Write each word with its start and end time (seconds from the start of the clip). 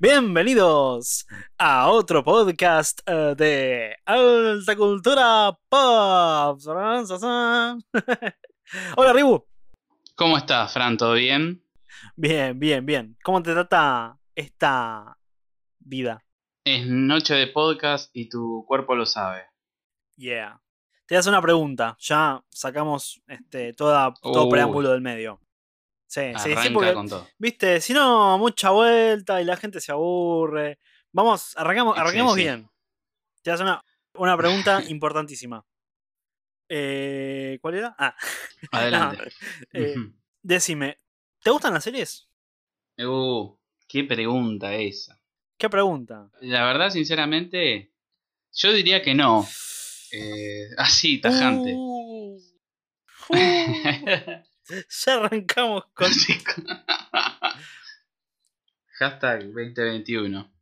Bienvenidos 0.00 1.26
a 1.58 1.90
otro 1.90 2.24
podcast 2.24 3.00
eh, 3.06 3.34
de 3.36 3.94
Alta 4.06 4.76
Cultura 4.76 5.54
Pop. 5.68 6.58
Hola, 8.96 9.12
Ribu. 9.12 9.44
¿Cómo 10.14 10.38
estás, 10.38 10.72
Fran? 10.72 10.96
¿Todo 10.96 11.12
bien? 11.12 11.62
Bien, 12.16 12.58
bien, 12.58 12.86
bien. 12.86 13.18
¿Cómo 13.22 13.42
te 13.42 13.52
trata 13.52 14.18
esta 14.34 15.18
vida? 15.80 16.24
Es 16.64 16.86
noche 16.86 17.34
de 17.34 17.48
podcast 17.48 18.08
y 18.14 18.30
tu 18.30 18.64
cuerpo 18.66 18.94
lo 18.94 19.04
sabe. 19.04 19.42
Yeah. 20.16 20.62
Te 21.06 21.18
hace 21.18 21.28
una 21.28 21.42
pregunta. 21.42 21.94
Ya 22.00 22.42
sacamos 22.48 23.20
este, 23.26 23.74
toda, 23.74 24.14
todo 24.22 24.48
preámbulo 24.48 24.92
del 24.92 25.02
medio. 25.02 25.43
Sí, 26.14 26.20
sí, 26.34 26.38
sí, 26.44 26.52
Arranca 26.52 26.72
porque, 26.74 26.94
con 26.94 27.08
todo. 27.08 27.28
viste, 27.38 27.80
si 27.80 27.92
no, 27.92 28.38
mucha 28.38 28.70
vuelta 28.70 29.40
y 29.42 29.44
la 29.44 29.56
gente 29.56 29.80
se 29.80 29.90
aburre. 29.90 30.78
Vamos, 31.10 31.56
arrancamos, 31.56 31.96
Sí, 31.96 32.00
arranquemos 32.00 32.34
sí. 32.34 32.40
bien. 32.42 32.70
Te 33.42 33.50
hace 33.50 33.64
una, 33.64 33.82
una 34.14 34.36
pregunta 34.36 34.80
importantísima. 34.88 35.64
Eh, 36.68 37.58
¿Cuál 37.60 37.74
era? 37.74 37.94
Ah, 37.98 38.14
Adelante. 38.72 39.24
eh, 39.72 39.94
decime, 40.40 40.98
¿te 41.42 41.50
gustan 41.50 41.74
las 41.74 41.82
series? 41.82 42.28
Uh, 42.98 43.56
qué 43.88 44.04
pregunta 44.04 44.72
esa. 44.74 45.20
¿Qué 45.58 45.68
pregunta? 45.68 46.30
La 46.42 46.64
verdad, 46.64 46.90
sinceramente, 46.90 47.92
yo 48.52 48.72
diría 48.72 49.02
que 49.02 49.14
no. 49.14 49.44
Eh, 50.16 50.68
así, 50.78 51.20
tajante. 51.20 51.72
Uh, 51.74 52.36
uh, 53.30 53.34
ya 55.04 55.14
arrancamos 55.14 55.84
con... 55.94 56.08
Hashtag 58.98 59.44
2021. 59.52 60.52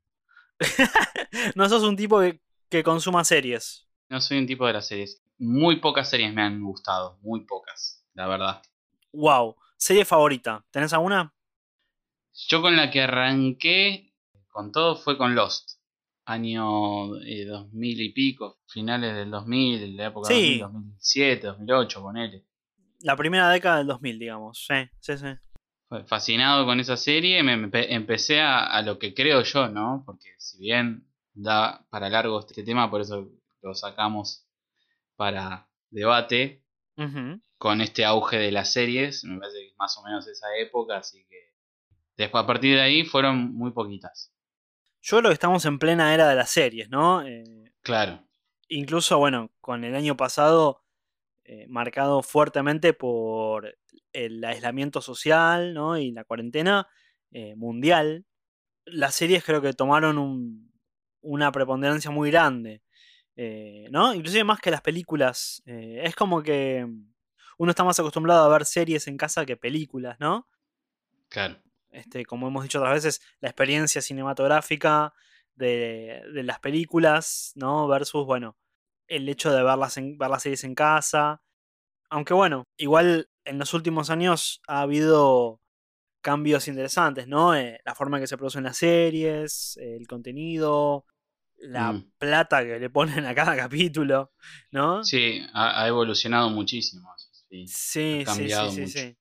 no 1.55 1.69
sos 1.69 1.83
un 1.83 1.97
tipo 1.97 2.21
que, 2.21 2.41
que 2.69 2.83
consuma 2.83 3.25
series. 3.25 3.87
No 4.09 4.21
soy 4.21 4.39
un 4.39 4.47
tipo 4.47 4.67
de 4.67 4.73
las 4.73 4.87
series. 4.87 5.23
Muy 5.39 5.77
pocas 5.81 6.09
series 6.09 6.33
me 6.33 6.43
han 6.43 6.63
gustado. 6.63 7.19
Muy 7.23 7.45
pocas, 7.45 8.05
la 8.15 8.27
verdad. 8.27 8.63
Wow. 9.13 9.57
¿Serie 9.77 10.05
favorita? 10.05 10.65
¿Tenés 10.71 10.93
alguna? 10.93 11.35
Yo 12.49 12.63
con 12.63 12.77
la 12.77 12.91
que 12.91 13.03
arranqué 13.03 14.15
con 14.49 14.71
todo 14.73 14.97
fue 14.97 15.19
con 15.19 15.35
Lost. 15.35 15.79
Año 16.25 17.17
eh, 17.23 17.45
2000 17.47 18.01
y 18.01 18.13
pico, 18.13 18.61
finales 18.69 19.15
del 19.15 19.31
2000, 19.31 19.97
la 19.97 20.07
época 20.07 20.29
Sí. 20.29 20.59
2000, 20.59 20.61
2007, 20.61 21.47
2008, 21.49 22.01
ponele. 22.01 22.47
La 23.03 23.17
primera 23.17 23.51
década 23.51 23.79
del 23.79 23.87
2000, 23.87 24.19
digamos. 24.19 24.65
Sí, 24.67 24.75
sí, 25.01 25.19
sí. 25.19 25.27
Fascinado 26.07 26.65
con 26.65 26.81
esa 26.81 26.97
serie, 26.97 27.43
me 27.43 27.55
empe- 27.55 27.87
empecé 27.91 28.41
a, 28.41 28.65
a 28.65 28.81
lo 28.83 28.99
que 28.99 29.13
creo 29.13 29.43
yo, 29.43 29.69
¿no? 29.69 30.03
Porque 30.07 30.31
si 30.39 30.59
bien 30.59 31.07
da 31.35 31.85
para 31.91 32.09
largo 32.09 32.41
este 32.41 32.63
tema, 32.63 32.91
por 32.91 33.03
eso 33.03 33.29
lo 33.61 33.75
sacamos 33.75 34.47
para 35.17 35.69
debate, 35.91 36.65
con 37.59 37.81
este 37.81 38.05
auge 38.05 38.39
de 38.39 38.51
las 38.53 38.73
series, 38.73 39.25
me 39.25 39.39
parece 39.39 39.59
que 39.59 39.67
es 39.69 39.77
más 39.77 39.97
o 39.99 40.03
menos 40.03 40.27
esa 40.27 40.47
época, 40.59 40.97
así 40.99 41.25
que 41.29 41.55
después 42.17 42.43
a 42.43 42.47
partir 42.47 42.77
de 42.77 42.83
ahí 42.83 43.05
fueron 43.05 43.55
muy 43.55 43.73
poquitas. 43.73 44.33
Yo 45.03 45.19
creo 45.19 45.31
que 45.31 45.35
estamos 45.35 45.65
en 45.67 45.79
plena 45.79 46.15
era 46.15 46.29
de 46.29 46.37
las 46.37 46.51
series, 46.51 46.89
¿no? 46.89 47.23
Eh, 47.23 47.45
Claro. 47.83 48.25
incluso, 48.69 49.19
bueno, 49.19 49.51
con 49.61 49.85
el 49.85 49.95
año 49.95 50.17
pasado 50.17 50.82
eh, 51.45 51.67
marcado 51.69 52.23
fuertemente 52.23 52.93
por 52.95 53.77
el 54.13 54.45
aislamiento 54.45 55.01
social, 55.01 55.75
¿no? 55.75 55.99
Y 55.99 56.13
la 56.13 56.25
cuarentena 56.25 56.89
eh, 57.33 57.55
mundial. 57.57 58.27
Las 58.85 59.15
series 59.15 59.45
creo 59.45 59.63
que 59.63 59.73
tomaron 59.75 60.19
un- 60.19 60.73
una 61.23 61.53
preponderancia 61.53 62.11
muy 62.11 62.31
grande, 62.31 62.83
eh, 63.37 63.87
¿no? 63.91 64.15
Inclusive 64.15 64.45
más 64.45 64.61
que 64.61 64.71
las 64.71 64.83
películas. 64.83 65.63
Es 65.67 66.15
como 66.17 66.43
que 66.43 66.87
uno 67.59 67.71
está 67.71 67.85
más 67.85 67.99
acostumbrado 68.01 68.45
a 68.45 68.49
ver 68.49 68.67
series 68.67 69.07
en 69.09 69.17
casa 69.17 69.47
que 69.47 69.57
películas, 69.57 70.17
¿no? 70.21 70.49
Claro. 71.29 71.57
este, 71.91 72.25
como 72.25 72.49
hemos 72.49 72.63
dicho 72.65 72.79
otras 72.79 72.95
veces, 72.95 73.21
la 73.41 73.49
experiencia 73.49 74.01
cinematográfica 74.03 75.13
de, 75.55 76.23
de 76.33 76.43
las 76.43 76.59
películas, 76.61 77.53
¿no? 77.55 77.87
Versus, 77.89 78.25
bueno, 78.27 78.57
el 79.17 79.29
hecho 79.29 79.53
de 79.53 79.63
verlas 79.63 79.97
en, 79.97 80.17
ver 80.19 80.31
las 80.31 80.43
series 80.43 80.65
en 80.65 80.75
casa. 80.75 81.43
Aunque 82.11 82.35
bueno, 82.35 82.65
igual 82.77 83.29
en 83.45 83.59
los 83.59 83.75
últimos 83.75 84.11
años 84.11 84.63
ha 84.67 84.83
habido 84.83 85.61
cambios 86.21 86.69
interesantes, 86.69 87.27
¿no? 87.27 87.55
Eh, 87.55 87.81
la 87.85 87.95
forma 87.95 88.17
en 88.17 88.23
que 88.23 88.27
se 88.29 88.37
producen 88.37 88.65
las 88.65 88.77
series, 88.77 89.77
eh, 89.79 89.97
el 89.97 90.07
contenido, 90.07 91.05
la 91.59 91.93
Mm. 91.93 92.13
plata 92.19 92.65
que 92.65 92.79
le 92.79 92.91
ponen 92.91 93.27
a 93.27 93.35
cada 93.35 93.57
capítulo, 93.69 94.33
¿no? 94.71 95.05
Sí, 95.05 95.45
ha, 95.53 95.83
ha 95.83 95.89
evolucionado 95.89 96.51
muchísimo. 96.51 97.13
Sí. 97.49 97.67
Sí, 97.67 98.19
sí, 98.21 98.25
cambiado 98.25 98.71
sí, 98.71 98.77
sí, 98.77 98.81
mucho. 98.83 98.99
sí. 98.99 99.17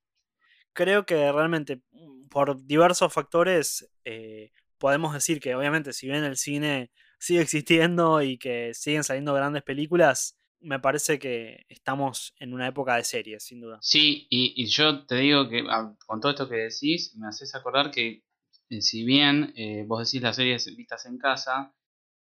Creo 0.74 1.06
que 1.06 1.32
realmente 1.32 1.82
mm, 1.92 2.28
por 2.30 2.64
diversos 2.66 3.12
factores 3.14 3.90
eh, 4.06 4.52
podemos 4.78 5.14
decir 5.14 5.40
que 5.40 5.54
obviamente 5.56 5.92
si 5.94 6.08
bien 6.08 6.24
el 6.24 6.38
cine 6.38 6.92
sigue 7.22 7.42
existiendo 7.42 8.22
y 8.22 8.38
que 8.38 8.74
siguen 8.74 9.04
saliendo 9.04 9.34
grandes 9.34 9.64
películas, 9.64 10.38
me 10.60 10.80
parece 10.80 11.20
que 11.20 11.66
estamos 11.70 12.34
en 12.40 12.54
una 12.54 12.68
época 12.68 12.96
de 12.96 13.04
series, 13.04 13.44
sin 13.44 13.62
duda. 13.62 13.78
Sí, 13.82 14.28
y, 14.30 14.54
y 14.62 14.66
yo 14.68 15.06
te 15.06 15.16
digo 15.16 15.48
que 15.50 15.64
ah, 15.70 15.96
con 16.06 16.20
todo 16.20 16.32
esto 16.32 16.50
que 16.50 16.56
decís, 16.56 17.16
me 17.18 17.28
haces 17.28 17.56
acordar 17.56 17.92
que 17.92 18.24
eh, 18.70 18.82
si 18.82 19.04
bien 19.06 19.54
eh, 19.56 19.84
vos 19.88 20.06
decís 20.08 20.22
las 20.22 20.36
series 20.36 20.66
vistas 20.76 21.06
en 21.06 21.18
casa, 21.18 21.74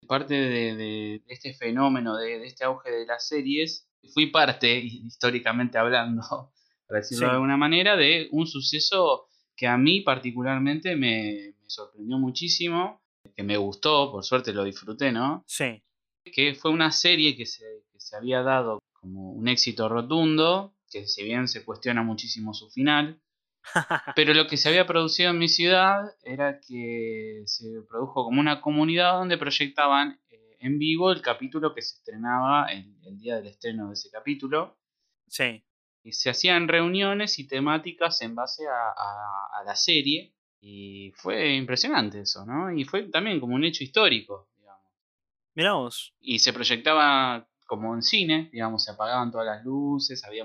parte 0.07 0.35
de, 0.35 0.77
de 0.77 1.23
este 1.29 1.55
fenómeno, 1.55 2.17
de, 2.17 2.39
de 2.39 2.47
este 2.47 2.65
auge 2.65 2.91
de 2.91 3.07
las 3.07 3.29
series, 3.29 3.89
fui 4.15 4.27
parte, 4.31 4.79
hi- 4.79 5.03
históricamente 5.07 5.79
hablando, 5.79 6.23
para 6.87 7.01
decirlo 7.01 7.27
Sí. 7.27 7.31
de 7.31 7.35
alguna 7.35 7.57
manera, 7.57 7.97
de 7.97 8.29
un 8.33 8.47
suceso 8.47 9.27
que 9.57 9.67
a 9.67 9.77
mí 9.77 10.01
particularmente 10.01 10.97
me, 10.97 11.55
me 11.61 11.69
sorprendió 11.69 12.19
muchísimo, 12.19 13.02
que 13.35 13.43
me 13.43 13.57
gustó, 13.57 14.11
por 14.11 14.25
suerte 14.25 14.53
lo 14.53 14.65
disfruté, 14.65 15.13
¿no? 15.13 15.45
Sí, 15.47 15.83
que 16.25 16.55
fue 16.55 16.71
una 16.71 16.91
serie 16.91 17.37
que 17.37 17.47
se, 17.47 17.65
que 17.93 18.01
se 18.01 18.17
había 18.17 18.43
dado 18.43 18.79
como 18.93 19.33
un 19.33 19.49
éxito 19.49 19.89
rotundo, 19.89 20.75
que 20.91 21.07
si 21.07 21.25
bien 21.25 21.49
se 21.49 21.65
cuestiona 21.65 22.03
muchísimo 22.03 22.53
su 22.55 22.71
final, 22.71 23.21
pero 24.17 24.35
lo 24.35 24.47
que 24.47 24.57
se 24.57 24.69
había 24.69 24.87
producido 24.87 25.31
en 25.31 25.39
mi 25.39 25.49
ciudad 25.49 26.03
era 26.23 26.61
que 26.61 27.43
se 27.47 27.83
produjo 27.89 28.25
como 28.25 28.41
una 28.41 28.61
comunidad 28.61 29.15
donde 29.15 29.39
proyectaban 29.39 30.21
eh, 30.31 30.57
en 30.61 30.79
vivo 30.79 31.11
el 31.13 31.23
capítulo 31.23 31.75
que 31.75 31.83
se 31.83 31.97
estrenaba 31.97 32.67
el, 32.67 32.97
el 33.05 33.19
día 33.19 33.37
del 33.37 33.47
estreno 33.47 33.89
de 33.89 33.95
ese 33.95 34.11
capítulo. 34.11 34.79
sí. 35.29 35.65
Y 36.05 36.11
se 36.15 36.31
hacían 36.31 36.67
reuniones 36.67 37.39
y 37.39 37.47
temáticas 37.47 38.23
en 38.23 38.35
base 38.35 38.67
a, 38.67 38.73
a- 38.73 39.61
a 39.61 39.65
la 39.65 39.77
serie. 39.77 40.35
Y 40.65 41.11
fue 41.17 41.55
impresionante 41.57 42.21
eso, 42.21 42.47
¿no? 42.47 42.73
Y 42.73 42.85
fue 42.85 43.03
también 43.09 43.41
como 43.41 43.57
un 43.57 43.65
hecho 43.65 43.83
histórico, 43.83 44.49
digamos 44.59 44.81
Mirá 45.57 45.73
vos. 45.73 46.15
y 46.21 46.39
se 46.39 46.53
proyectaba 46.53 47.49
como 47.67 47.95
en 47.95 48.03
cine, 48.03 48.49
digamos, 48.53 48.85
se 48.85 48.93
apagaban 48.93 49.33
todas 49.33 49.47
las 49.47 49.65
luces, 49.65 50.23
había 50.25 50.45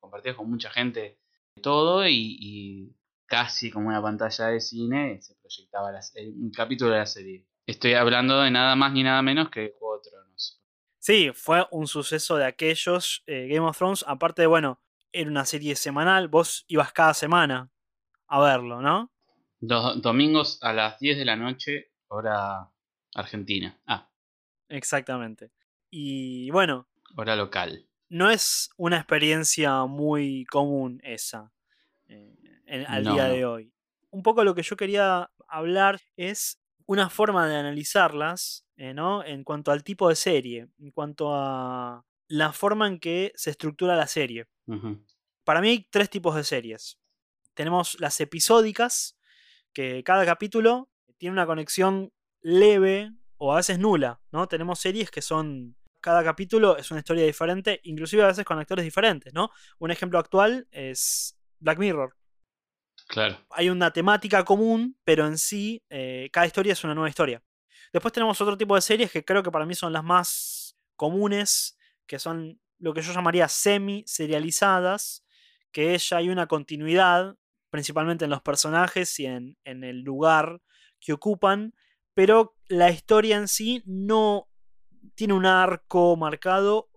compartías 0.00 0.36
con 0.36 0.48
mucha 0.50 0.70
gente 0.70 1.18
todo 1.60 2.06
y, 2.08 2.36
y 2.40 2.96
casi 3.26 3.70
como 3.70 3.88
una 3.88 4.00
pantalla 4.00 4.46
de 4.46 4.60
cine 4.60 5.20
se 5.20 5.34
proyectaba 5.34 5.92
la- 5.92 6.00
el- 6.14 6.30
un 6.30 6.50
capítulo 6.50 6.92
de 6.92 6.98
la 6.98 7.06
serie. 7.06 7.44
Estoy 7.66 7.92
hablando 7.92 8.40
de 8.40 8.50
nada 8.50 8.74
más 8.74 8.92
ni 8.92 9.02
nada 9.02 9.20
menos 9.20 9.50
que 9.50 9.74
Juego 9.78 9.98
de 9.98 10.08
Tronos. 10.10 10.62
Sí, 10.98 11.30
fue 11.34 11.66
un 11.72 11.86
suceso 11.86 12.36
de 12.36 12.46
aquellos. 12.46 13.22
eh, 13.26 13.48
Game 13.48 13.66
of 13.66 13.76
Thrones, 13.76 14.04
aparte 14.08 14.42
de, 14.42 14.46
bueno, 14.48 14.80
era 15.12 15.28
una 15.30 15.44
serie 15.44 15.76
semanal, 15.76 16.28
vos 16.28 16.64
ibas 16.68 16.92
cada 16.92 17.12
semana 17.12 17.70
a 18.28 18.40
verlo, 18.40 18.80
¿no? 18.80 19.12
Dos 19.60 20.00
domingos 20.02 20.58
a 20.62 20.72
las 20.72 20.98
10 21.00 21.18
de 21.18 21.24
la 21.24 21.36
noche, 21.36 21.90
hora 22.08 22.70
argentina. 23.14 23.80
Ah, 23.86 24.08
Exactamente. 24.68 25.50
Y 25.90 26.50
bueno, 26.50 26.88
hora 27.16 27.34
local. 27.36 27.86
no 28.10 28.30
es 28.30 28.70
una 28.76 28.96
experiencia 28.98 29.84
muy 29.86 30.44
común 30.46 31.00
esa 31.02 31.52
eh, 32.06 32.34
en- 32.66 32.86
al 32.86 33.02
No, 33.04 33.12
día 33.14 33.24
de 33.28 33.44
hoy. 33.44 33.72
Un 34.10 34.22
poco 34.22 34.44
lo 34.44 34.54
que 34.54 34.62
yo 34.62 34.76
quería 34.76 35.30
hablar 35.48 36.00
es 36.16 36.58
una 36.86 37.10
forma 37.10 37.46
de 37.48 37.56
analizarlas, 37.56 38.66
eh, 38.76 38.94
¿no? 38.94 39.22
En 39.24 39.44
cuanto 39.44 39.72
al 39.72 39.82
tipo 39.84 40.08
de 40.08 40.16
serie, 40.16 40.68
en 40.78 40.90
cuanto 40.90 41.34
a 41.34 42.04
la 42.28 42.52
forma 42.52 42.86
en 42.86 42.98
que 43.00 43.32
se 43.34 43.50
estructura 43.50 43.94
la 43.96 44.06
serie. 44.06 44.46
Para 45.44 45.60
mí 45.60 45.68
hay 45.70 45.86
tres 45.90 46.08
tipos 46.10 46.34
de 46.34 46.44
series. 46.44 46.98
Tenemos 47.54 47.98
las 48.00 48.20
episódicas, 48.20 49.17
que 49.78 50.02
cada 50.02 50.26
capítulo 50.26 50.88
tiene 51.18 51.34
una 51.34 51.46
conexión 51.46 52.12
leve 52.40 53.12
o 53.36 53.52
a 53.52 53.58
veces 53.58 53.78
nula, 53.78 54.20
¿no? 54.32 54.48
Tenemos 54.48 54.80
series 54.80 55.08
que 55.08 55.22
son 55.22 55.76
cada 56.00 56.24
capítulo 56.24 56.76
es 56.76 56.90
una 56.90 56.98
historia 56.98 57.24
diferente, 57.24 57.78
inclusive 57.84 58.24
a 58.24 58.26
veces 58.26 58.44
con 58.44 58.58
actores 58.58 58.84
diferentes, 58.84 59.32
¿no? 59.32 59.50
Un 59.78 59.92
ejemplo 59.92 60.18
actual 60.18 60.66
es 60.72 61.38
Black 61.60 61.78
Mirror. 61.78 62.16
Claro. 63.06 63.38
Hay 63.50 63.70
una 63.70 63.92
temática 63.92 64.44
común, 64.44 64.98
pero 65.04 65.28
en 65.28 65.38
sí, 65.38 65.80
eh, 65.90 66.28
cada 66.32 66.48
historia 66.48 66.72
es 66.72 66.82
una 66.82 66.96
nueva 66.96 67.08
historia. 67.08 67.40
Después 67.92 68.12
tenemos 68.12 68.40
otro 68.40 68.58
tipo 68.58 68.74
de 68.74 68.80
series 68.80 69.12
que 69.12 69.24
creo 69.24 69.44
que 69.44 69.52
para 69.52 69.64
mí 69.64 69.76
son 69.76 69.92
las 69.92 70.02
más 70.02 70.76
comunes, 70.96 71.78
que 72.04 72.18
son 72.18 72.60
lo 72.80 72.92
que 72.92 73.02
yo 73.02 73.12
llamaría 73.12 73.46
semi-serializadas, 73.46 75.24
que 75.70 75.96
ya 75.98 76.16
hay 76.16 76.30
una 76.30 76.48
continuidad, 76.48 77.36
principalmente 77.70 78.24
en 78.24 78.30
los 78.30 78.42
personajes 78.42 79.18
y 79.20 79.26
en, 79.26 79.56
en 79.64 79.84
el 79.84 80.00
lugar 80.00 80.60
que 81.00 81.12
ocupan, 81.12 81.74
pero 82.14 82.56
la 82.68 82.90
historia 82.90 83.36
en 83.36 83.48
sí 83.48 83.82
no 83.86 84.48
tiene 85.14 85.34
un 85.34 85.46
arco 85.46 86.16
marcado 86.16 86.90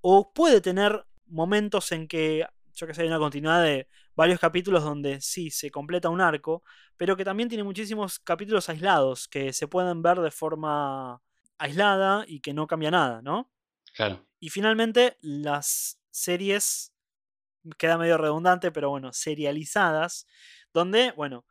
o 0.00 0.32
puede 0.32 0.60
tener 0.60 1.06
momentos 1.26 1.92
en 1.92 2.08
que, 2.08 2.46
yo 2.74 2.86
que 2.86 2.94
sé, 2.94 3.02
hay 3.02 3.08
una 3.08 3.18
continuidad 3.18 3.62
de 3.62 3.88
varios 4.14 4.38
capítulos 4.38 4.84
donde 4.84 5.20
sí 5.20 5.50
se 5.50 5.70
completa 5.70 6.10
un 6.10 6.20
arco, 6.20 6.62
pero 6.96 7.16
que 7.16 7.24
también 7.24 7.48
tiene 7.48 7.64
muchísimos 7.64 8.18
capítulos 8.18 8.68
aislados 8.68 9.28
que 9.28 9.52
se 9.52 9.68
pueden 9.68 10.02
ver 10.02 10.20
de 10.20 10.30
forma 10.30 11.22
aislada 11.58 12.24
y 12.26 12.40
que 12.40 12.52
no 12.52 12.66
cambia 12.66 12.90
nada, 12.90 13.22
¿no? 13.22 13.50
Claro. 13.94 14.26
Y 14.38 14.50
finalmente, 14.50 15.16
las 15.20 16.00
series, 16.10 16.91
queda 17.78 17.98
medio 17.98 18.18
redundante, 18.18 18.72
pero 18.72 18.90
bueno, 18.90 19.12
serializadas, 19.12 20.26
donde, 20.72 21.12
bueno, 21.12 21.44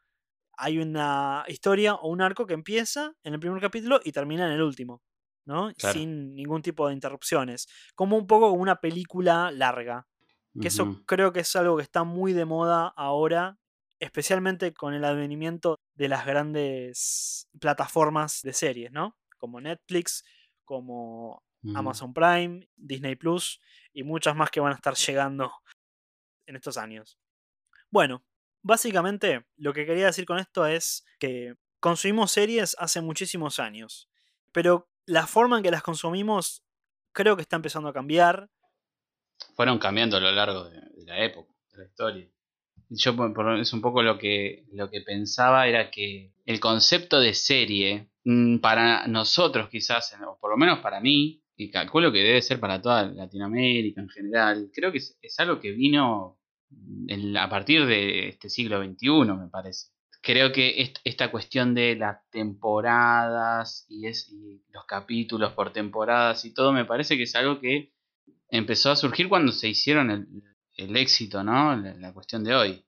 hay 0.57 0.79
una 0.79 1.43
historia 1.47 1.95
o 1.95 2.09
un 2.09 2.21
arco 2.21 2.45
que 2.45 2.53
empieza 2.53 3.13
en 3.23 3.33
el 3.33 3.39
primer 3.39 3.61
capítulo 3.61 3.99
y 4.03 4.11
termina 4.11 4.45
en 4.45 4.53
el 4.53 4.61
último, 4.61 5.01
¿no? 5.45 5.71
Claro. 5.77 5.97
Sin 5.97 6.35
ningún 6.35 6.61
tipo 6.61 6.87
de 6.87 6.93
interrupciones. 6.93 7.67
Como 7.95 8.17
un 8.17 8.27
poco 8.27 8.49
como 8.49 8.61
una 8.61 8.75
película 8.77 9.51
larga. 9.51 10.07
Que 10.61 10.67
eso 10.67 11.01
creo 11.05 11.31
que 11.31 11.39
es 11.39 11.55
algo 11.55 11.77
que 11.77 11.83
está 11.83 12.03
muy 12.03 12.33
de 12.33 12.43
moda 12.43 12.93
ahora, 12.97 13.57
especialmente 13.99 14.73
con 14.73 14.93
el 14.93 15.05
advenimiento 15.05 15.79
de 15.95 16.09
las 16.09 16.25
grandes 16.25 17.47
plataformas 17.59 18.41
de 18.43 18.51
series, 18.51 18.91
¿no? 18.91 19.15
Como 19.37 19.61
Netflix, 19.61 20.25
como. 20.65 21.41
Amazon 21.75 22.11
Prime, 22.11 22.67
Disney 22.75 23.15
Plus 23.15 23.61
y 23.93 24.01
muchas 24.01 24.35
más 24.35 24.49
que 24.49 24.59
van 24.59 24.71
a 24.71 24.75
estar 24.75 24.95
llegando 24.95 25.51
en 26.51 26.57
estos 26.57 26.77
años. 26.77 27.17
Bueno, 27.89 28.23
básicamente 28.61 29.45
lo 29.57 29.73
que 29.73 29.85
quería 29.85 30.05
decir 30.05 30.25
con 30.25 30.37
esto 30.39 30.65
es 30.67 31.03
que 31.19 31.55
consumimos 31.79 32.31
series 32.31 32.75
hace 32.79 33.01
muchísimos 33.01 33.59
años, 33.59 34.09
pero 34.51 34.89
la 35.05 35.25
forma 35.27 35.57
en 35.57 35.63
que 35.63 35.71
las 35.71 35.81
consumimos 35.81 36.63
creo 37.11 37.35
que 37.35 37.41
está 37.41 37.55
empezando 37.55 37.89
a 37.89 37.93
cambiar. 37.93 38.49
Fueron 39.55 39.79
cambiando 39.79 40.17
a 40.17 40.19
lo 40.19 40.31
largo 40.31 40.69
de, 40.69 40.79
la 41.05 41.23
época, 41.23 41.51
de 41.71 41.77
la 41.79 41.85
historia. 41.85 42.27
Yo 42.89 43.15
por- 43.15 43.33
por- 43.33 43.59
es 43.59 43.73
un 43.73 43.81
poco 43.81 44.03
lo 44.03 44.17
que, 44.17 44.65
lo 44.71 44.89
que 44.89 45.01
pensaba 45.01 45.67
era 45.67 45.89
que 45.89 46.33
el 46.45 46.59
concepto 46.59 47.19
de 47.19 47.33
serie, 47.33 48.09
mm, 48.25 48.57
para 48.59 49.07
nosotros 49.07 49.69
quizás, 49.69 50.13
o 50.27 50.37
por 50.39 50.51
lo 50.51 50.57
menos 50.57 50.79
para 50.79 50.99
mí, 50.99 51.41
y 51.55 51.69
calculo 51.71 52.11
que 52.11 52.19
debe 52.19 52.41
ser 52.41 52.59
para 52.59 52.81
toda 52.81 53.03
Latinoamérica 53.05 54.01
en 54.01 54.09
general, 54.09 54.71
creo 54.73 54.91
que 54.91 54.97
es, 54.99 55.17
es 55.21 55.39
algo 55.39 55.59
que 55.59 55.71
vino 55.71 56.39
en- 57.07 57.37
a 57.37 57.49
partir 57.49 57.85
de 57.85 58.29
este 58.29 58.49
siglo 58.49 58.79
XXI, 58.79 59.35
me 59.37 59.47
parece. 59.49 59.87
Creo 60.21 60.51
que 60.51 60.81
est- 60.81 60.99
esta 61.03 61.31
cuestión 61.31 61.73
de 61.73 61.95
las 61.95 62.19
temporadas 62.29 63.85
y, 63.89 64.07
es, 64.07 64.29
y 64.31 64.63
los 64.69 64.85
capítulos 64.85 65.53
por 65.53 65.73
temporadas 65.73 66.45
y 66.45 66.53
todo, 66.53 66.71
me 66.73 66.85
parece 66.85 67.17
que 67.17 67.23
es 67.23 67.35
algo 67.35 67.59
que 67.59 67.91
empezó 68.49 68.91
a 68.91 68.95
surgir 68.95 69.29
cuando 69.29 69.51
se 69.51 69.69
hicieron 69.69 70.11
el, 70.11 70.27
el 70.77 70.97
éxito, 70.97 71.43
¿no? 71.43 71.75
La, 71.75 71.93
la 71.95 72.13
cuestión 72.13 72.43
de 72.43 72.55
hoy. 72.55 72.85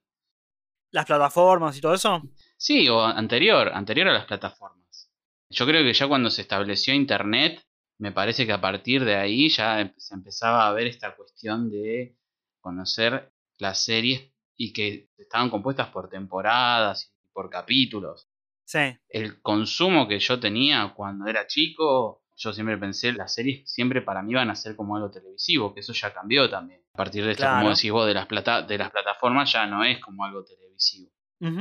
Las 0.92 1.04
plataformas 1.06 1.76
y 1.76 1.80
todo 1.82 1.94
eso. 1.94 2.22
Sí, 2.56 2.88
o 2.88 3.00
anterior, 3.04 3.70
anterior 3.74 4.08
a 4.08 4.12
las 4.12 4.26
plataformas. 4.26 5.10
Yo 5.50 5.66
creo 5.66 5.82
que 5.82 5.92
ya 5.92 6.08
cuando 6.08 6.30
se 6.30 6.42
estableció 6.42 6.94
Internet, 6.94 7.62
me 7.98 8.12
parece 8.12 8.46
que 8.46 8.52
a 8.52 8.60
partir 8.60 9.04
de 9.04 9.16
ahí 9.16 9.48
ya 9.48 9.80
em- 9.80 9.92
se 9.96 10.14
empezaba 10.14 10.66
a 10.68 10.72
ver 10.72 10.86
esta 10.86 11.14
cuestión 11.16 11.70
de 11.70 12.16
conocer 12.60 13.32
las 13.64 13.84
series 13.84 14.30
y 14.56 14.72
que 14.72 15.08
estaban 15.18 15.50
compuestas 15.50 15.88
por 15.88 16.08
temporadas 16.08 17.12
y 17.24 17.28
por 17.32 17.50
capítulos. 17.50 18.28
Sí, 18.66 18.96
El 19.08 19.42
consumo 19.42 20.06
que 20.08 20.18
yo 20.20 20.38
tenía 20.40 20.92
cuando 20.96 21.26
era 21.26 21.46
chico, 21.46 22.22
yo 22.36 22.52
siempre 22.52 22.78
pensé, 22.78 23.12
las 23.12 23.34
series 23.34 23.70
siempre 23.70 24.00
para 24.02 24.22
mí 24.22 24.32
iban 24.32 24.50
a 24.50 24.54
ser 24.54 24.74
como 24.76 24.96
algo 24.96 25.10
televisivo, 25.10 25.74
que 25.74 25.80
eso 25.80 25.92
ya 25.92 26.12
cambió 26.14 26.48
también. 26.48 26.80
A 26.94 26.96
partir 26.96 27.24
de 27.24 27.32
esto, 27.32 27.42
Claro. 27.42 27.58
como 27.58 27.74
decís 27.74 27.90
vos, 27.92 28.06
de 28.06 28.14
las, 28.14 28.26
plata 28.26 28.62
de 28.62 28.78
las 28.78 28.90
plataformas 28.90 29.52
ya 29.52 29.66
no 29.66 29.84
es 29.84 29.98
como 30.00 30.24
algo 30.24 30.44
televisivo. 30.44 31.10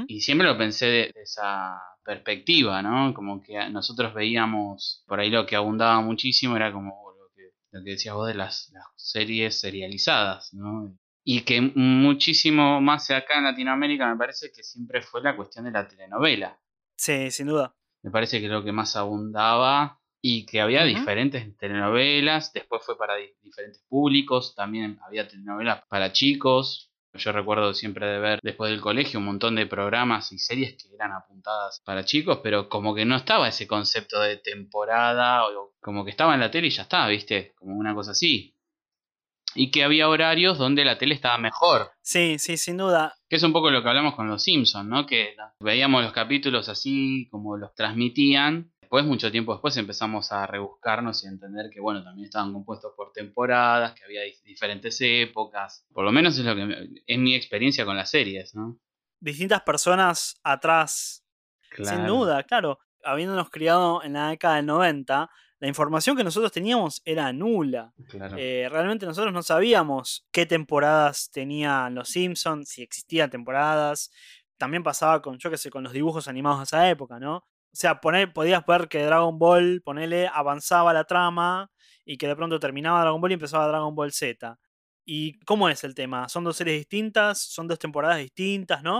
Y 0.07 0.21
siempre 0.21 0.47
lo 0.47 0.57
pensé 0.57 0.85
de, 0.85 1.11
esa 1.15 1.77
perspectiva, 2.05 2.81
¿no? 2.81 3.13
Como 3.13 3.41
que 3.41 3.69
nosotros 3.69 4.13
veíamos, 4.13 5.03
por 5.07 5.19
ahí 5.19 5.29
lo 5.29 5.45
que 5.45 5.57
abundaba 5.57 5.99
muchísimo 5.99 6.55
era 6.55 6.71
como 6.71 7.11
lo 7.19 7.27
que, 7.35 7.49
lo 7.71 7.83
que 7.83 7.91
decías 7.91 8.15
vos 8.15 8.27
de 8.27 8.35
las, 8.35 8.69
las 8.71 8.85
series 8.95 9.59
serializadas, 9.59 10.53
¿no? 10.53 10.97
Y 11.25 11.41
que 11.41 11.61
muchísimo 11.61 12.81
más 12.81 13.09
acá 13.11 13.37
en 13.37 13.45
Latinoamérica 13.45 14.09
me 14.09 14.17
parece 14.17 14.51
que 14.51 14.63
siempre 14.63 15.01
fue 15.01 15.21
la 15.21 15.35
cuestión 15.35 15.65
de 15.65 15.71
la 15.71 15.87
telenovela. 15.87 16.59
sí, 16.97 17.31
sin 17.31 17.47
duda. 17.47 17.75
Me 18.03 18.11
parece 18.11 18.41
que 18.41 18.49
lo 18.49 18.63
que 18.63 18.73
más 18.73 18.95
abundaba 18.97 19.99
y 20.21 20.45
que 20.45 20.59
había 20.61 20.83
diferentes 20.83 21.55
telenovelas, 21.57 22.51
después 22.53 22.81
fue 22.85 22.97
para 22.97 23.15
di- 23.15 23.33
diferentes 23.41 23.81
públicos, 23.87 24.53
también 24.55 24.99
había 25.05 25.27
telenovelas 25.27 25.83
para 25.87 26.11
chicos. 26.11 26.89
Yo 27.15 27.31
recuerdo 27.31 27.73
siempre 27.73 28.07
de 28.07 28.19
ver 28.19 28.39
después 28.41 28.71
del 28.71 28.81
colegio 28.81 29.19
un 29.19 29.25
montón 29.27 29.55
de 29.55 29.67
programas 29.67 30.31
y 30.31 30.39
series 30.39 30.75
que 30.81 30.93
eran 30.95 31.11
apuntadas 31.11 31.81
para 31.85 32.03
chicos, 32.03 32.39
pero 32.43 32.67
como 32.67 32.95
que 32.95 33.05
no 33.05 33.15
estaba 33.15 33.47
ese 33.47 33.67
concepto 33.67 34.19
de 34.19 34.37
temporada, 34.37 35.45
o 35.47 35.73
como 35.79 36.03
que 36.03 36.11
estaba 36.11 36.33
en 36.33 36.39
la 36.39 36.49
tele 36.51 36.67
y 36.67 36.71
ya 36.71 36.83
está, 36.83 37.07
¿viste? 37.07 37.53
Como 37.55 37.75
una 37.77 37.93
cosa 37.93 38.11
así. 38.11 38.55
Y 39.55 39.71
que 39.71 39.83
había 39.83 40.09
horarios 40.09 40.57
donde 40.57 40.83
la 40.85 40.97
tele 40.97 41.15
estaba 41.15 41.37
mejor. 41.37 41.91
Sí, 42.01 42.37
sí, 42.39 42.57
sin 42.57 42.77
duda. 42.77 43.15
Que 43.29 43.35
es 43.35 43.43
un 43.43 43.53
poco 43.53 43.69
lo 43.71 43.81
que 43.83 43.89
hablamos 43.89 44.15
con 44.15 44.27
los 44.27 44.43
Simpsons, 44.43 44.87
¿no? 44.87 45.05
Que 45.05 45.35
veíamos 45.59 46.03
los 46.03 46.11
capítulos 46.13 46.69
así 46.69 47.27
como 47.31 47.57
los 47.57 47.73
transmitían. 47.75 48.71
Después, 48.81 49.05
mucho 49.05 49.31
tiempo 49.31 49.53
después, 49.53 49.75
empezamos 49.77 50.31
a 50.31 50.45
rebuscarnos 50.45 51.23
y 51.23 51.27
a 51.27 51.31
entender 51.31 51.69
que, 51.71 51.79
bueno, 51.81 52.03
también 52.03 52.25
estaban 52.25 52.53
compuestos 52.53 52.93
por 52.95 53.11
temporadas, 53.11 53.93
que 53.93 54.03
había 54.03 54.21
dif- 54.23 54.43
diferentes 54.43 54.99
épocas. 55.01 55.85
Por 55.93 56.03
lo 56.05 56.11
menos 56.11 56.37
es 56.37 56.45
lo 56.45 56.55
que 56.55 56.89
es 57.07 57.17
mi 57.17 57.33
experiencia 57.35 57.85
con 57.85 57.97
las 57.97 58.09
series, 58.11 58.53
¿no? 58.53 58.77
Distintas 59.19 59.61
personas 59.61 60.39
atrás 60.43 61.25
Sin 61.75 62.05
duda, 62.05 62.43
claro. 62.43 62.77
Habiéndonos 63.03 63.49
criado 63.49 64.03
en 64.03 64.13
la 64.13 64.29
década 64.29 64.57
del 64.57 64.65
90, 64.67 65.29
la 65.63 65.69
información 65.69 66.17
que 66.17 66.25
nosotros 66.25 66.51
teníamos 66.51 67.01
era 67.05 67.31
nula. 67.31 67.93
Claro. 68.09 68.35
Eh, 68.37 68.67
realmente 68.69 69.05
nosotros 69.05 69.31
no 69.31 69.41
sabíamos 69.41 70.27
qué 70.29 70.45
temporadas 70.45 71.31
tenían 71.31 71.95
los 71.95 72.09
Simpsons, 72.09 72.67
si 72.67 72.81
existían 72.81 73.29
temporadas. 73.29 74.11
También 74.57 74.83
pasaba 74.83 75.21
con, 75.21 75.37
yo 75.37 75.49
qué 75.49 75.55
sé, 75.57 75.69
con 75.69 75.81
los 75.81 75.93
dibujos 75.93 76.27
animados 76.27 76.59
de 76.59 76.63
esa 76.65 76.89
época, 76.89 77.17
¿no? 77.17 77.37
O 77.37 77.45
sea, 77.71 78.01
poner, 78.01 78.33
podías 78.33 78.65
ver 78.65 78.89
que 78.89 79.05
Dragon 79.05 79.39
Ball, 79.39 79.81
ponele, 79.85 80.27
avanzaba 80.27 80.91
la 80.91 81.05
trama 81.05 81.71
y 82.03 82.17
que 82.17 82.27
de 82.27 82.35
pronto 82.35 82.59
terminaba 82.59 82.99
Dragon 82.99 83.21
Ball 83.21 83.31
y 83.31 83.35
empezaba 83.35 83.65
Dragon 83.69 83.95
Ball 83.95 84.11
Z. 84.11 84.59
¿Y 85.05 85.39
cómo 85.45 85.69
es 85.69 85.85
el 85.85 85.95
tema? 85.95 86.27
¿Son 86.27 86.43
dos 86.43 86.57
series 86.57 86.77
distintas? 86.77 87.39
¿Son 87.39 87.69
dos 87.69 87.79
temporadas 87.79 88.17
distintas, 88.17 88.83
no? 88.83 88.99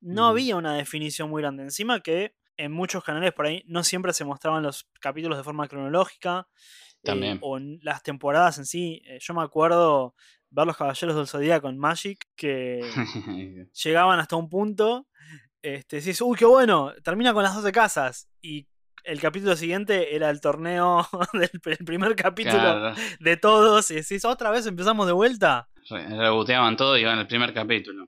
No 0.00 0.22
Ujú. 0.22 0.30
había 0.30 0.56
una 0.56 0.76
definición 0.76 1.28
muy 1.28 1.42
grande. 1.42 1.62
Encima 1.62 2.00
que 2.00 2.36
en 2.64 2.72
muchos 2.72 3.02
canales 3.04 3.32
por 3.32 3.46
ahí 3.46 3.62
no 3.66 3.82
siempre 3.84 4.12
se 4.12 4.24
mostraban 4.24 4.62
los 4.62 4.86
capítulos 5.00 5.38
de 5.38 5.44
forma 5.44 5.66
cronológica. 5.68 6.46
eh, 6.50 7.00
También. 7.02 7.38
o 7.42 7.56
en 7.58 7.78
las 7.82 8.02
temporadas 8.02 8.58
en 8.58 8.66
sí. 8.66 9.02
Eh, 9.06 9.18
yo 9.20 9.34
me 9.34 9.42
acuerdo 9.42 10.14
ver 10.50 10.66
los 10.66 10.76
Caballeros 10.76 11.16
del 11.16 11.26
Zodíaco 11.26 11.62
con 11.62 11.78
Magic 11.78 12.26
que 12.36 12.80
llegaban 13.84 14.18
hasta 14.20 14.36
un 14.36 14.48
punto. 14.48 15.06
Este, 15.62 15.96
decís, 15.96 16.20
uy, 16.22 16.36
qué 16.38 16.44
bueno, 16.46 16.92
termina 17.04 17.32
con 17.34 17.42
las 17.42 17.54
12 17.54 17.70
casas. 17.72 18.28
Y 18.40 18.66
el 19.04 19.20
capítulo 19.20 19.56
siguiente 19.56 20.14
era 20.14 20.28
el 20.30 20.40
torneo 20.40 21.06
del 21.32 21.50
el 21.64 21.84
primer 21.84 22.14
capítulo 22.16 22.58
Claro. 22.60 22.94
de 23.20 23.36
todos. 23.36 23.90
Y 23.90 23.94
decís, 23.96 24.24
otra 24.24 24.50
vez 24.50 24.66
empezamos 24.66 25.06
de 25.06 25.12
vuelta. 25.12 25.68
Re- 25.88 26.08
Reboteaban 26.08 26.76
todo 26.76 26.96
y 26.96 27.02
iban 27.02 27.18
al 27.18 27.26
primer 27.26 27.52
capítulo. 27.54 28.06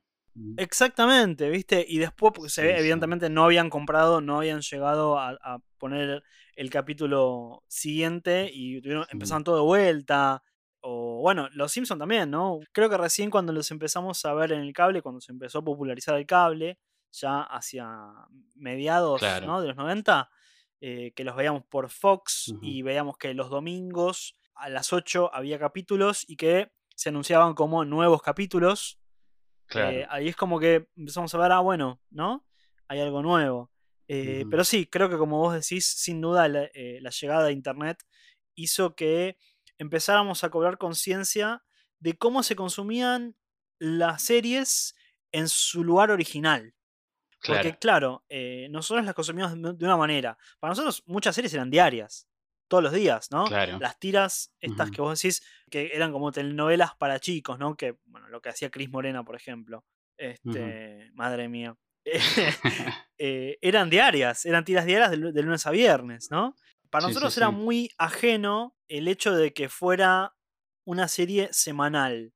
Exactamente, 0.56 1.48
¿viste? 1.50 1.84
Y 1.86 1.98
después, 1.98 2.32
porque 2.34 2.50
se 2.50 2.62
Sí, 2.62 2.66
ve, 2.68 2.74
sí. 2.74 2.80
evidentemente 2.80 3.28
no 3.30 3.44
habían 3.44 3.70
comprado, 3.70 4.20
no 4.20 4.38
habían 4.38 4.60
llegado 4.60 5.18
a, 5.18 5.30
a 5.42 5.58
poner 5.78 6.22
el 6.56 6.70
capítulo 6.70 7.62
siguiente 7.68 8.50
y 8.52 8.80
tuvieron, 8.80 9.04
Sí. 9.04 9.10
empezaron 9.12 9.44
todo 9.44 9.56
de 9.56 9.62
vuelta. 9.62 10.42
O 10.80 11.20
bueno, 11.20 11.48
los 11.52 11.70
Simpson 11.72 11.98
también, 11.98 12.30
¿no? 12.30 12.58
Creo 12.72 12.90
que 12.90 12.96
recién 12.98 13.30
cuando 13.30 13.52
los 13.52 13.70
empezamos 13.70 14.24
a 14.24 14.34
ver 14.34 14.52
en 14.52 14.60
el 14.60 14.72
cable, 14.72 15.00
cuando 15.02 15.20
se 15.20 15.32
empezó 15.32 15.58
a 15.60 15.64
popularizar 15.64 16.16
el 16.16 16.26
cable, 16.26 16.78
ya 17.12 17.42
hacia 17.42 17.86
mediados 18.54 19.20
Claro. 19.20 19.46
¿no? 19.46 19.60
de 19.60 19.68
los 19.68 19.76
90, 19.76 20.30
eh, 20.80 21.12
que 21.14 21.24
los 21.24 21.36
veíamos 21.36 21.64
por 21.66 21.88
Fox 21.90 22.54
y 22.62 22.82
veíamos 22.82 23.16
que 23.16 23.34
los 23.34 23.50
domingos 23.50 24.34
a 24.54 24.68
las 24.68 24.92
8 24.92 25.30
había 25.32 25.58
capítulos 25.58 26.24
y 26.28 26.36
que 26.36 26.72
se 26.96 27.10
anunciaban 27.10 27.54
como 27.54 27.84
nuevos 27.84 28.22
capítulos. 28.22 28.98
Eh, 29.74 30.06
ahí 30.10 30.28
es 30.28 30.36
como 30.36 30.58
que 30.58 30.86
empezamos 30.96 31.34
a 31.34 31.38
ver, 31.38 31.52
ah, 31.52 31.60
bueno, 31.60 32.00
¿no? 32.10 32.46
Hay 32.88 33.00
algo 33.00 33.22
nuevo. 33.22 33.70
Eh, 34.08 34.44
pero 34.50 34.64
sí, 34.64 34.86
creo 34.86 35.08
que 35.08 35.16
como 35.16 35.38
vos 35.38 35.54
decís, 35.54 35.86
sin 35.86 36.20
duda 36.20 36.46
la, 36.48 36.68
la 36.74 37.10
llegada 37.10 37.44
de 37.44 37.52
Internet 37.52 38.02
hizo 38.54 38.94
que 38.94 39.38
empezáramos 39.78 40.44
a 40.44 40.50
cobrar 40.50 40.76
conciencia 40.76 41.62
de 41.98 42.14
cómo 42.18 42.42
se 42.42 42.56
consumían 42.56 43.36
las 43.78 44.22
series 44.22 44.94
en 45.32 45.48
su 45.48 45.82
lugar 45.84 46.10
original. 46.10 46.74
Porque, 47.44 47.76
claro, 47.76 48.24
eh, 48.28 48.68
nosotros 48.70 49.04
las 49.04 49.14
consumimos 49.14 49.52
de 49.54 49.84
una 49.84 49.96
manera. 49.96 50.38
Para 50.60 50.70
nosotros, 50.72 51.02
muchas 51.06 51.34
series 51.34 51.52
eran 51.54 51.70
diarias, 51.70 52.28
todos 52.72 52.82
los 52.82 52.94
días, 52.94 53.30
¿no? 53.30 53.44
Las 53.50 53.98
tiras, 53.98 54.50
estas 54.58 54.90
que 54.90 55.02
vos 55.02 55.20
decís, 55.20 55.42
que 55.70 55.90
eran 55.92 56.10
como 56.10 56.32
telenovelas 56.32 56.94
para 56.96 57.20
chicos, 57.20 57.58
¿no? 57.58 57.76
Que, 57.76 57.98
bueno, 58.06 58.28
lo 58.28 58.40
que 58.40 58.48
hacía 58.48 58.70
Cris 58.70 58.88
Morena, 58.88 59.24
por 59.24 59.36
ejemplo. 59.36 59.84
Este, 60.16 61.10
Madre 61.12 61.50
mía. 61.50 61.76
Eh, 63.24 63.58
eran 63.60 63.88
diarias, 63.88 64.46
eran 64.46 64.64
tiras 64.64 64.84
diarias 64.84 65.10
de, 65.10 65.42
lunes 65.42 65.64
a 65.66 65.70
viernes, 65.70 66.28
¿no? 66.30 66.56
Para 66.90 67.06
nosotros 67.06 67.36
era 67.36 67.50
muy 67.50 67.90
ajeno 67.96 68.74
el 68.88 69.06
hecho 69.06 69.32
de 69.32 69.52
que 69.52 69.68
fuera 69.68 70.34
una 70.84 71.06
serie 71.06 71.48
semanal. 71.52 72.32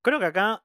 Creo 0.00 0.18
que 0.20 0.24
acá 0.24 0.64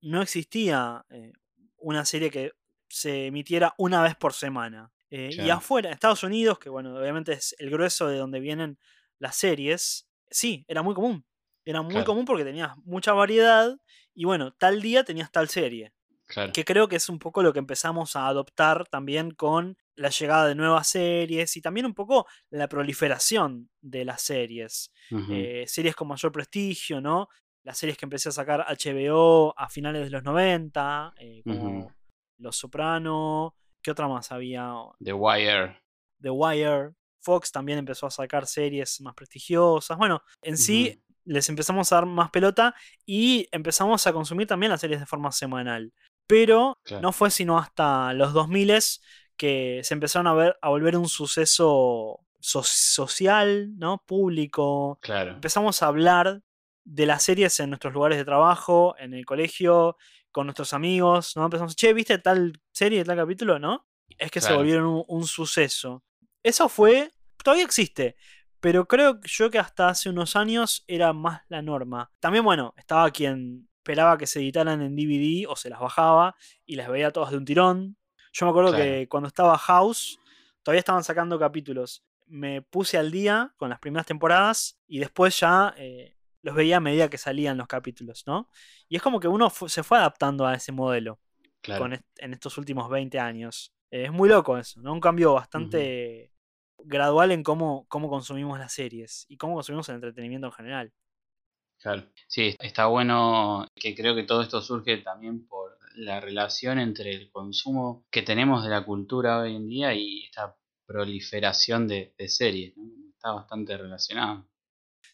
no 0.00 0.22
existía 0.22 1.04
eh, 1.08 1.32
una 1.78 2.04
serie 2.04 2.30
que 2.30 2.52
se 2.88 3.26
emitiera 3.26 3.74
una 3.78 4.00
vez 4.00 4.14
por 4.14 4.32
semana. 4.32 4.92
Eh, 5.10 5.30
y 5.32 5.50
afuera, 5.50 5.88
en 5.88 5.94
Estados 5.94 6.22
Unidos, 6.22 6.58
que 6.58 6.68
bueno, 6.68 6.96
obviamente 6.96 7.32
es 7.32 7.54
el 7.58 7.70
grueso 7.70 8.08
de 8.08 8.16
donde 8.16 8.40
vienen 8.40 8.78
las 9.18 9.36
series, 9.36 10.08
sí, 10.30 10.64
era 10.68 10.82
muy 10.82 10.94
común. 10.94 11.24
Era 11.64 11.82
muy 11.82 12.04
común 12.04 12.24
porque 12.24 12.44
tenías 12.44 12.76
mucha 12.84 13.12
variedad 13.12 13.76
y 14.14 14.24
bueno, 14.24 14.52
tal 14.52 14.80
día 14.80 15.04
tenías 15.04 15.30
tal 15.30 15.48
serie. 15.48 15.92
Que 16.52 16.64
creo 16.64 16.88
que 16.88 16.96
es 16.96 17.08
un 17.08 17.18
poco 17.18 17.42
lo 17.42 17.52
que 17.52 17.58
empezamos 17.58 18.14
a 18.14 18.28
adoptar 18.28 18.86
también 18.86 19.32
con 19.32 19.76
la 19.96 20.10
llegada 20.10 20.46
de 20.46 20.54
nuevas 20.54 20.86
series 20.86 21.56
y 21.56 21.60
también 21.60 21.86
un 21.86 21.94
poco 21.94 22.26
la 22.50 22.68
proliferación 22.68 23.68
de 23.80 24.04
las 24.04 24.22
series. 24.22 24.92
Eh, 25.30 25.64
series 25.66 25.96
con 25.96 26.08
mayor 26.08 26.30
prestigio, 26.30 27.00
¿no? 27.00 27.28
Las 27.64 27.78
series 27.78 27.98
que 27.98 28.06
empecé 28.06 28.28
a 28.28 28.32
sacar 28.32 28.64
HBO 28.68 29.52
a 29.58 29.68
finales 29.68 30.04
de 30.04 30.10
los 30.10 30.22
90, 30.22 31.14
eh, 31.18 31.42
como 31.44 31.92
Los 32.38 32.56
Soprano, 32.56 33.56
¿qué 33.82 33.90
otra 33.90 34.08
más 34.08 34.32
había? 34.32 34.72
The 35.02 35.12
Wire. 35.12 35.80
The 36.20 36.30
Wire. 36.30 36.92
Fox 37.22 37.52
también 37.52 37.78
empezó 37.78 38.06
a 38.06 38.10
sacar 38.10 38.46
series 38.46 39.00
más 39.02 39.14
prestigiosas. 39.14 39.98
Bueno, 39.98 40.22
en 40.40 40.56
sí 40.56 41.02
les 41.24 41.48
empezamos 41.48 41.92
a 41.92 41.96
dar 41.96 42.06
más 42.06 42.30
pelota 42.30 42.74
y 43.04 43.46
empezamos 43.52 44.06
a 44.06 44.12
consumir 44.12 44.46
también 44.46 44.70
las 44.70 44.80
series 44.80 45.00
de 45.00 45.06
forma 45.06 45.30
semanal. 45.32 45.92
Pero 46.26 46.78
no 47.02 47.12
fue 47.12 47.30
sino 47.30 47.58
hasta 47.58 48.12
los 48.14 48.32
2000 48.32 48.72
que 49.36 49.80
se 49.82 49.94
empezaron 49.94 50.26
a, 50.26 50.34
ver, 50.34 50.58
a 50.62 50.68
volver 50.68 50.96
un 50.96 51.08
suceso 51.08 52.20
social, 52.40 53.76
¿no? 53.76 54.02
Público. 54.06 54.98
Claro. 55.02 55.32
Empezamos 55.32 55.82
a 55.82 55.86
hablar 55.86 56.42
de 56.84 57.06
las 57.06 57.22
series 57.22 57.58
en 57.60 57.70
nuestros 57.70 57.92
lugares 57.92 58.18
de 58.18 58.24
trabajo, 58.24 58.94
en 58.98 59.14
el 59.14 59.26
colegio, 59.26 59.96
con 60.32 60.46
nuestros 60.46 60.72
amigos, 60.72 61.36
¿no? 61.36 61.44
Empezamos, 61.44 61.76
che, 61.76 61.92
¿viste 61.92 62.18
tal 62.18 62.60
serie, 62.72 63.04
tal 63.04 63.16
capítulo? 63.16 63.58
¿No? 63.58 63.86
Es 64.18 64.30
que 64.30 64.40
se 64.40 64.54
volvieron 64.54 65.04
un, 65.06 65.26
suceso. 65.26 66.02
Eso 66.42 66.68
fue, 66.68 67.10
todavía 67.42 67.64
existe, 67.64 68.16
pero 68.60 68.86
creo 68.86 69.20
yo 69.22 69.50
que 69.50 69.58
hasta 69.58 69.88
hace 69.88 70.08
unos 70.08 70.36
años 70.36 70.84
era 70.86 71.12
más 71.12 71.42
la 71.48 71.62
norma. 71.62 72.10
También, 72.20 72.44
bueno, 72.44 72.74
estaba 72.76 73.10
quien 73.10 73.68
esperaba 73.78 74.18
que 74.18 74.26
se 74.26 74.40
editaran 74.40 74.82
en 74.82 74.94
DVD 74.94 75.46
o 75.48 75.56
se 75.56 75.70
las 75.70 75.80
bajaba 75.80 76.36
y 76.66 76.76
las 76.76 76.88
veía 76.88 77.10
todas 77.12 77.30
de 77.30 77.38
un 77.38 77.44
tirón. 77.44 77.96
Yo 78.32 78.46
me 78.46 78.50
acuerdo 78.50 78.76
que 78.76 79.08
cuando 79.08 79.28
estaba 79.28 79.56
House, 79.58 80.18
todavía 80.62 80.80
estaban 80.80 81.02
sacando 81.02 81.38
capítulos. 81.38 82.04
Me 82.26 82.62
puse 82.62 82.98
al 82.98 83.10
día 83.10 83.52
con 83.56 83.70
las 83.70 83.80
primeras 83.80 84.06
temporadas 84.06 84.78
y 84.86 84.98
después 84.98 85.40
ya 85.40 85.74
eh, 85.76 86.14
los 86.42 86.54
veía 86.54 86.78
a 86.78 86.80
medida 86.80 87.10
que 87.10 87.18
salían 87.18 87.58
los 87.58 87.66
capítulos, 87.66 88.24
¿no? 88.26 88.48
Y 88.88 88.96
es 88.96 89.02
como 89.02 89.20
que 89.20 89.28
uno 89.28 89.50
se 89.50 89.82
fue 89.82 89.98
adaptando 89.98 90.46
a 90.46 90.54
ese 90.54 90.72
modelo 90.72 91.20
en 91.62 92.32
estos 92.32 92.56
últimos 92.58 92.88
20 92.88 93.18
años. 93.18 93.72
Eh, 93.90 94.04
es 94.04 94.12
muy 94.12 94.28
loco 94.28 94.56
eso, 94.56 94.80
¿no? 94.80 94.92
Un 94.92 95.00
cambio 95.00 95.34
bastante 95.34 96.32
gradual 96.78 97.32
en 97.32 97.42
cómo, 97.42 97.86
cómo 97.88 98.08
consumimos 98.08 98.58
las 98.58 98.72
series 98.72 99.26
y 99.28 99.36
cómo 99.36 99.54
consumimos 99.54 99.88
el 99.88 99.96
entretenimiento 99.96 100.46
en 100.46 100.52
general. 100.52 100.92
Claro, 101.78 102.04
sí, 102.28 102.54
está 102.58 102.86
bueno 102.86 103.66
que 103.74 103.94
creo 103.94 104.14
que 104.14 104.24
todo 104.24 104.42
esto 104.42 104.60
surge 104.60 104.98
también 104.98 105.46
por 105.46 105.78
la 105.94 106.20
relación 106.20 106.78
entre 106.78 107.10
el 107.12 107.30
consumo 107.30 108.04
que 108.10 108.22
tenemos 108.22 108.64
de 108.64 108.70
la 108.70 108.84
cultura 108.84 109.40
hoy 109.40 109.56
en 109.56 109.66
día 109.66 109.94
y 109.94 110.24
esta 110.24 110.56
proliferación 110.86 111.88
de, 111.88 112.12
series, 112.28 112.74
Está 113.14 113.32
bastante 113.32 113.76
relacionado. 113.76 114.46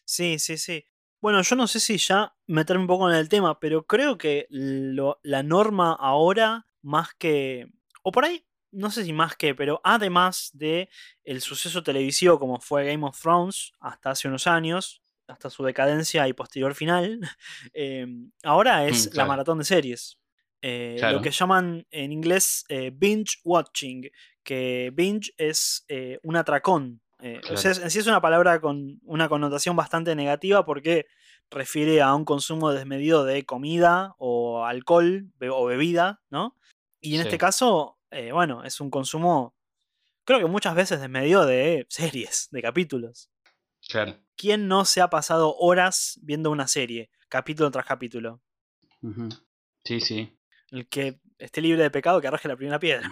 Sí, 0.05 0.39
sí, 0.39 0.57
sí. 0.57 0.85
Bueno, 1.19 1.41
yo 1.41 1.55
no 1.55 1.67
sé 1.67 1.79
si 1.79 1.97
ya 1.97 2.35
meterme 2.45 2.81
un 2.81 2.87
poco 2.87 3.09
en 3.09 3.15
el 3.15 3.29
tema, 3.29 3.59
pero 3.59 3.85
creo 3.85 4.17
que 4.17 4.47
la 4.49 5.43
norma 5.43 5.93
ahora, 5.99 6.65
más 6.81 7.13
que. 7.15 7.67
O 8.03 8.11
por 8.11 8.25
ahí, 8.25 8.45
no 8.71 8.91
sé 8.91 9.03
si 9.03 9.13
más 9.13 9.35
que, 9.35 9.55
pero 9.55 9.81
además 9.83 10.51
de 10.53 10.89
el 11.23 11.41
suceso 11.41 11.83
televisivo 11.83 12.39
como 12.39 12.59
fue 12.59 12.85
Game 12.85 13.05
of 13.05 13.19
Thrones 13.19 13.71
hasta 13.79 14.11
hace 14.11 14.27
unos 14.27 14.45
años, 14.47 15.01
hasta 15.27 15.49
su 15.49 15.63
decadencia 15.63 16.27
y 16.27 16.33
posterior 16.33 16.75
final, 16.75 17.19
em, 17.73 18.31
ahora 18.43 18.85
es 18.85 19.11
mm, 19.11 19.17
la 19.17 19.25
maratón 19.25 19.57
de 19.57 19.65
series. 19.65 20.19
Eh, 20.61 20.99
lo 21.11 21.21
que 21.21 21.31
llaman 21.31 21.85
en 21.91 22.11
inglés 22.11 22.65
eh, 22.67 22.91
binge 22.93 23.37
watching, 23.43 24.09
que 24.43 24.91
binge 24.93 25.31
es 25.37 25.85
eh, 27.19 27.41
un 27.49 27.57
atracón. 27.57 27.83
en 27.83 27.91
sí 27.91 27.99
es 27.99 28.07
una 28.07 28.21
palabra 28.21 28.61
con 28.61 28.99
una 29.03 29.29
connotación 29.29 29.75
bastante 29.75 30.15
negativa 30.15 30.65
porque 30.65 31.07
refiere 31.49 32.01
a 32.01 32.13
un 32.13 32.25
consumo 32.25 32.71
desmedido 32.71 33.25
de 33.25 33.45
comida 33.45 34.15
o 34.17 34.65
alcohol 34.65 35.31
o 35.49 35.65
bebida, 35.65 36.21
¿no? 36.29 36.55
Y 36.99 37.15
en 37.15 37.21
este 37.21 37.37
caso, 37.37 37.99
bueno, 38.33 38.63
es 38.63 38.81
un 38.81 38.89
consumo, 38.89 39.55
creo 40.25 40.39
que 40.39 40.45
muchas 40.45 40.75
veces 40.75 40.99
desmedido 40.99 41.45
de 41.45 41.85
series, 41.89 42.49
de 42.51 42.61
capítulos. 42.61 43.29
Claro. 43.87 44.17
¿Quién 44.35 44.67
no 44.67 44.83
se 44.83 45.01
ha 45.01 45.09
pasado 45.09 45.55
horas 45.55 46.19
viendo 46.21 46.51
una 46.51 46.67
serie, 46.67 47.09
capítulo 47.29 47.71
tras 47.71 47.85
capítulo? 47.85 48.41
Sí, 49.83 50.01
sí 50.01 50.37
el 50.71 50.87
que 50.87 51.19
esté 51.37 51.61
libre 51.61 51.83
de 51.83 51.91
pecado 51.91 52.21
que 52.21 52.27
arroje 52.27 52.47
la 52.47 52.55
primera 52.55 52.79
piedra. 52.79 53.09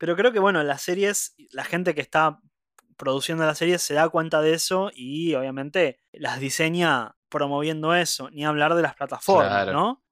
Pero 0.00 0.16
creo 0.16 0.32
que, 0.32 0.38
bueno, 0.38 0.62
las 0.62 0.80
series, 0.80 1.34
la 1.52 1.62
gente 1.62 1.94
que 1.94 2.00
está 2.00 2.40
produciendo 2.96 3.44
las 3.44 3.58
series 3.58 3.82
se 3.82 3.92
da 3.92 4.08
cuenta 4.08 4.40
de 4.40 4.54
eso 4.54 4.90
y 4.94 5.34
obviamente 5.34 6.00
las 6.10 6.40
diseña 6.40 7.16
promoviendo 7.28 7.94
eso, 7.94 8.30
ni 8.30 8.46
hablar 8.46 8.74
de 8.74 8.80
las 8.80 8.94
plataformas, 8.94 9.66
¿no? 9.66 10.02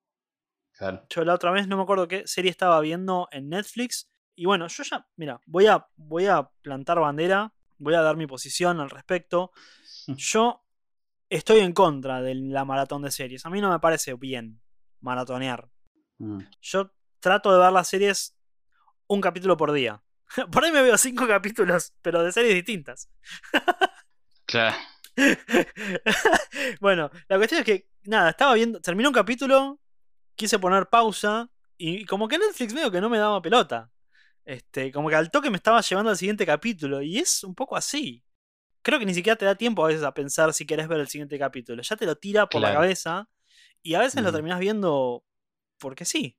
Claro. 0.73 1.07
Yo 1.09 1.25
la 1.25 1.33
otra 1.33 1.53
vez 1.53 1.67
no 1.69 1.79
me 1.79 1.85
acuerdo 1.85 2.07
qué 2.07 2.27
serie 2.27 2.51
estaba 2.51 2.79
viendo 2.81 3.29
en 3.33 3.49
Netflix 3.49 4.11
y 4.37 4.45
bueno, 4.45 4.69
yo 4.69 4.83
ya, 4.83 5.07
mira, 5.17 5.41
voy 5.47 5.69
a, 5.69 5.89
voy 5.97 6.27
a 6.27 6.51
plantar 6.61 7.01
bandera, 7.01 7.55
voy 7.79 7.95
a 7.95 8.03
dar 8.03 8.19
mi 8.19 8.27
posición 8.27 8.81
al 8.81 8.91
respecto. 8.91 9.53
Yo 10.19 10.67
estoy 11.31 11.61
en 11.61 11.73
contra 11.73 12.21
de 12.21 12.35
la 12.35 12.67
maratón 12.67 13.01
de 13.03 13.11
series. 13.11 13.47
A 13.47 13.51
mí 13.51 13.63
no 13.63 13.71
me 13.71 13.81
parece 13.81 14.13
bien 14.15 14.61
maratonear. 15.01 15.71
Mm. 16.19 16.41
Yo 16.61 16.93
trato 17.21 17.53
de 17.53 17.59
ver 17.59 17.73
las 17.73 17.89
series 17.89 18.38
un 19.09 19.21
capítulo 19.21 19.57
por 19.57 19.73
día. 19.73 20.03
Por 20.53 20.65
ahí 20.65 20.71
me 20.71 20.83
veo 20.83 20.97
cinco 20.97 21.27
capítulos, 21.27 21.93
pero 22.03 22.23
de 22.23 22.33
series 22.33 22.55
distintas. 22.55 23.09
claro. 24.47 24.77
bueno, 26.81 27.11
la 27.29 27.37
cuestión 27.39 27.61
es 27.61 27.65
que, 27.65 27.89
nada, 28.05 28.31
estaba 28.31 28.55
viendo, 28.55 28.81
terminó 28.81 29.09
un 29.09 29.15
capítulo, 29.15 29.81
quise 30.37 30.61
poner 30.61 30.89
pausa 30.89 31.51
y 31.77 32.05
como 32.05 32.29
que 32.29 32.39
Netflix 32.39 32.73
medio 32.73 32.91
que 32.91 33.01
no 33.01 33.09
me 33.09 33.19
daba 33.19 33.43
pelota. 33.43 33.91
Este, 34.45 34.93
como 34.93 35.09
que 35.11 35.17
al 35.17 35.31
toque 35.31 35.51
me 35.51 35.57
estaba 35.57 35.81
llevando 35.81 36.11
al 36.11 36.17
siguiente 36.17 36.47
capítulo 36.47 37.03
y 37.03 37.19
es 37.19 37.45
un 37.45 37.55
poco 37.55 37.77
así. 37.77 38.25
Creo 38.81 38.99
que 38.99 39.05
ni 39.05 39.13
siquiera 39.13 39.37
te 39.37 39.45
da 39.45 39.55
tiempo 39.57 39.85
a 39.85 39.89
veces 39.89 40.05
a 40.05 40.15
pensar 40.15 40.55
si 40.55 40.65
querés 40.65 40.89
ver 40.89 41.01
el 41.01 41.09
siguiente 41.09 41.39
capítulo. 41.39 41.83
Ya 41.83 41.97
te 41.97 42.07
lo 42.07 42.17
tira 42.17 42.49
por 42.49 42.63
la 42.63 42.73
cabeza 42.73 43.29
y 43.83 43.95
a 43.95 43.99
veces 43.99 44.23
lo 44.23 44.31
mm. 44.31 44.33
terminas 44.33 44.61
viendo 44.61 45.25
porque 45.79 46.05
sí. 46.05 46.38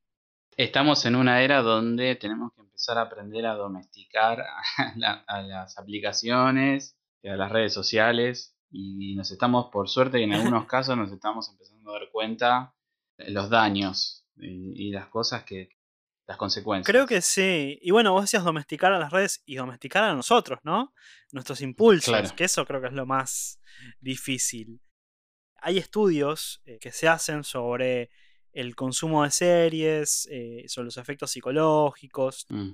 Estamos 0.60 1.06
en 1.06 1.16
una 1.16 1.42
era 1.42 1.62
donde 1.62 2.18
tenemos 2.18 2.52
que 2.54 2.60
empezar 2.60 2.98
a 2.98 3.04
aprender 3.04 3.46
a 3.46 3.54
domesticar 3.54 4.44
a, 5.28 5.42
las 5.42 5.78
aplicaciones, 5.78 6.98
a 7.24 7.38
las 7.38 7.50
redes 7.50 7.74
sociales 7.74 8.58
y 8.70 9.16
nos 9.16 9.32
estamos, 9.32 9.70
por 9.72 9.88
suerte, 9.88 10.20
y 10.20 10.24
en 10.24 10.34
algunos 10.34 10.66
casos 10.68 10.98
nos 10.98 11.14
estamos 11.14 11.48
empezando 11.48 11.92
a 11.92 12.00
dar 12.00 12.10
cuenta 12.12 12.76
de 13.18 13.32
los 13.32 13.50
daños 13.50 14.28
y, 14.36 14.92
las 14.92 15.08
cosas 15.08 15.46
que, 15.46 15.70
las 16.28 16.36
consecuencias. 16.36 16.92
Creo 16.92 17.08
que 17.08 17.22
sí. 17.22 17.80
Y 17.82 17.92
bueno, 17.92 18.12
vos 18.12 18.24
decías 18.24 18.44
domesticar 18.44 18.92
a 18.92 19.00
las 19.00 19.14
redes 19.14 19.42
y 19.46 19.56
domesticar 19.56 20.04
a 20.04 20.14
nosotros, 20.14 20.60
¿no? 20.64 20.94
Nuestros 21.32 21.62
impulsos, 21.62 22.34
que 22.34 22.44
eso 22.44 22.66
creo 22.66 22.82
que 22.82 22.88
es 22.88 22.94
lo 22.94 23.06
más 23.06 23.62
difícil. 24.02 24.82
Hay 25.62 25.78
estudios 25.78 26.62
eh, 26.66 26.80
que 26.80 26.92
se 26.92 27.08
hacen 27.08 27.46
sobre 27.46 28.10
el 28.54 28.76
consumo 28.76 29.24
de 29.24 29.32
series, 29.32 30.28
eh, 30.32 30.66
sobre 30.68 30.86
los 30.86 30.98
efectos 30.98 31.32
psicológicos. 31.32 32.46
Mm, 32.50 32.72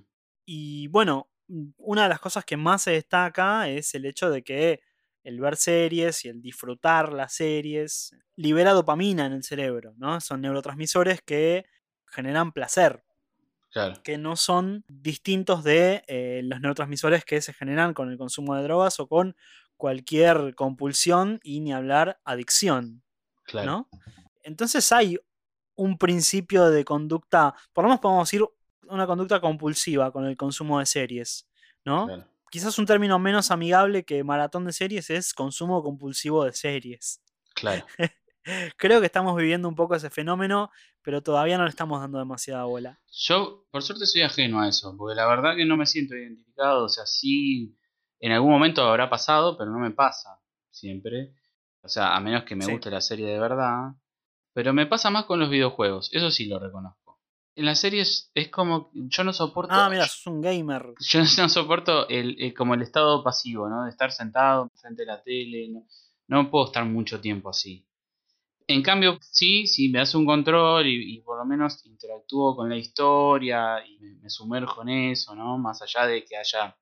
Y 0.47 0.87
bueno, 0.89 1.29
mm, 1.47 1.69
una 1.77 2.03
de 2.03 2.09
las 2.09 2.19
cosas 2.19 2.45
que 2.45 2.57
más 2.57 2.83
se 2.83 2.91
destaca 2.91 3.67
es 3.69 3.95
el 3.95 4.05
hecho 4.05 4.29
de 4.29 4.43
que 4.43 4.81
el 5.23 5.39
ver 5.39 5.55
series 5.57 6.23
y 6.25 6.29
el 6.29 6.41
disfrutar 6.41 7.11
las 7.13 7.33
series 7.33 8.15
libera 8.35 8.73
dopamina 8.73 9.25
en 9.25 9.33
el 9.33 9.43
cerebro, 9.43 9.93
¿no? 9.97 10.21
Son 10.21 10.41
neurotransmisores 10.41 11.21
que 11.23 11.65
generan 12.05 12.51
placer, 12.51 13.03
claro, 13.71 13.95
que 14.03 14.17
no 14.17 14.35
son 14.35 14.83
distintos 14.87 15.63
de 15.63 16.03
eh, 16.07 16.41
los 16.43 16.61
neurotransmisores 16.61 17.25
que 17.25 17.41
se 17.41 17.53
generan 17.53 17.93
con 17.93 18.11
el 18.11 18.17
consumo 18.17 18.55
de 18.55 18.63
drogas 18.63 18.99
o 18.99 19.07
con 19.07 19.35
cualquier 19.77 20.55
compulsión 20.55 21.39
y 21.43 21.59
ni 21.59 21.73
hablar 21.73 22.19
adicción, 22.23 23.03
claro. 23.43 23.65
¿no? 23.65 23.89
Entonces 24.43 24.91
hay 24.91 25.17
un 25.75 25.97
principio 25.97 26.69
de 26.69 26.83
conducta, 26.85 27.53
por 27.73 27.83
lo 27.83 27.89
menos 27.89 28.01
podemos 28.01 28.27
decir 28.29 28.45
una 28.87 29.05
conducta 29.07 29.41
compulsiva 29.41 30.11
con 30.11 30.25
el 30.25 30.37
consumo 30.37 30.79
de 30.79 30.85
series, 30.85 31.47
¿no? 31.83 32.07
claro. 32.07 32.25
Quizás 32.51 32.77
un 32.79 32.85
término 32.85 33.19
menos 33.19 33.51
amigable 33.51 34.05
que 34.05 34.23
maratón 34.23 34.63
de 34.65 34.71
series 34.71 35.09
es 35.09 35.33
consumo 35.33 35.83
compulsivo 35.83 36.45
de 36.45 36.53
series. 36.53 37.19
Claro. 37.53 37.85
Creo 38.77 38.99
que 39.01 39.07
estamos 39.07 39.35
viviendo 39.35 39.67
un 39.67 39.75
poco 39.75 39.95
ese 39.95 40.09
fenómeno, 40.09 40.69
pero 41.01 41.21
todavía 41.21 41.57
no 41.57 41.63
le 41.63 41.71
estamos 41.71 41.99
dando 41.99 42.19
demasiada 42.19 42.63
bola. 42.63 43.01
Yo, 43.11 43.65
por 43.71 43.81
suerte, 43.81 44.05
soy 44.05 44.21
ajeno 44.21 44.61
a 44.61 44.69
eso, 44.69 44.95
porque 44.95 45.15
la 45.15 45.27
verdad 45.27 45.55
que 45.57 45.65
no 45.65 45.75
me 45.75 45.85
siento 45.85 46.15
identificado. 46.15 46.85
O 46.85 46.89
sea, 46.89 47.05
sí, 47.05 47.75
en 48.19 48.31
algún 48.31 48.51
momento 48.51 48.83
habrá 48.83 49.09
pasado, 49.09 49.57
pero 49.57 49.71
no 49.71 49.79
me 49.79 49.91
pasa 49.91 50.39
siempre. 50.69 51.33
O 51.81 51.89
sea, 51.89 52.15
a 52.15 52.19
menos 52.21 52.43
que 52.43 52.55
me 52.55 52.63
Sí. 52.65 52.71
guste 52.71 52.89
la 52.91 53.01
serie 53.01 53.27
de 53.27 53.39
verdad. 53.39 53.89
Pero 54.55 54.73
me 54.73 54.87
pasa 54.87 55.09
más 55.11 55.25
con 55.25 55.39
los 55.39 55.49
videojuegos, 55.49 56.09
eso 56.13 56.31
sí 56.31 56.45
lo 56.45 56.57
reconozco. 56.59 57.19
En 57.57 57.65
las 57.65 57.79
series 57.79 58.31
es 58.33 58.47
como, 58.49 58.89
yo 58.93 59.23
no 59.25 59.33
soporto, 59.33 59.73
Ah, 59.75 59.89
mira, 59.89 60.07
sos 60.07 60.25
un 60.27 60.41
gamer. 60.41 60.93
yo 60.99 61.19
no 61.37 61.49
soporto 61.49 62.07
el, 62.09 62.41
el- 62.41 62.53
como 62.53 62.73
el 62.73 62.81
estado 62.81 63.21
pasivo, 63.23 63.69
¿no? 63.69 63.83
De 63.83 63.89
estar 63.91 64.11
sentado 64.13 64.71
frente 64.81 65.03
a 65.03 65.07
la 65.07 65.21
tele, 65.23 65.67
no, 65.69 65.85
no 66.29 66.49
puedo 66.49 66.67
estar 66.67 66.85
mucho 66.85 67.19
tiempo 67.19 67.49
así. 67.49 67.85
En 68.67 68.81
cambio, 68.81 69.19
sí, 69.21 69.67
si 69.67 69.89
me 69.89 69.99
das 69.99 70.15
un 70.15 70.25
control 70.25 70.87
y, 70.87 71.17
y 71.17 71.21
por 71.21 71.37
lo 71.37 71.45
menos 71.45 71.85
interactúo 71.85 72.55
con 72.55 72.69
la 72.69 72.77
historia 72.77 73.85
y 73.85 73.99
me, 73.99 74.15
me 74.21 74.29
sumerjo 74.29 74.83
en 74.83 74.89
eso, 75.11 75.35
¿no? 75.35 75.57
Más 75.57 75.81
allá 75.81 76.07
de 76.07 76.23
que 76.25 76.37
haya 76.37 76.77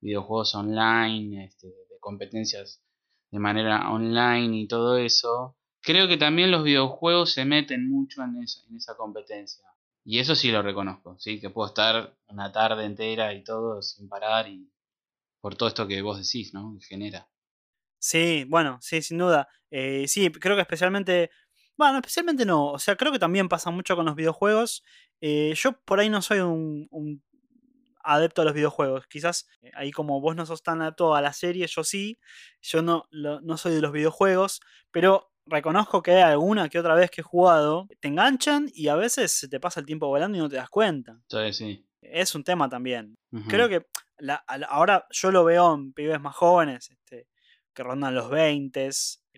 videojuegos 0.00 0.54
online, 0.54 1.44
este, 1.44 1.68
de 1.68 1.98
competencias 2.00 2.82
de 3.30 3.38
manera 3.38 3.90
online 3.92 4.58
y 4.58 4.66
todo 4.68 4.98
eso, 4.98 5.56
creo 5.84 6.08
que 6.08 6.16
también 6.16 6.50
los 6.50 6.64
videojuegos 6.64 7.32
se 7.32 7.44
meten 7.44 7.88
mucho 7.90 8.22
en 8.22 8.42
esa, 8.42 8.60
en 8.68 8.76
esa 8.76 8.96
competencia. 8.96 9.64
Y 10.04 10.18
eso 10.18 10.34
sí 10.34 10.50
lo 10.50 10.62
reconozco, 10.62 11.16
sí, 11.18 11.40
que 11.40 11.50
puedo 11.50 11.68
estar 11.68 12.16
una 12.28 12.52
tarde 12.52 12.84
entera 12.84 13.32
y 13.34 13.42
todo 13.44 13.80
sin 13.82 14.08
parar 14.08 14.48
y 14.48 14.70
por 15.40 15.56
todo 15.56 15.68
esto 15.68 15.86
que 15.88 16.02
vos 16.02 16.18
decís, 16.18 16.54
¿no? 16.54 16.76
Que 16.78 16.86
genera. 16.86 17.28
Sí, 17.98 18.44
bueno, 18.48 18.78
sí, 18.82 19.00
sin 19.02 19.18
duda. 19.18 19.48
Eh, 19.70 20.06
sí, 20.08 20.30
creo 20.30 20.56
que 20.56 20.62
especialmente. 20.62 21.30
Bueno, 21.76 21.96
especialmente 21.98 22.44
no. 22.44 22.72
O 22.72 22.78
sea, 22.78 22.96
creo 22.96 23.12
que 23.12 23.18
también 23.18 23.48
pasa 23.48 23.70
mucho 23.70 23.96
con 23.96 24.06
los 24.06 24.14
videojuegos. 24.14 24.84
Eh, 25.20 25.54
yo 25.56 25.72
por 25.84 26.00
ahí 26.00 26.10
no 26.10 26.22
soy 26.22 26.40
un, 26.40 26.86
un 26.90 27.24
adepto 28.02 28.42
a 28.42 28.44
los 28.44 28.54
videojuegos. 28.54 29.06
Quizás 29.06 29.48
eh, 29.62 29.70
ahí 29.74 29.90
como 29.90 30.20
vos 30.20 30.36
no 30.36 30.44
sos 30.46 30.62
tan 30.62 30.82
adepto 30.82 31.14
a 31.14 31.22
la 31.22 31.32
serie, 31.32 31.66
yo 31.66 31.82
sí. 31.84 32.18
Yo 32.60 32.82
no, 32.82 33.06
lo- 33.10 33.40
no 33.40 33.56
soy 33.56 33.74
de 33.74 33.80
los 33.80 33.92
videojuegos. 33.92 34.60
Pero 34.90 35.32
reconozco 35.46 36.02
que 36.02 36.22
alguna 36.22 36.68
que 36.68 36.78
otra 36.78 36.94
vez 36.94 37.10
que 37.10 37.20
he 37.20 37.24
jugado 37.24 37.86
te 38.00 38.08
enganchan 38.08 38.70
y 38.74 38.88
a 38.88 38.94
veces 38.94 39.32
se 39.32 39.48
te 39.48 39.60
pasa 39.60 39.80
el 39.80 39.86
tiempo 39.86 40.06
volando 40.08 40.36
y 40.38 40.40
no 40.40 40.48
te 40.48 40.56
das 40.56 40.70
cuenta. 40.70 41.12
Entonces 41.12 41.56
sí. 41.56 41.86
Es 42.02 42.34
un 42.34 42.44
tema 42.44 42.68
también. 42.68 43.14
Creo 43.48 43.68
que 43.68 43.86
la- 44.18 44.44
ahora 44.68 45.06
yo 45.10 45.30
lo 45.32 45.44
veo 45.44 45.74
en 45.74 45.92
pibes 45.92 46.20
más 46.20 46.36
jóvenes, 46.36 46.90
este, 46.90 47.26
que 47.74 47.82
rondan 47.82 48.14
los 48.14 48.30
20, 48.30 48.90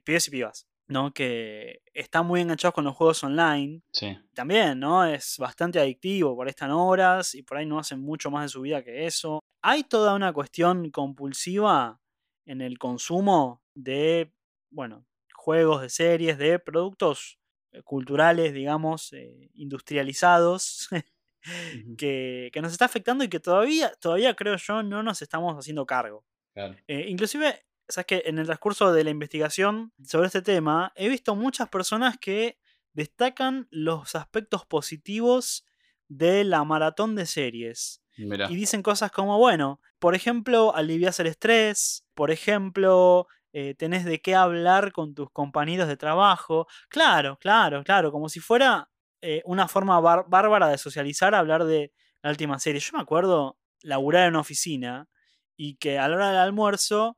pibes 0.04 0.28
y 0.28 0.30
pibas, 0.30 0.66
¿no? 0.88 1.12
Que 1.12 1.80
están 1.94 2.26
muy 2.26 2.40
enganchados 2.42 2.74
con 2.74 2.84
los 2.84 2.94
juegos 2.94 3.22
online. 3.24 3.82
Sí, 3.92 4.16
También, 4.34 4.78
¿no? 4.80 5.04
Es 5.06 5.36
bastante 5.38 5.78
adictivo, 5.80 6.36
por 6.36 6.46
ahí 6.46 6.50
están 6.50 6.70
horas 6.72 7.34
y 7.34 7.42
por 7.42 7.56
ahí 7.56 7.66
no 7.66 7.78
hacen 7.78 8.00
mucho 8.00 8.30
más 8.30 8.42
de 8.44 8.48
su 8.50 8.60
vida 8.60 8.82
que 8.84 9.06
eso. 9.06 9.40
Hay 9.62 9.84
toda 9.84 10.14
una 10.14 10.32
cuestión 10.32 10.90
compulsiva 10.90 11.98
en 12.46 12.60
el 12.60 12.78
consumo 12.78 13.62
de, 13.74 14.32
bueno, 14.70 15.04
juegos, 15.46 15.80
de 15.80 15.90
series, 15.90 16.38
de 16.38 16.58
productos 16.58 17.38
eh, 17.70 17.80
culturales, 17.84 18.52
digamos, 18.52 19.12
eh, 19.12 19.48
industrializados, 19.54 20.88
que, 21.98 22.50
que 22.52 22.60
nos 22.60 22.72
está 22.72 22.86
afectando 22.86 23.22
y 23.22 23.28
que 23.28 23.38
todavía, 23.38 23.92
todavía 24.00 24.34
creo 24.34 24.56
yo 24.56 24.82
no 24.82 25.04
nos 25.04 25.22
estamos 25.22 25.54
haciendo 25.56 25.86
cargo. 25.86 26.24
claro. 26.52 26.74
Eh, 26.88 27.06
inclusive, 27.08 27.64
sabes 27.88 28.06
que 28.06 28.22
en 28.26 28.38
el 28.38 28.46
transcurso 28.46 28.92
de 28.92 29.04
la 29.04 29.10
investigación 29.10 29.92
sobre 30.04 30.26
este 30.26 30.42
tema, 30.42 30.92
he 30.96 31.08
visto 31.08 31.36
muchas 31.36 31.68
personas 31.68 32.18
que 32.18 32.58
destacan 32.92 33.68
los 33.70 34.16
aspectos 34.16 34.66
positivos 34.66 35.64
de 36.08 36.42
la 36.42 36.64
maratón 36.64 37.14
de 37.14 37.26
series. 37.26 38.02
Mirá, 38.16 38.50
Y 38.50 38.56
dicen 38.56 38.82
cosas 38.82 39.12
como, 39.12 39.38
bueno, 39.38 39.80
por 40.00 40.16
ejemplo, 40.16 40.74
alivias 40.74 41.20
el 41.20 41.28
estrés, 41.28 42.04
por 42.14 42.32
ejemplo, 42.32 43.28
eh, 43.58 43.74
tenés 43.74 44.04
de 44.04 44.20
qué 44.20 44.34
hablar 44.34 44.92
con 44.92 45.14
tus 45.14 45.30
compañeros 45.30 45.88
de 45.88 45.96
trabajo. 45.96 46.66
Claro, 46.90 47.38
claro, 47.38 47.82
claro, 47.84 48.12
como 48.12 48.28
si 48.28 48.38
fuera 48.38 48.90
eh, 49.22 49.40
una 49.46 49.66
forma 49.66 49.98
bar- 50.00 50.26
bárbara 50.28 50.68
de 50.68 50.76
socializar, 50.76 51.34
hablar 51.34 51.64
de 51.64 51.90
la 52.22 52.28
última 52.30 52.58
serie. 52.58 52.80
Yo 52.80 52.90
me 52.96 53.02
acuerdo 53.02 53.58
laburar 53.82 54.24
en 54.24 54.30
una 54.34 54.40
oficina 54.40 55.08
y 55.56 55.76
que 55.76 55.98
a 55.98 56.06
la 56.06 56.16
hora 56.16 56.28
del 56.28 56.38
almuerzo 56.38 57.16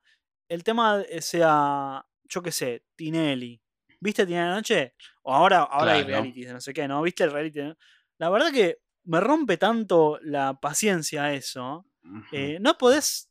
el 0.48 0.62
tema 0.62 1.01
eh, 1.09 1.20
sea, 1.22 2.05
yo 2.22 2.40
qué 2.42 2.53
sé, 2.53 2.85
Tinelli. 2.94 3.61
¿Viste 3.98 4.24
Tinelli 4.24 4.48
de 4.48 4.55
noche? 4.55 4.94
O 5.22 5.35
ahora, 5.35 5.62
ahora 5.64 5.94
hay 5.94 6.05
Claro. 6.05 6.12
realities 6.22 6.46
de 6.46 6.53
no 6.53 6.61
sé 6.61 6.72
qué, 6.72 6.87
¿no? 6.87 7.03
¿Viste 7.03 7.24
el 7.24 7.33
reality? 7.33 7.74
La 8.18 8.31
verdad 8.31 8.53
que 8.53 8.79
me 9.05 9.18
rompe 9.20 9.57
tanto 9.57 10.18
la 10.22 10.55
paciencia 10.61 11.33
eso. 11.35 11.85
Eh, 12.31 12.59
¿No 12.61 12.79
podés 12.79 13.29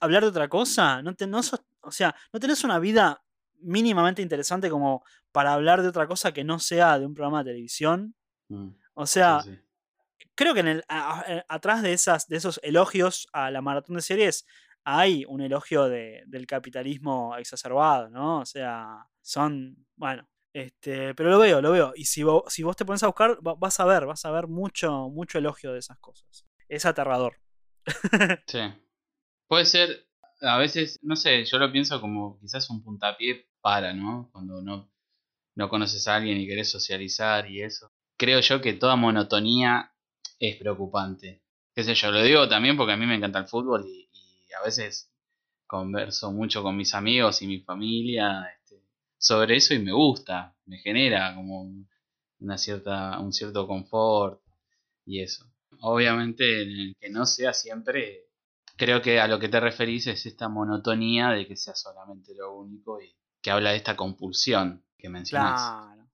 hablar 0.00 0.22
de 0.24 0.28
otra 0.28 0.48
cosa? 0.48 1.00
¿No 1.02 1.14
te- 1.14 1.26
no 1.26 1.42
sos- 1.42 1.64
o 1.84 1.90
sea, 1.92 2.14
¿no 2.32 2.40
tenés 2.40 2.64
una 2.64 2.78
vida 2.78 3.22
mínimamente 3.60 4.22
interesante 4.22 4.68
como 4.70 5.04
para 5.32 5.52
hablar 5.54 5.82
de 5.82 5.88
otra 5.88 6.06
cosa 6.06 6.32
que 6.32 6.44
no 6.44 6.58
sea 6.58 6.98
de 6.98 7.06
un 7.06 7.14
programa 7.14 7.42
de 7.42 7.50
televisión? 7.52 8.14
mm, 8.48 8.68
O 8.94 9.06
sea, 9.06 9.40
sí, 9.42 9.58
creo 10.34 10.54
que 10.54 10.60
en 10.60 10.68
el, 10.68 10.84
a- 10.88 11.20
a- 11.20 11.34
eh, 11.38 11.44
atrás 11.48 11.82
de, 11.82 11.92
esas, 11.92 12.26
de 12.28 12.36
esos 12.36 12.60
elogios 12.62 13.26
a 13.32 13.50
la 13.50 13.60
maratón 13.62 13.96
de 13.96 14.02
series 14.02 14.46
hay 14.84 15.24
un 15.26 15.40
elogio 15.40 15.84
de- 15.88 16.22
del 16.26 16.46
capitalismo 16.46 17.36
exacerbado, 17.38 18.10
¿no? 18.10 18.40
O 18.40 18.46
sea, 18.46 19.06
son, 19.22 19.86
bueno, 19.96 20.28
este, 20.52 21.14
pero 21.14 21.30
lo 21.30 21.38
veo, 21.38 21.62
lo 21.62 21.72
veo. 21.72 21.92
Y 21.96 22.04
si 22.04 22.22
vos, 22.22 22.42
si 22.48 22.62
vos 22.62 22.76
te 22.76 22.84
pones 22.84 23.02
a 23.02 23.06
buscar, 23.06 23.38
va- 23.46 23.54
vas 23.54 23.80
a 23.80 23.84
ver, 23.86 24.04
vas 24.06 24.24
a 24.26 24.30
ver 24.30 24.46
mucho, 24.46 25.08
mucho 25.08 25.38
elogio 25.38 25.72
de 25.72 25.78
esas 25.78 25.98
cosas. 25.98 26.44
Es 26.68 26.84
aterrador. 26.84 27.38
sí. 28.46 28.60
Puede 29.48 29.64
ser, 29.66 30.06
a 30.44 30.58
veces, 30.58 30.98
no 31.02 31.16
sé, 31.16 31.44
yo 31.44 31.58
lo 31.58 31.72
pienso 31.72 32.00
como 32.00 32.38
quizás 32.40 32.68
un 32.70 32.82
puntapié 32.82 33.46
para, 33.60 33.92
¿no? 33.92 34.28
Cuando 34.32 34.62
no, 34.62 34.90
no 35.54 35.68
conoces 35.68 36.06
a 36.08 36.16
alguien 36.16 36.38
y 36.38 36.46
querés 36.46 36.70
socializar 36.70 37.50
y 37.50 37.62
eso. 37.62 37.90
Creo 38.16 38.40
yo 38.40 38.60
que 38.60 38.74
toda 38.74 38.96
monotonía 38.96 39.92
es 40.38 40.56
preocupante. 40.56 41.42
Qué 41.74 41.82
sé 41.82 41.94
yo, 41.94 42.10
lo 42.10 42.22
digo 42.22 42.48
también 42.48 42.76
porque 42.76 42.92
a 42.92 42.96
mí 42.96 43.06
me 43.06 43.16
encanta 43.16 43.40
el 43.40 43.46
fútbol 43.46 43.84
y, 43.86 44.08
a 44.60 44.64
veces 44.64 45.10
converso 45.66 46.30
mucho 46.30 46.62
con 46.62 46.76
mis 46.76 46.94
amigos 46.94 47.42
y 47.42 47.48
mi 47.48 47.58
familia 47.60 48.44
este, 48.56 48.84
sobre 49.18 49.56
eso 49.56 49.74
y 49.74 49.80
me 49.80 49.90
gusta, 49.92 50.54
me 50.66 50.78
genera 50.78 51.34
como 51.34 51.68
una 52.38 52.56
cierta, 52.56 53.18
un 53.18 53.32
cierto 53.32 53.66
confort 53.66 54.40
y 55.04 55.20
eso. 55.20 55.44
Obviamente 55.80 56.94
que 57.00 57.10
no 57.10 57.26
sea 57.26 57.52
siempre, 57.52 58.23
creo 58.76 59.02
que 59.02 59.20
a 59.20 59.28
lo 59.28 59.38
que 59.38 59.48
te 59.48 59.60
referís 59.60 60.06
es 60.06 60.26
esta 60.26 60.48
monotonía 60.48 61.30
de 61.30 61.46
que 61.46 61.56
sea 61.56 61.74
solamente 61.74 62.34
lo 62.34 62.54
único 62.54 63.00
y 63.00 63.14
que 63.40 63.50
habla 63.50 63.70
de 63.70 63.76
esta 63.76 63.96
compulsión 63.96 64.84
que 64.96 65.08
mencionás. 65.08 65.60
Claro. 65.60 66.08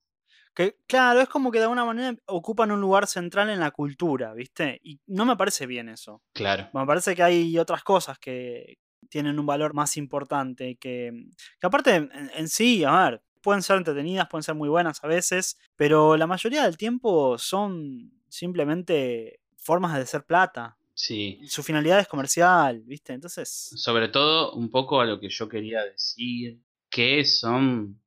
Que, 0.53 0.75
claro, 0.85 1.21
es 1.21 1.29
como 1.29 1.49
que 1.49 1.59
de 1.59 1.63
alguna 1.63 1.85
manera 1.85 2.13
ocupan 2.25 2.71
un 2.71 2.81
lugar 2.81 3.07
central 3.07 3.49
en 3.49 3.61
la 3.61 3.71
cultura, 3.71 4.33
¿viste? 4.33 4.81
Y 4.83 4.99
no 5.07 5.25
me 5.25 5.37
parece 5.37 5.65
bien 5.65 5.87
eso. 5.87 6.21
Claro, 6.33 6.67
Me 6.73 6.85
parece 6.85 7.15
que 7.15 7.23
hay 7.23 7.57
otras 7.57 7.83
cosas 7.83 8.19
que 8.19 8.79
tienen 9.09 9.39
un 9.39 9.45
valor 9.45 9.73
más 9.73 9.95
importante. 9.95 10.75
Que, 10.75 11.11
que 11.59 11.67
aparte, 11.67 11.95
en, 11.95 12.31
en 12.35 12.49
sí, 12.49 12.83
a 12.83 13.03
ver, 13.03 13.23
pueden 13.41 13.63
ser 13.63 13.77
entretenidas, 13.77 14.27
pueden 14.27 14.43
ser 14.43 14.55
muy 14.55 14.69
buenas 14.69 15.03
a 15.03 15.07
veces, 15.07 15.57
pero 15.75 16.17
la 16.17 16.27
mayoría 16.27 16.63
del 16.63 16.77
tiempo 16.77 17.37
son 17.37 18.11
simplemente 18.27 19.39
formas 19.57 19.95
de 19.95 20.01
hacer 20.01 20.25
plata. 20.25 20.77
Sí. 20.93 21.39
Su 21.47 21.63
finalidad 21.63 21.99
es 21.99 22.07
comercial, 22.07 22.81
¿viste? 22.85 23.13
Entonces, 23.13 23.71
Sobre 23.75 24.09
todo 24.09 24.53
un 24.53 24.69
poco 24.69 25.01
a 25.01 25.05
lo 25.05 25.19
que 25.19 25.29
yo 25.29 25.47
quería 25.49 25.83
decir, 25.83 26.61
que 26.89 27.23
son 27.25 28.01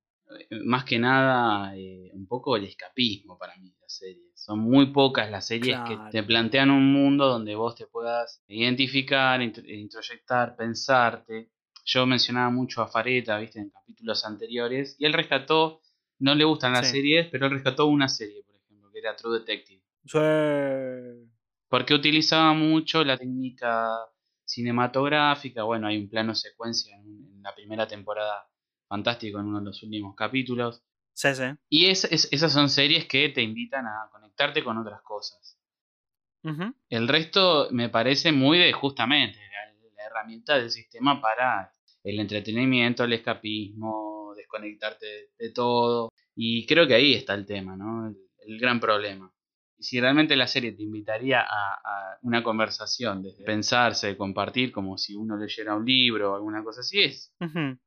más 0.65 0.85
que 0.85 0.99
nada 0.99 1.77
eh, 1.77 2.11
un 2.13 2.27
poco 2.27 2.57
el 2.57 2.65
escapismo 2.65 3.39
para 3.39 3.57
mí 3.57 3.75
las 3.81 3.93
series. 3.97 4.33
Son 4.35 4.59
muy 4.59 4.87
pocas 4.87 5.31
las 5.31 5.47
series 5.47 5.79
que 5.89 5.99
te 6.11 6.23
plantean 6.23 6.71
un 6.71 6.93
mundo 6.93 7.27
donde 7.27 7.55
vos 7.55 7.75
te 7.75 7.87
puedas 7.87 8.43
identificar, 8.49 9.41
introyectar, 9.41 10.57
pensarte. 10.57 11.51
Yo 11.85 12.07
mencionaba 12.07 12.51
mucho 12.51 12.83
a 12.83 12.89
Fareta, 12.89 13.39
viste, 13.39 13.61
en 13.61 13.71
capítulos 13.71 14.25
anteriores, 14.25 14.97
y 14.99 15.07
él 15.07 15.13
rescató, 15.13 15.81
no 16.19 16.35
le 16.35 16.45
gustan 16.45 16.73
las 16.73 16.91
series, 16.91 17.29
pero 17.31 17.47
él 17.47 17.53
rescató 17.53 17.87
una 17.87 18.09
serie, 18.09 18.43
por 18.43 18.57
ejemplo, 18.57 18.91
que 18.91 18.99
era 18.99 19.17
True 19.17 19.39
Detective. 19.39 19.83
Porque 21.75 21.93
utilizaba 21.93 22.53
mucho 22.53 23.03
la 23.03 23.19
técnica 23.19 23.89
cinematográfica, 24.45 25.65
bueno, 25.65 25.89
hay 25.89 25.99
un 25.99 26.09
plano 26.09 26.33
secuencia 26.33 26.95
en 26.95 27.43
la 27.43 27.53
primera 27.53 27.89
temporada 27.89 28.49
fantástico 28.87 29.41
en 29.41 29.47
uno 29.47 29.59
de 29.59 29.65
los 29.65 29.83
últimos 29.83 30.15
capítulos. 30.15 30.85
Sí, 31.15 31.35
sí. 31.35 31.43
Y 31.69 31.87
es, 31.87 32.05
esas 32.05 32.53
son 32.53 32.69
series 32.69 33.07
que 33.07 33.29
te 33.31 33.43
invitan 33.43 33.89
a 33.89 34.09
conectarte 34.13 34.63
con 34.63 34.79
otras 34.79 35.03
cosas. 35.03 35.59
El 36.89 37.09
resto 37.09 37.67
me 37.73 37.89
parece 37.89 38.31
muy 38.31 38.59
de 38.59 38.73
justamente 38.73 39.41
la, 39.97 40.05
herramienta 40.05 40.57
del 40.57 40.71
sistema 40.71 41.21
para 41.21 41.73
el 42.05 42.21
entretenimiento, 42.21 43.03
el 43.03 43.15
escapismo, 43.15 44.33
desconectarte 44.37 45.31
de, 45.37 45.51
todo. 45.51 46.13
Y 46.37 46.67
creo 46.67 46.87
que 46.87 46.95
ahí 46.95 47.15
está 47.15 47.35
el 47.35 47.45
tema, 47.45 47.77
¿no? 47.77 48.15
el 48.47 48.61
gran 48.61 48.79
problema 48.79 49.35
si 49.79 50.01
realmente 50.01 50.37
la 50.37 50.47
serie 50.47 50.73
te 50.73 50.83
invitaría 50.83 51.41
a, 51.41 52.19
una 52.23 52.43
conversación, 52.43 53.23
de 53.23 53.33
pensarse, 53.45 54.09
de 54.09 54.17
compartir, 54.17 54.73
como 54.73 54.97
si 54.97 55.15
uno 55.15 55.37
leyera 55.37 55.75
un 55.75 55.85
libro 55.85 56.33
o 56.33 56.37
alguna 56.37 56.65
cosa 56.65 56.81
así, 56.81 57.03
es. 57.03 57.35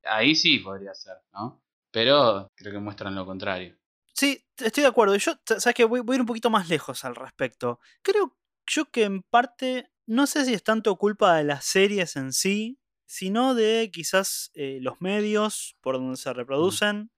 Ahí 0.03 0.35
sí 0.35 0.59
podría 0.59 0.93
ser, 0.93 1.15
¿no? 1.33 1.63
Pero 1.91 2.51
creo 2.55 2.73
que 2.73 2.79
muestran 2.79 3.15
lo 3.15 3.25
contrario. 3.25 3.75
Sí, 4.13 4.43
estoy 4.57 4.81
de 4.81 4.89
acuerdo. 4.89 5.15
Yo, 5.15 5.33
sabes 5.45 5.75
que 5.75 5.85
voy, 5.85 5.99
a 5.99 6.15
ir 6.15 6.21
un 6.21 6.27
poquito 6.27 6.49
más 6.49 6.69
lejos 6.69 7.05
al 7.05 7.15
respecto. 7.15 7.79
Creo 8.01 8.35
yo 8.65 8.85
que 8.91 9.03
en 9.03 9.23
parte, 9.23 9.91
no 10.05 10.27
sé 10.27 10.45
si 10.45 10.53
es 10.53 10.63
tanto 10.63 10.95
culpa 10.97 11.35
de 11.37 11.43
las 11.43 11.65
series 11.65 12.15
en 12.15 12.33
sí, 12.33 12.79
sino 13.05 13.55
de 13.55 13.89
quizás 13.91 14.51
eh, 14.53 14.79
los 14.81 15.01
medios 15.01 15.77
por 15.81 15.95
donde 15.95 16.17
se 16.17 16.33
reproducen. 16.33 17.11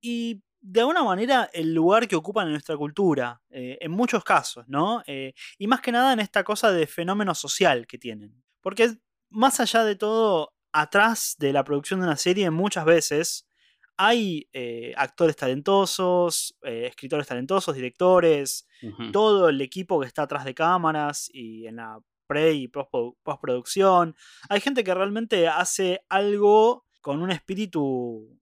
Y 0.00 0.42
de 0.68 0.80
alguna 0.80 1.04
manera 1.04 1.48
el 1.52 1.72
lugar 1.72 2.08
que 2.08 2.16
ocupan 2.16 2.48
en 2.48 2.54
nuestra 2.54 2.76
cultura, 2.76 3.40
eh, 3.50 3.78
en 3.80 3.92
muchos 3.92 4.24
casos, 4.24 4.64
¿no? 4.66 5.00
Eh, 5.06 5.32
y 5.58 5.68
más 5.68 5.80
que 5.80 5.92
nada 5.92 6.12
en 6.12 6.18
esta 6.18 6.42
cosa 6.42 6.72
de 6.72 6.88
fenómeno 6.88 7.36
social 7.36 7.86
que 7.86 7.98
tienen. 7.98 8.42
Porque 8.60 8.96
más 9.30 9.60
allá 9.60 9.84
de 9.84 9.94
todo, 9.94 10.54
atrás 10.72 11.36
de 11.38 11.52
la 11.52 11.62
producción 11.62 12.00
de 12.00 12.06
una 12.06 12.16
serie 12.16 12.50
muchas 12.50 12.84
veces 12.84 13.48
hay 13.96 14.48
eh, 14.52 14.92
actores 14.96 15.36
talentosos, 15.36 16.58
escritores 16.62 17.28
talentosos, 17.28 17.74
directores, 17.74 18.66
todo 19.12 19.48
el 19.48 19.60
equipo 19.60 20.00
que 20.00 20.06
está 20.06 20.22
atrás 20.22 20.44
de 20.44 20.54
cámaras 20.54 21.30
y 21.32 21.66
en 21.66 21.76
la 21.76 22.00
pre 22.26 22.52
y 22.52 22.68
postproducción. 22.68 24.16
Hay 24.50 24.60
gente 24.60 24.84
que 24.84 24.92
realmente 24.92 25.46
hace 25.48 26.04
algo 26.08 26.84
con 27.00 27.22
un 27.22 27.30
espíritu 27.30 28.36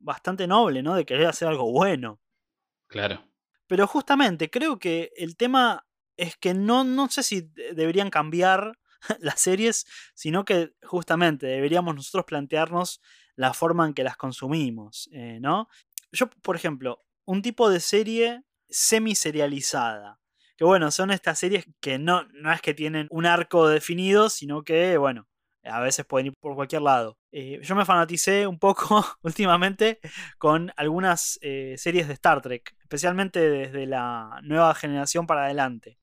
bastante 0.00 0.46
noble, 0.46 0.82
¿no? 0.82 0.94
De 0.94 1.04
querer 1.04 1.26
hacer 1.26 1.48
algo 1.48 1.70
bueno. 1.70 2.20
Claro. 2.88 3.24
Pero 3.66 3.86
justamente 3.86 4.50
creo 4.50 4.78
que 4.78 5.12
el 5.16 5.36
tema 5.36 5.86
es 6.16 6.36
que 6.36 6.54
no, 6.54 6.84
no 6.84 7.08
sé 7.08 7.22
si 7.22 7.42
deberían 7.74 8.10
cambiar 8.10 8.78
las 9.20 9.40
series, 9.40 9.86
sino 10.14 10.44
que 10.44 10.74
justamente 10.82 11.46
deberíamos 11.46 11.94
nosotros 11.94 12.24
plantearnos 12.24 13.00
la 13.36 13.54
forma 13.54 13.86
en 13.86 13.94
que 13.94 14.04
las 14.04 14.16
consumimos, 14.16 15.08
eh, 15.12 15.38
¿no? 15.40 15.68
Yo, 16.12 16.28
por 16.42 16.56
ejemplo, 16.56 17.04
un 17.24 17.42
tipo 17.42 17.70
de 17.70 17.80
serie 17.80 18.42
semi-serializada. 18.68 20.20
Que 20.56 20.64
bueno, 20.64 20.90
son 20.90 21.10
estas 21.10 21.38
series 21.38 21.64
que 21.80 21.98
no, 21.98 22.24
no 22.34 22.52
es 22.52 22.60
que 22.60 22.74
tienen 22.74 23.06
un 23.10 23.24
arco 23.24 23.66
definido, 23.68 24.28
sino 24.28 24.62
que, 24.62 24.98
bueno, 24.98 25.29
a 25.64 25.80
veces 25.80 26.06
pueden 26.06 26.28
ir 26.28 26.32
por 26.40 26.54
cualquier 26.54 26.82
lado. 26.82 27.18
Eh, 27.32 27.60
yo 27.62 27.74
me 27.74 27.84
fanaticé 27.84 28.46
un 28.46 28.58
poco 28.58 29.04
últimamente 29.22 30.00
con 30.38 30.72
algunas 30.76 31.38
eh, 31.42 31.74
series 31.78 32.08
de 32.08 32.14
Star 32.14 32.40
Trek, 32.40 32.74
especialmente 32.80 33.40
desde 33.40 33.86
la 33.86 34.40
nueva 34.42 34.74
generación 34.74 35.26
para 35.26 35.44
adelante. 35.44 35.98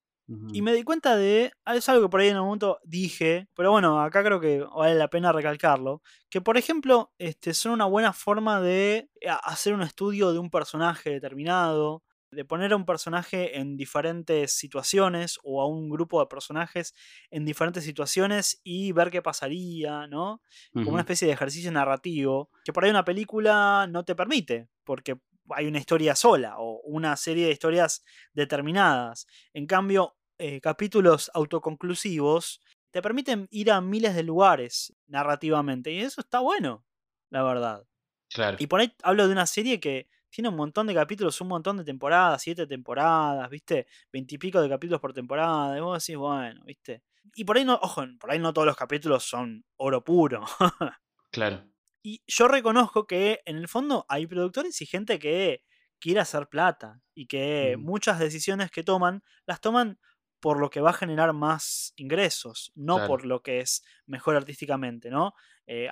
Y 0.52 0.62
me 0.62 0.74
di 0.74 0.84
cuenta 0.84 1.16
de, 1.16 1.54
ah, 1.64 1.78
es 1.78 1.88
algo 1.88 2.04
que 2.04 2.10
por 2.10 2.20
ahí 2.20 2.28
en 2.28 2.38
un 2.38 2.44
momento 2.44 2.80
dije, 2.84 3.48
pero 3.56 3.72
bueno, 3.72 4.02
acá 4.02 4.26
creo 4.26 4.42
que 4.42 4.60
vale 4.60 4.96
la 4.96 5.08
pena 5.08 5.32
recalcarlo, 5.32 6.02
que 6.30 6.42
por 6.42 6.58
ejemplo 6.58 7.14
este, 7.18 7.54
son 7.54 7.72
una 7.72 7.86
buena 7.86 8.12
forma 8.12 8.60
de 8.60 9.10
eh, 9.22 9.30
hacer 9.44 9.74
un 9.74 9.84
estudio 9.84 10.34
de 10.34 10.40
un 10.40 10.50
personaje 10.50 11.12
determinado, 11.12 12.04
de 12.32 12.46
poner 12.46 12.74
a 12.74 12.76
un 12.76 12.86
personaje 12.86 13.58
en 13.58 13.78
diferentes 13.78 14.52
situaciones 14.52 15.40
o 15.44 15.62
a 15.62 15.68
un 15.68 15.90
grupo 15.90 16.20
de 16.20 16.28
personajes 16.28 16.94
en 17.32 17.46
diferentes 17.46 17.84
situaciones 17.84 18.60
y 18.64 18.92
ver 18.92 19.12
qué 19.12 19.22
pasaría, 19.22 20.08
¿no? 20.08 20.42
Como 20.74 20.92
una 20.92 21.02
especie 21.02 21.28
de 21.28 21.34
ejercicio 21.34 21.72
narrativo 21.72 22.50
que 22.66 22.74
por 22.74 22.84
ahí 22.84 22.90
una 22.90 23.06
película 23.06 23.88
no 23.90 24.04
te 24.04 24.16
permite, 24.16 24.68
porque 24.84 25.20
hay 25.50 25.68
una 25.68 25.80
historia 25.80 26.16
sola 26.16 26.56
o 26.58 26.82
una 26.84 27.16
serie 27.16 27.46
de 27.46 27.54
historias 27.54 28.04
determinadas. 28.34 29.28
En 29.54 29.66
cambio, 29.66 30.18
eh, 30.38 30.60
capítulos 30.62 31.32
autoconclusivos 31.34 32.62
te 32.92 33.02
permiten 33.02 33.48
ir 33.52 33.72
a 33.72 33.82
miles 33.82 34.16
de 34.16 34.24
lugares 34.24 34.94
narrativamente 35.08 35.92
y 35.92 36.00
eso 36.02 36.22
está 36.22 36.40
bueno, 36.40 36.86
la 37.30 37.44
verdad. 37.44 37.88
Claro. 38.30 38.58
Y 38.60 38.68
por 38.68 38.82
ahí 38.82 38.94
hablo 39.04 39.28
de 39.28 39.34
una 39.34 39.46
serie 39.46 39.80
que 39.80 40.10
tiene 40.30 40.50
un 40.50 40.56
montón 40.56 40.88
de 40.88 40.94
capítulos, 40.94 41.40
un 41.42 41.48
montón 41.50 41.78
de 41.78 41.84
temporadas, 41.84 42.42
siete 42.42 42.68
temporadas, 42.68 43.50
¿viste? 43.50 43.88
Veintipico 44.12 44.62
de 44.62 44.70
capítulos 44.70 45.02
por 45.02 45.14
temporada. 45.14 45.78
Y 45.78 45.82
vos 45.82 46.04
decís, 46.04 46.18
bueno, 46.18 46.62
¿viste? 46.66 47.04
Y 47.36 47.44
por 47.44 47.58
ahí 47.58 47.66
no, 47.66 47.80
ojo, 47.82 48.04
por 48.20 48.32
ahí 48.32 48.40
no 48.40 48.54
todos 48.54 48.66
los 48.66 48.76
capítulos 48.76 49.24
son 49.24 49.66
oro 49.78 50.04
puro. 50.04 50.46
claro. 51.32 51.64
Y 52.04 52.22
yo 52.28 52.48
reconozco 52.48 53.06
que 53.06 53.42
en 53.46 53.58
el 53.58 53.68
fondo 53.68 54.06
hay 54.08 54.28
productores 54.28 54.82
y 54.82 54.86
gente 54.86 55.20
que 55.20 55.64
quiere 56.00 56.20
hacer 56.20 56.48
plata 56.48 57.02
y 57.14 57.28
que 57.28 57.76
muchas 57.78 58.20
decisiones 58.20 58.72
que 58.72 58.84
toman 58.84 59.24
las 59.46 59.62
toman 59.62 60.00
por 60.40 60.60
lo 60.60 60.70
que 60.70 60.82
va 60.82 60.92
a 60.92 60.94
generar 60.94 61.34
más 61.34 61.94
ingresos, 61.96 62.72
no 62.76 63.08
por 63.08 63.26
lo 63.26 63.42
que 63.42 63.60
es 63.60 63.84
mejor 64.06 64.36
artísticamente, 64.36 65.10
¿no? 65.10 65.34
Eh, 65.66 65.90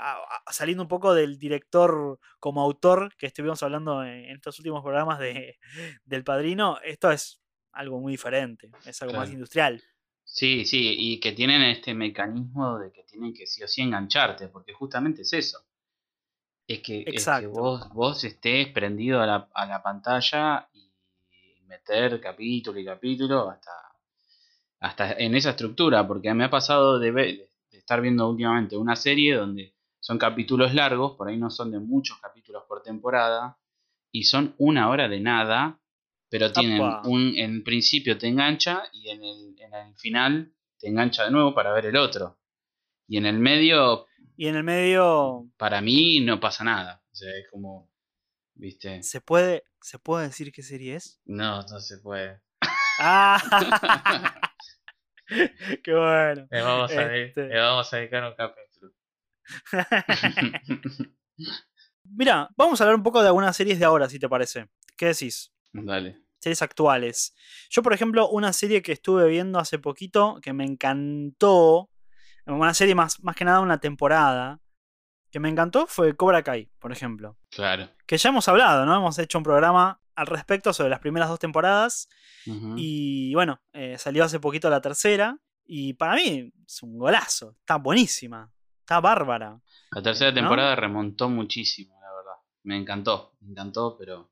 saliendo 0.52 0.84
un 0.84 0.90
poco 0.90 1.14
del 1.14 1.38
director 1.38 2.20
como 2.40 2.62
autor 2.62 3.14
que 3.18 3.26
estuvimos 3.26 3.62
hablando 3.64 4.04
en, 4.04 4.36
estos 4.36 4.60
últimos 4.60 4.82
programas 4.82 5.20
de, 5.20 5.58
del 6.06 6.24
Padrino, 6.24 6.80
esto 6.84 7.12
es 7.12 7.42
algo 7.72 8.00
muy 8.00 8.14
diferente, 8.14 8.72
es 8.86 9.02
algo 9.02 9.16
más 9.18 9.30
industrial. 9.32 9.84
Sí, 10.24 10.66
sí, 10.66 10.96
y 10.98 11.20
que 11.20 11.34
tienen 11.34 11.62
este 11.62 11.94
mecanismo 11.94 12.80
de 12.80 12.92
que 12.92 13.04
tienen 13.04 13.34
que 13.34 13.46
sí 13.46 13.64
o 13.64 13.68
sí 13.68 13.82
engancharte, 13.82 14.48
porque 14.48 14.74
justamente 14.74 15.24
es 15.24 15.34
eso. 15.34 15.60
Es 16.68 16.80
que, 16.80 17.04
es 17.06 17.26
que 17.26 17.48
vos, 17.48 17.90
vos 17.94 18.24
estés 18.24 18.70
prendido 18.70 19.22
a 19.22 19.28
la, 19.28 19.50
a 19.54 19.66
la 19.68 19.84
pantalla 19.84 20.68
y 20.74 21.62
meter 21.68 22.20
capítulo 22.20 22.80
y 22.80 22.86
capítulo 22.86 23.50
hasta 23.50 23.72
hasta 24.80 25.14
en 25.14 25.36
esa 25.36 25.52
estructura, 25.52 26.08
porque 26.08 26.34
me 26.34 26.46
ha 26.46 26.50
pasado 26.50 27.00
de, 27.00 27.48
estar 27.72 28.02
viendo 28.02 28.30
últimamente 28.30 28.78
una 28.78 28.96
serie 28.96 29.36
donde 29.36 29.76
son 30.00 30.18
capítulos 30.18 30.74
largos, 30.74 31.16
por 31.18 31.28
ahí 31.28 31.38
no 31.38 31.50
son 31.50 31.72
de 31.72 31.80
muchos 31.80 32.20
capítulos 32.20 32.64
por 32.68 32.84
temporada, 32.84 33.58
y 34.12 34.24
son 34.24 34.56
una 34.58 34.90
hora 34.90 35.08
de 35.10 35.20
nada, 35.20 35.80
pero 36.30 36.52
tienen 36.52 36.82
un, 37.06 37.34
en 37.38 37.64
principio 37.64 38.18
te 38.18 38.28
engancha 38.28 38.84
y 38.94 39.10
en 39.10 39.24
el, 39.24 39.56
en 39.60 39.74
el 39.74 39.96
final 39.96 40.54
te 40.80 40.88
engancha 40.88 41.26
de 41.26 41.32
nuevo 41.32 41.54
para 41.54 41.74
ver 41.74 41.88
el 41.88 41.98
otro. 41.98 42.40
Y 43.08 43.18
en 43.18 43.26
el 43.26 43.40
medio... 43.40 44.06
Y 44.38 44.48
en 44.48 44.56
el 44.56 44.64
medio... 44.64 45.50
Para 45.58 45.82
mí 45.82 46.20
no 46.22 46.40
pasa 46.40 46.64
nada. 46.64 47.04
O 47.12 47.16
sea, 47.16 47.30
es 47.38 47.48
como... 47.52 47.90
¿Viste? 48.54 49.04
¿Se 49.04 49.22
puede, 49.22 49.64
¿Se 49.82 50.00
puede 50.00 50.28
decir 50.28 50.52
qué 50.52 50.64
serie 50.64 50.96
es? 50.96 51.20
No, 51.26 51.62
no 51.64 51.80
se 51.80 51.98
puede. 51.98 52.42
Ah. 53.00 53.42
Qué 55.84 55.94
bueno. 55.94 56.48
Le 56.50 56.62
vamos, 56.62 56.92
a 56.92 57.16
este 57.16 57.48
vamos 57.48 57.94
a 57.94 57.98
dedicar 57.98 58.24
un 58.24 58.36
capítulo. 58.36 58.92
Mira, 62.04 62.50
vamos 62.56 62.80
a 62.80 62.84
hablar 62.84 62.96
un 62.96 63.04
poco 63.04 63.22
de 63.22 63.28
algunas 63.28 63.56
series 63.56 63.80
de 63.80 63.86
ahora, 63.86 64.08
si 64.10 64.20
te 64.20 64.30
parece. 64.30 64.68
¿Qué 64.98 65.08
decís? 65.08 65.52
Dale. 65.74 66.22
Series 66.40 66.62
actuales. 66.62 67.36
Yo, 67.70 67.82
por 67.82 67.94
ejemplo, 67.94 68.30
una 68.30 68.54
serie 68.54 68.82
que 68.82 68.92
estuve 68.92 69.28
viendo 69.28 69.60
hace 69.60 69.80
poquito, 69.80 70.40
que 70.42 70.54
me 70.54 70.64
encantó, 70.64 71.90
una 72.46 72.74
serie 72.74 72.94
más, 72.94 73.22
más 73.24 73.36
que 73.36 73.46
nada 73.46 73.60
una 73.60 73.80
temporada, 73.80 74.62
que 75.32 75.40
me 75.40 75.50
encantó 75.50 75.88
fue 75.88 76.16
Cobra 76.16 76.44
Kai, 76.44 76.70
por 76.80 76.92
ejemplo. 76.92 77.38
Claro. 77.50 77.90
Que 78.06 78.18
ya 78.18 78.30
hemos 78.30 78.48
hablado, 78.48 78.86
¿no? 78.86 78.96
Hemos 78.96 79.18
hecho 79.18 79.40
un 79.40 79.44
programa 79.44 80.00
al 80.16 80.28
respecto 80.28 80.74
sobre 80.74 80.90
las 80.90 81.00
primeras 81.00 81.30
dos 81.30 81.40
temporadas. 81.40 82.10
Y 82.78 83.34
bueno, 83.34 83.60
eh, 83.74 83.98
salió 83.98 84.24
hace 84.24 84.40
poquito 84.40 84.70
la 84.70 84.82
tercera. 84.82 85.38
Y 85.66 85.94
para 85.94 86.16
mí 86.16 86.52
es 86.66 86.84
un 86.84 86.98
golazo. 86.98 87.56
Está 87.60 87.78
buenísima. 87.78 88.52
Está 88.82 89.00
bárbara. 89.00 89.60
La 89.92 90.02
tercera 90.02 90.34
temporada 90.34 90.76
remontó 90.76 91.28
muchísimo, 91.28 92.00
la 92.02 92.14
verdad. 92.14 92.40
me 92.64 92.78
encantó, 92.78 93.36
me 93.40 93.52
encantó, 93.52 93.98
pero... 93.98 94.32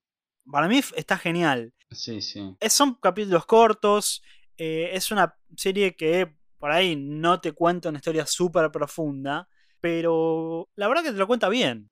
Para 0.52 0.68
mí 0.68 0.82
está 0.96 1.18
genial. 1.18 1.74
Sí, 1.90 2.22
sí. 2.22 2.56
son 2.70 2.96
capítulos 2.96 3.46
cortos, 3.46 4.22
eh, 4.58 4.90
es 4.94 5.10
una 5.12 5.36
serie 5.56 5.96
que 5.96 6.36
por 6.60 6.72
ahí 6.72 6.96
no 6.96 7.40
te 7.42 7.54
cuenta 7.54 7.90
una 7.90 7.98
historia 7.98 8.26
súper 8.26 8.70
profunda, 8.72 9.48
pero 9.84 10.70
la 10.76 10.88
verdad 10.88 11.04
que 11.04 11.12
te 11.12 11.18
lo 11.18 11.28
cuenta 11.28 11.50
bien. 11.50 11.92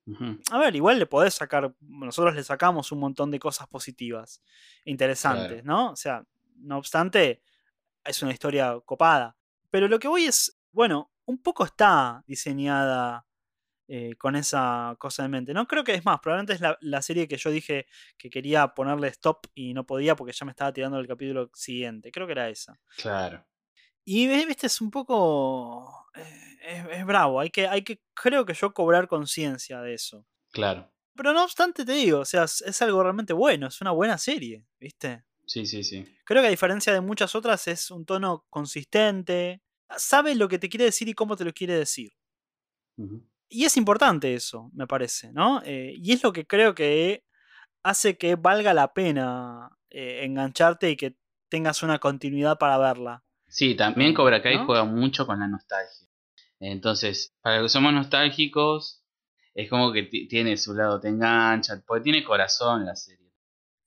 A 0.50 0.58
ver, 0.58 0.74
igual 0.78 0.98
le 0.98 1.08
podés 1.08 1.34
sacar, 1.34 1.76
nosotros 1.82 2.34
le 2.34 2.42
sacamos 2.42 2.90
un 2.94 3.00
montón 3.00 3.32
de 3.32 3.38
cosas 3.38 3.68
positivas, 3.68 4.42
interesantes, 4.86 5.66
¿no? 5.66 5.92
O 5.92 5.96
sea, 5.98 6.24
no 6.56 6.78
obstante, 6.78 7.44
es 8.06 8.24
una 8.24 8.32
historia 8.32 8.80
copada. 8.86 9.36
Pero 9.70 9.90
lo 9.90 10.00
que 10.00 10.08
voy 10.08 10.24
es, 10.24 10.58
bueno, 10.72 11.12
un 11.26 11.44
poco 11.44 11.66
está 11.66 12.24
diseñada 12.26 13.26
eh, 13.90 14.16
con 14.18 14.38
esa 14.38 14.96
cosa 14.98 15.26
en 15.26 15.32
mente. 15.32 15.54
No 15.54 15.68
creo 15.68 15.84
que 15.84 15.94
es 15.94 16.06
más, 16.06 16.22
probablemente 16.22 16.54
es 16.54 16.78
la, 16.80 17.02
serie 17.02 17.28
que 17.28 17.36
yo 17.36 17.50
dije 17.50 17.88
que 18.18 18.30
quería 18.30 18.70
ponerle 18.70 19.10
stop 19.10 19.48
y 19.54 19.74
no 19.74 19.86
podía 19.86 20.16
porque 20.16 20.32
ya 20.32 20.46
me 20.46 20.52
estaba 20.52 20.72
tirando 20.72 20.98
el 20.98 21.08
capítulo 21.10 21.52
siguiente. 21.54 22.10
Creo 22.10 22.26
que 22.26 22.32
era 22.32 22.48
esa. 22.48 22.80
Claro. 22.96 23.46
Y 24.06 24.28
viste, 24.46 24.68
es 24.68 24.80
un 24.80 24.90
poco. 24.92 26.01
Eh, 26.16 26.88
es, 26.92 27.06
bravo. 27.06 27.40
Hay 27.40 27.50
que, 27.50 27.68
hay 27.68 27.84
que, 27.84 28.02
creo 28.14 28.46
que 28.46 28.54
yo 28.54 28.74
cobrar 28.74 29.08
conciencia 29.08 29.82
de 29.82 29.94
eso. 29.94 30.26
Claro. 30.52 30.92
Pero 31.16 31.34
no 31.34 31.44
obstante, 31.44 31.86
te 31.86 31.94
digo, 31.94 32.20
o 32.20 32.26
sea, 32.26 32.44
es, 32.44 32.82
algo 32.82 33.04
realmente 33.04 33.34
bueno, 33.34 33.68
es 33.68 33.82
una 33.82 33.92
buena 33.92 34.18
serie, 34.18 34.66
¿viste? 34.80 35.24
Sí, 35.46 35.66
sí, 35.66 35.84
sí. 35.84 36.06
Creo 36.24 36.42
que 36.42 36.48
a 36.48 36.52
diferencia 36.52 36.94
de 36.94 37.02
muchas 37.02 37.36
otras 37.36 37.68
es 37.68 37.92
un 37.92 38.06
tono 38.06 38.46
consistente, 38.50 39.62
sabe 39.98 40.36
lo 40.36 40.48
que 40.48 40.60
te 40.60 40.70
quiere 40.70 40.86
decir 40.86 41.10
y 41.10 41.14
cómo 41.14 41.36
te 41.36 41.44
lo 41.44 41.54
quiere 41.54 41.76
decir. 41.76 42.14
Y 43.50 43.66
es 43.66 43.78
importante 43.78 44.34
eso, 44.34 44.70
me 44.74 44.88
parece, 44.88 45.32
¿no? 45.34 45.62
Eh, 45.66 45.94
y 45.98 46.14
es 46.14 46.24
lo 46.24 46.32
que 46.32 46.46
creo 46.46 46.76
que 46.76 47.26
hace 47.84 48.18
que 48.18 48.36
valga 48.36 48.74
la 48.74 48.94
pena 48.94 49.70
eh, 49.90 50.22
engancharte 50.24 50.92
y 50.92 50.96
que 50.96 51.16
tengas 51.50 51.84
una 51.84 52.00
continuidad 52.00 52.58
para 52.58 52.78
verla. 52.78 53.24
Sí, 53.52 53.76
también 53.76 54.14
Cobra 54.14 54.42
Kai 54.42 54.64
juega 54.66 54.86
mucho 54.86 55.28
con 55.28 55.40
la 55.42 55.48
nostalgia. 55.48 56.08
Entonces, 56.62 57.36
para 57.42 57.58
los 57.58 57.66
que 57.66 57.74
somos 57.74 57.92
nostálgicos, 57.92 59.04
es 59.54 59.70
como 59.70 59.92
que 59.92 60.04
tiene 60.04 60.56
su 60.56 60.74
lado, 60.74 61.02
te 61.02 61.10
engancha, 61.10 61.84
porque 61.86 62.04
tiene 62.04 62.24
corazón 62.24 62.86
la 62.86 62.96
serie. 62.96 63.30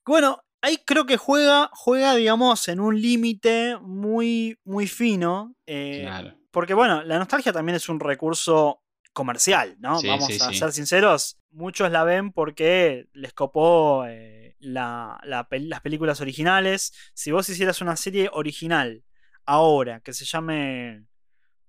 Bueno, 0.04 0.42
ahí 0.60 0.76
creo 0.84 1.06
que 1.06 1.16
juega, 1.16 1.70
juega 1.72 2.14
digamos, 2.14 2.68
en 2.68 2.78
un 2.78 3.00
límite 3.00 3.78
muy, 3.80 4.58
muy 4.64 4.86
fino. 4.86 5.56
Eh, 5.64 6.00
claro. 6.02 6.34
Porque, 6.50 6.74
bueno, 6.74 7.02
la 7.02 7.18
nostalgia 7.18 7.54
también 7.54 7.76
es 7.76 7.88
un 7.88 8.00
recurso 8.00 8.82
comercial, 9.14 9.76
¿no? 9.78 9.98
Vamos 10.02 10.42
a 10.42 10.52
ser 10.52 10.72
sinceros. 10.72 11.38
Muchos 11.50 11.90
la 11.90 12.04
ven 12.04 12.32
porque 12.32 13.08
les 13.14 13.32
copó 13.32 14.04
eh, 14.06 14.56
las 14.58 15.80
películas 15.82 16.20
originales. 16.20 16.92
Si 17.14 17.30
vos 17.30 17.48
hicieras 17.48 17.80
una 17.80 17.96
serie 17.96 18.28
original 18.30 19.04
ahora 19.46 20.00
que 20.00 20.12
se 20.12 20.24
llame 20.24 21.06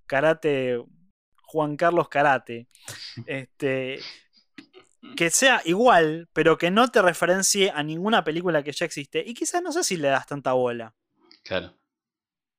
Karate 0.05 0.83
Juan 1.43 1.77
Carlos 1.77 2.09
Karate, 2.09 2.67
este, 3.25 3.99
que 5.15 5.29
sea 5.29 5.61
igual, 5.65 6.27
pero 6.33 6.57
que 6.57 6.71
no 6.71 6.89
te 6.89 7.01
referencie 7.01 7.71
a 7.71 7.83
ninguna 7.83 8.23
película 8.23 8.63
que 8.63 8.71
ya 8.71 8.85
existe. 8.85 9.23
Y 9.25 9.33
quizás 9.33 9.61
no 9.61 9.71
sé 9.71 9.83
si 9.83 9.97
le 9.97 10.09
das 10.09 10.25
tanta 10.25 10.53
bola. 10.53 10.93
Claro. 11.43 11.73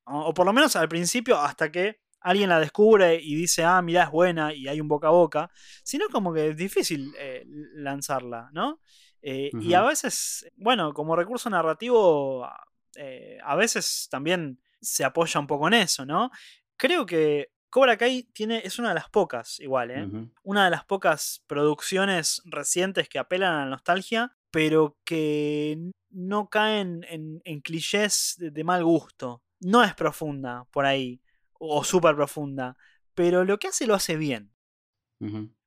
O, 0.04 0.32
por 0.32 0.46
lo 0.46 0.52
menos 0.52 0.76
al 0.76 0.88
principio, 0.88 1.38
hasta 1.38 1.70
que 1.70 2.00
alguien 2.20 2.48
la 2.48 2.60
descubre 2.60 3.20
y 3.20 3.34
dice, 3.34 3.64
ah, 3.64 3.82
mira, 3.82 4.04
es 4.04 4.10
buena 4.10 4.54
y 4.54 4.68
hay 4.68 4.80
un 4.80 4.88
boca 4.88 5.08
a 5.08 5.10
boca, 5.10 5.50
sino 5.82 6.08
como 6.08 6.32
que 6.32 6.48
es 6.48 6.56
difícil 6.56 7.12
eh, 7.18 7.44
lanzarla, 7.74 8.50
¿no? 8.52 8.80
Eh, 9.22 9.50
y 9.60 9.74
a 9.74 9.82
veces, 9.82 10.48
bueno, 10.56 10.94
como 10.94 11.16
recurso 11.16 11.50
narrativo, 11.50 12.48
eh, 12.94 13.38
a 13.42 13.56
veces 13.56 14.06
también 14.08 14.60
se 14.80 15.04
apoya 15.04 15.40
un 15.40 15.46
poco 15.46 15.68
en 15.68 15.74
eso, 15.74 16.04
¿no? 16.04 16.30
Creo 16.76 17.06
que 17.06 17.50
Cobra 17.70 17.96
Kai 17.96 18.24
tiene, 18.32 18.62
es 18.64 18.78
una 18.78 18.90
de 18.90 18.94
las 18.94 19.10
pocas, 19.10 19.60
igual, 19.60 19.90
¿eh? 19.90 20.08
Una 20.42 20.64
de 20.64 20.70
las 20.70 20.84
pocas 20.84 21.44
producciones 21.46 22.40
recientes 22.44 23.08
que 23.08 23.18
apelan 23.18 23.54
a 23.54 23.64
la 23.64 23.70
nostalgia, 23.70 24.36
pero 24.50 24.96
que 25.04 25.90
no 26.10 26.48
caen 26.48 27.04
en, 27.08 27.60
clichés 27.60 28.36
de, 28.38 28.64
mal 28.64 28.82
gusto. 28.84 29.42
No 29.60 29.84
es 29.84 29.94
profunda 29.94 30.66
por 30.70 30.86
ahí 30.86 31.20
o 31.52 31.84
súper 31.84 32.14
profunda, 32.14 32.76
pero 33.14 33.44
lo 33.44 33.58
que 33.58 33.68
hace 33.68 33.86
lo 33.86 33.94
hace 33.94 34.16
bien. 34.16 34.54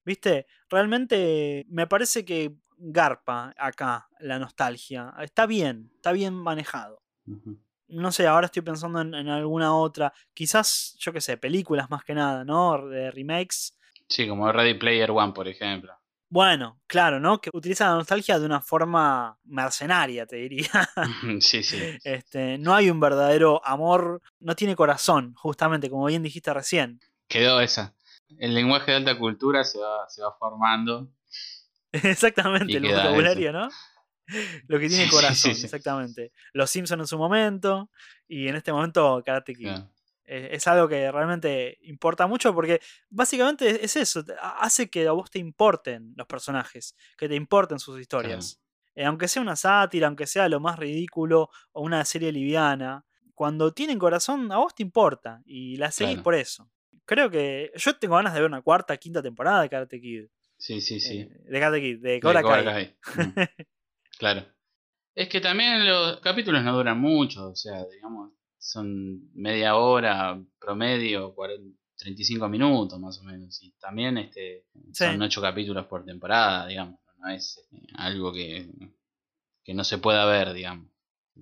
¿Viste? 0.05 0.47
Realmente 0.69 1.65
me 1.69 1.85
parece 1.85 2.25
que 2.25 2.55
garpa 2.77 3.53
acá 3.57 4.09
la 4.19 4.39
nostalgia. 4.39 5.13
Está 5.19 5.45
bien, 5.45 5.91
está 5.95 6.11
bien 6.11 6.33
manejado. 6.33 7.03
No 7.89 8.11
sé, 8.11 8.27
ahora 8.27 8.45
estoy 8.45 8.61
pensando 8.61 9.01
en, 9.01 9.29
alguna 9.29 9.75
otra. 9.75 10.13
Quizás, 10.33 10.95
yo 10.99 11.11
qué 11.11 11.21
sé, 11.21 11.37
películas 11.37 11.89
más 11.89 12.03
que 12.03 12.13
nada, 12.13 12.43
¿no? 12.43 12.87
De 12.87 13.11
remakes. 13.11 13.77
Sí, 14.07 14.27
como 14.27 14.51
Ready 14.51 14.75
Player 14.75 15.11
One, 15.11 15.33
por 15.33 15.47
ejemplo. 15.47 15.93
Bueno, 16.31 16.79
claro, 16.85 17.19
¿no? 17.19 17.41
Que 17.41 17.49
utiliza 17.51 17.87
la 17.89 17.95
nostalgia 17.95 18.37
de 18.37 18.45
una 18.45 18.61
forma 18.61 19.37
mercenaria, 19.45 20.27
te 20.27 20.35
diría. 20.35 20.69
Sí, 21.41 21.63
sí. 21.63 21.77
Este, 22.03 22.57
no 22.59 22.75
hay 22.75 22.89
un 22.89 22.99
verdadero 22.99 23.65
amor, 23.65 24.21
no 24.39 24.55
tiene 24.55 24.75
corazón, 24.75 25.33
justamente, 25.35 25.89
como 25.89 26.05
bien 26.05 26.21
dijiste 26.21 26.53
recién. 26.53 26.99
Quedó 27.27 27.59
esa. 27.61 27.95
El 28.37 28.53
lenguaje 28.53 28.91
de 28.91 28.97
alta 28.97 29.17
cultura 29.17 29.63
se 29.63 29.79
va, 29.79 30.07
se 30.07 30.21
va 30.21 30.35
formando. 30.37 31.09
Exactamente, 31.91 32.77
el 32.77 32.83
vocabulario, 32.83 33.51
¿no? 33.51 33.69
Lo 34.67 34.79
que 34.79 34.87
tiene 34.87 35.09
corazón, 35.09 35.51
exactamente. 35.51 36.31
Los 36.53 36.69
Simpsons 36.69 37.01
en 37.01 37.07
su 37.07 37.17
momento 37.17 37.89
y 38.27 38.47
en 38.47 38.55
este 38.55 38.71
momento 38.71 39.21
Karate 39.25 39.53
Kid. 39.55 39.71
Es 40.25 40.67
algo 40.67 40.87
que 40.87 41.11
realmente 41.11 41.79
importa 41.81 42.27
mucho 42.27 42.53
porque 42.53 42.79
básicamente 43.09 43.83
es 43.83 43.95
eso, 43.95 44.23
hace 44.59 44.87
que 44.87 45.07
a 45.07 45.11
vos 45.11 45.31
te 45.31 45.39
importen 45.39 46.13
los 46.15 46.27
personajes, 46.27 46.95
que 47.17 47.27
te 47.27 47.33
importen 47.33 47.79
sus 47.79 47.99
historias. 47.99 48.61
Eh, 48.93 49.05
aunque 49.05 49.27
sea 49.27 49.41
una 49.41 49.55
sátira, 49.55 50.07
aunque 50.07 50.27
sea 50.27 50.49
lo 50.49 50.59
más 50.59 50.77
ridículo 50.77 51.49
o 51.71 51.81
una 51.81 52.03
serie 52.05 52.31
liviana, 52.31 53.05
cuando 53.33 53.73
tienen 53.73 53.97
corazón 53.97 54.51
a 54.51 54.57
vos 54.57 54.75
te 54.75 54.83
importa 54.83 55.41
y 55.45 55.77
la 55.77 55.89
seguís 55.89 56.19
por 56.19 56.35
eso. 56.35 56.69
Creo 57.05 57.31
que 57.31 57.71
yo 57.75 57.95
tengo 57.95 58.17
ganas 58.17 58.33
de 58.33 58.41
ver 58.41 58.49
una 58.49 58.61
cuarta, 58.61 58.97
quinta 58.97 59.21
temporada 59.21 59.61
de 59.61 59.69
Karate 59.69 60.01
Kid. 60.01 60.25
Sí, 60.57 60.81
sí, 60.81 60.99
sí. 60.99 61.21
Eh, 61.21 61.29
de 61.45 61.59
Karate 61.59 61.81
Kid, 61.81 61.99
de 62.01 62.19
Cobra, 62.19 62.43
Kai. 62.43 62.97
claro. 64.19 64.45
Es 65.15 65.27
que 65.27 65.41
también 65.41 65.87
los 65.87 66.19
capítulos 66.19 66.63
no 66.63 66.75
duran 66.75 66.99
mucho, 66.99 67.49
o 67.49 67.55
sea, 67.55 67.83
digamos, 67.87 68.31
son 68.59 69.31
media 69.33 69.75
hora 69.75 70.39
promedio, 70.59 71.33
35 71.97 72.47
minutos 72.47 72.99
más 72.99 73.19
o 73.19 73.23
menos. 73.23 73.61
Y 73.63 73.71
también 73.79 74.17
este, 74.17 74.65
son 74.93 75.21
8 75.21 75.41
capítulos 75.41 75.87
por 75.87 76.05
temporada, 76.05 76.67
digamos. 76.67 76.99
No 77.17 77.29
es 77.29 77.67
eh, 77.71 77.87
algo 77.95 78.31
que, 78.31 78.69
que 79.63 79.73
no 79.73 79.83
se 79.83 79.97
pueda 79.97 80.25
ver, 80.25 80.53
digamos. 80.53 80.87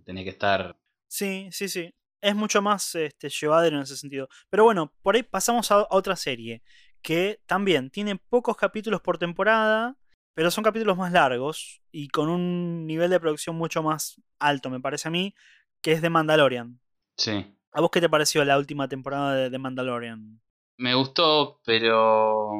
Tiene 0.05 0.23
que 0.23 0.29
estar. 0.29 0.79
Sí, 1.07 1.49
sí, 1.51 1.67
sí. 1.67 1.93
Es 2.21 2.35
mucho 2.35 2.61
más 2.61 2.95
este, 2.95 3.29
llevadero 3.29 3.77
en 3.77 3.83
ese 3.83 3.97
sentido. 3.97 4.27
Pero 4.49 4.63
bueno, 4.63 4.93
por 5.01 5.15
ahí 5.15 5.23
pasamos 5.23 5.71
a 5.71 5.85
otra 5.89 6.15
serie 6.15 6.63
que 7.01 7.41
también 7.45 7.89
tiene 7.91 8.15
pocos 8.15 8.57
capítulos 8.57 9.01
por 9.01 9.17
temporada, 9.17 9.95
pero 10.37 10.51
son 10.51 10.63
capítulos 10.63 10.95
más 10.95 11.11
largos 11.11 11.81
y 11.91 12.09
con 12.09 12.29
un 12.29 12.85
nivel 12.85 13.09
de 13.09 13.19
producción 13.19 13.55
mucho 13.55 13.81
más 13.81 14.21
alto, 14.37 14.69
me 14.69 14.79
parece 14.79 15.07
a 15.07 15.11
mí, 15.11 15.33
que 15.81 15.93
es 15.93 16.01
de 16.03 16.11
Mandalorian. 16.11 16.79
Sí. 17.17 17.43
¿A 17.71 17.81
vos 17.81 17.89
qué 17.89 17.99
te 17.99 18.07
pareció 18.07 18.45
la 18.45 18.59
última 18.59 18.87
temporada 18.87 19.33
de 19.33 19.49
The 19.49 19.57
Mandalorian? 19.57 20.39
Me 20.77 20.93
gustó, 20.93 21.59
pero 21.65 22.51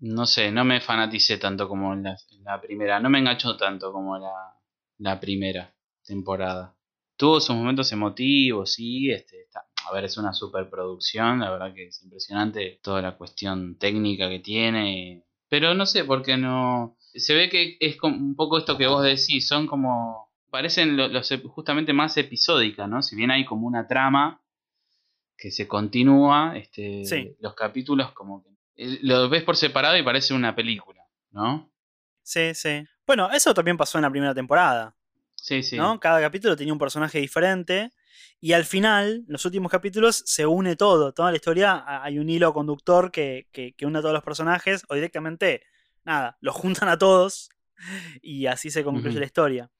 no 0.00 0.26
sé, 0.26 0.52
no 0.52 0.62
me 0.66 0.82
fanaticé 0.82 1.38
tanto 1.38 1.66
como 1.66 1.94
la, 1.94 2.18
la 2.42 2.60
primera. 2.60 3.00
No 3.00 3.08
me 3.08 3.20
enganchó 3.20 3.56
tanto 3.56 3.90
como 3.92 4.18
la, 4.18 4.54
la, 4.98 5.18
primera 5.18 5.72
temporada. 6.04 6.76
Tuvo 7.16 7.40
sus 7.40 7.56
momentos 7.56 7.90
emotivos, 7.92 8.74
sí. 8.74 9.10
Este, 9.10 9.48
a 9.88 9.94
ver, 9.94 10.04
es 10.04 10.18
una 10.18 10.34
superproducción. 10.34 11.40
La 11.40 11.50
verdad 11.50 11.72
que 11.72 11.86
es 11.86 12.02
impresionante 12.02 12.78
toda 12.82 13.00
la 13.00 13.16
cuestión 13.16 13.78
técnica 13.78 14.28
que 14.28 14.40
tiene. 14.40 15.24
Pero 15.50 15.74
no 15.74 15.84
sé 15.84 16.04
por 16.04 16.22
qué 16.22 16.38
no. 16.38 16.96
Se 17.12 17.34
ve 17.34 17.50
que 17.50 17.76
es 17.80 17.98
un 18.02 18.34
poco 18.36 18.56
esto 18.56 18.78
que 18.78 18.86
vos 18.86 19.02
decís. 19.02 19.46
Son 19.46 19.66
como 19.66 20.30
parecen 20.48 20.96
los, 20.96 21.28
justamente 21.48 21.92
más 21.92 22.16
episódicas, 22.16 22.88
¿no? 22.88 23.02
Si 23.02 23.16
bien 23.16 23.30
hay 23.30 23.44
como 23.44 23.66
una 23.66 23.86
trama 23.86 24.40
que 25.36 25.50
se 25.50 25.66
continúa, 25.66 26.56
este, 26.56 27.36
los 27.40 27.54
capítulos 27.54 28.12
como 28.12 28.42
que 28.42 28.50
eh, 28.76 28.98
lo 29.02 29.28
ves 29.28 29.42
por 29.42 29.56
separado 29.56 29.96
y 29.96 30.02
parece 30.02 30.34
una 30.34 30.54
película, 30.54 31.02
¿no? 31.32 31.70
Sí, 32.22 32.54
sí. 32.54 32.84
Bueno, 33.06 33.30
eso 33.32 33.52
también 33.52 33.76
pasó 33.76 33.98
en 33.98 34.02
la 34.02 34.10
primera 34.10 34.34
temporada. 34.34 34.94
Sí, 35.34 35.62
sí. 35.62 35.76
¿no? 35.76 35.98
Cada 35.98 36.20
capítulo 36.20 36.54
tenía 36.54 36.72
un 36.72 36.78
personaje 36.78 37.18
diferente 37.18 37.90
y 38.40 38.52
al 38.52 38.64
final, 38.64 39.24
en 39.26 39.32
los 39.32 39.44
últimos 39.44 39.70
capítulos, 39.70 40.22
se 40.26 40.46
une 40.46 40.76
todo, 40.76 41.12
toda 41.12 41.30
la 41.30 41.36
historia, 41.36 41.84
hay 42.02 42.18
un 42.18 42.28
hilo 42.28 42.52
conductor 42.52 43.10
que, 43.10 43.48
que, 43.52 43.72
que 43.74 43.86
une 43.86 43.98
a 43.98 44.02
todos 44.02 44.14
los 44.14 44.22
personajes 44.24 44.84
o 44.88 44.94
directamente, 44.94 45.62
nada, 46.04 46.36
los 46.40 46.54
juntan 46.56 46.88
a 46.88 46.98
todos 46.98 47.50
y 48.22 48.46
así 48.46 48.70
se 48.70 48.84
concluye 48.84 49.18
la 49.18 49.26
historia. 49.26 49.70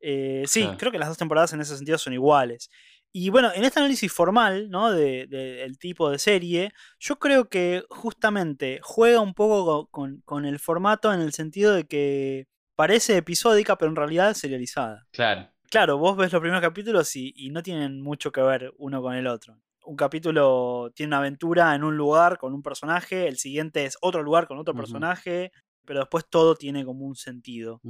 Eh, 0.00 0.44
sí, 0.46 0.62
Claro. 0.62 0.78
creo 0.78 0.92
que 0.92 0.98
las 0.98 1.08
dos 1.08 1.18
temporadas 1.18 1.52
en 1.52 1.60
ese 1.60 1.76
sentido 1.76 1.98
son 1.98 2.12
iguales. 2.12 2.70
Y 3.14 3.28
bueno, 3.28 3.52
en 3.54 3.62
este 3.64 3.78
análisis 3.78 4.10
formal, 4.10 4.70
¿no? 4.70 4.90
De- 4.90 5.26
de- 5.26 5.56
del 5.56 5.78
tipo 5.78 6.10
de 6.10 6.18
serie, 6.18 6.72
yo 6.98 7.18
creo 7.18 7.48
que 7.48 7.84
justamente 7.90 8.80
juega 8.82 9.20
un 9.20 9.34
poco 9.34 9.64
co- 9.66 9.86
con, 9.90 10.22
con 10.24 10.44
el 10.46 10.58
formato 10.58 11.12
en 11.12 11.20
el 11.20 11.32
sentido 11.32 11.74
de 11.74 11.84
que 11.84 12.46
parece 12.74 13.16
episódica, 13.18 13.76
pero 13.76 13.90
en 13.90 13.96
realidad 13.96 14.30
es 14.30 14.38
serializada. 14.38 15.06
Claro. 15.12 15.48
Claro, 15.72 15.96
vos 15.96 16.18
ves 16.18 16.30
los 16.30 16.40
primeros 16.42 16.60
capítulos 16.60 17.16
y, 17.16 17.32
y 17.34 17.48
no 17.48 17.62
tienen 17.62 18.02
mucho 18.02 18.30
que 18.30 18.42
ver 18.42 18.74
uno 18.76 19.00
con 19.00 19.14
el 19.14 19.26
otro. 19.26 19.56
Un 19.84 19.96
capítulo 19.96 20.92
tiene 20.94 21.08
una 21.08 21.18
aventura 21.18 21.74
en 21.74 21.82
un 21.82 21.96
lugar 21.96 22.36
con 22.36 22.52
un 22.52 22.62
personaje, 22.62 23.26
el 23.26 23.38
siguiente 23.38 23.86
es 23.86 23.96
otro 24.02 24.22
lugar 24.22 24.46
con 24.46 24.58
otro 24.58 24.74
personaje, 24.82 25.50
pero 25.86 26.00
después 26.00 26.26
todo 26.28 26.56
tiene 26.56 26.84
como 26.84 27.06
un 27.06 27.16
sentido. 27.16 27.80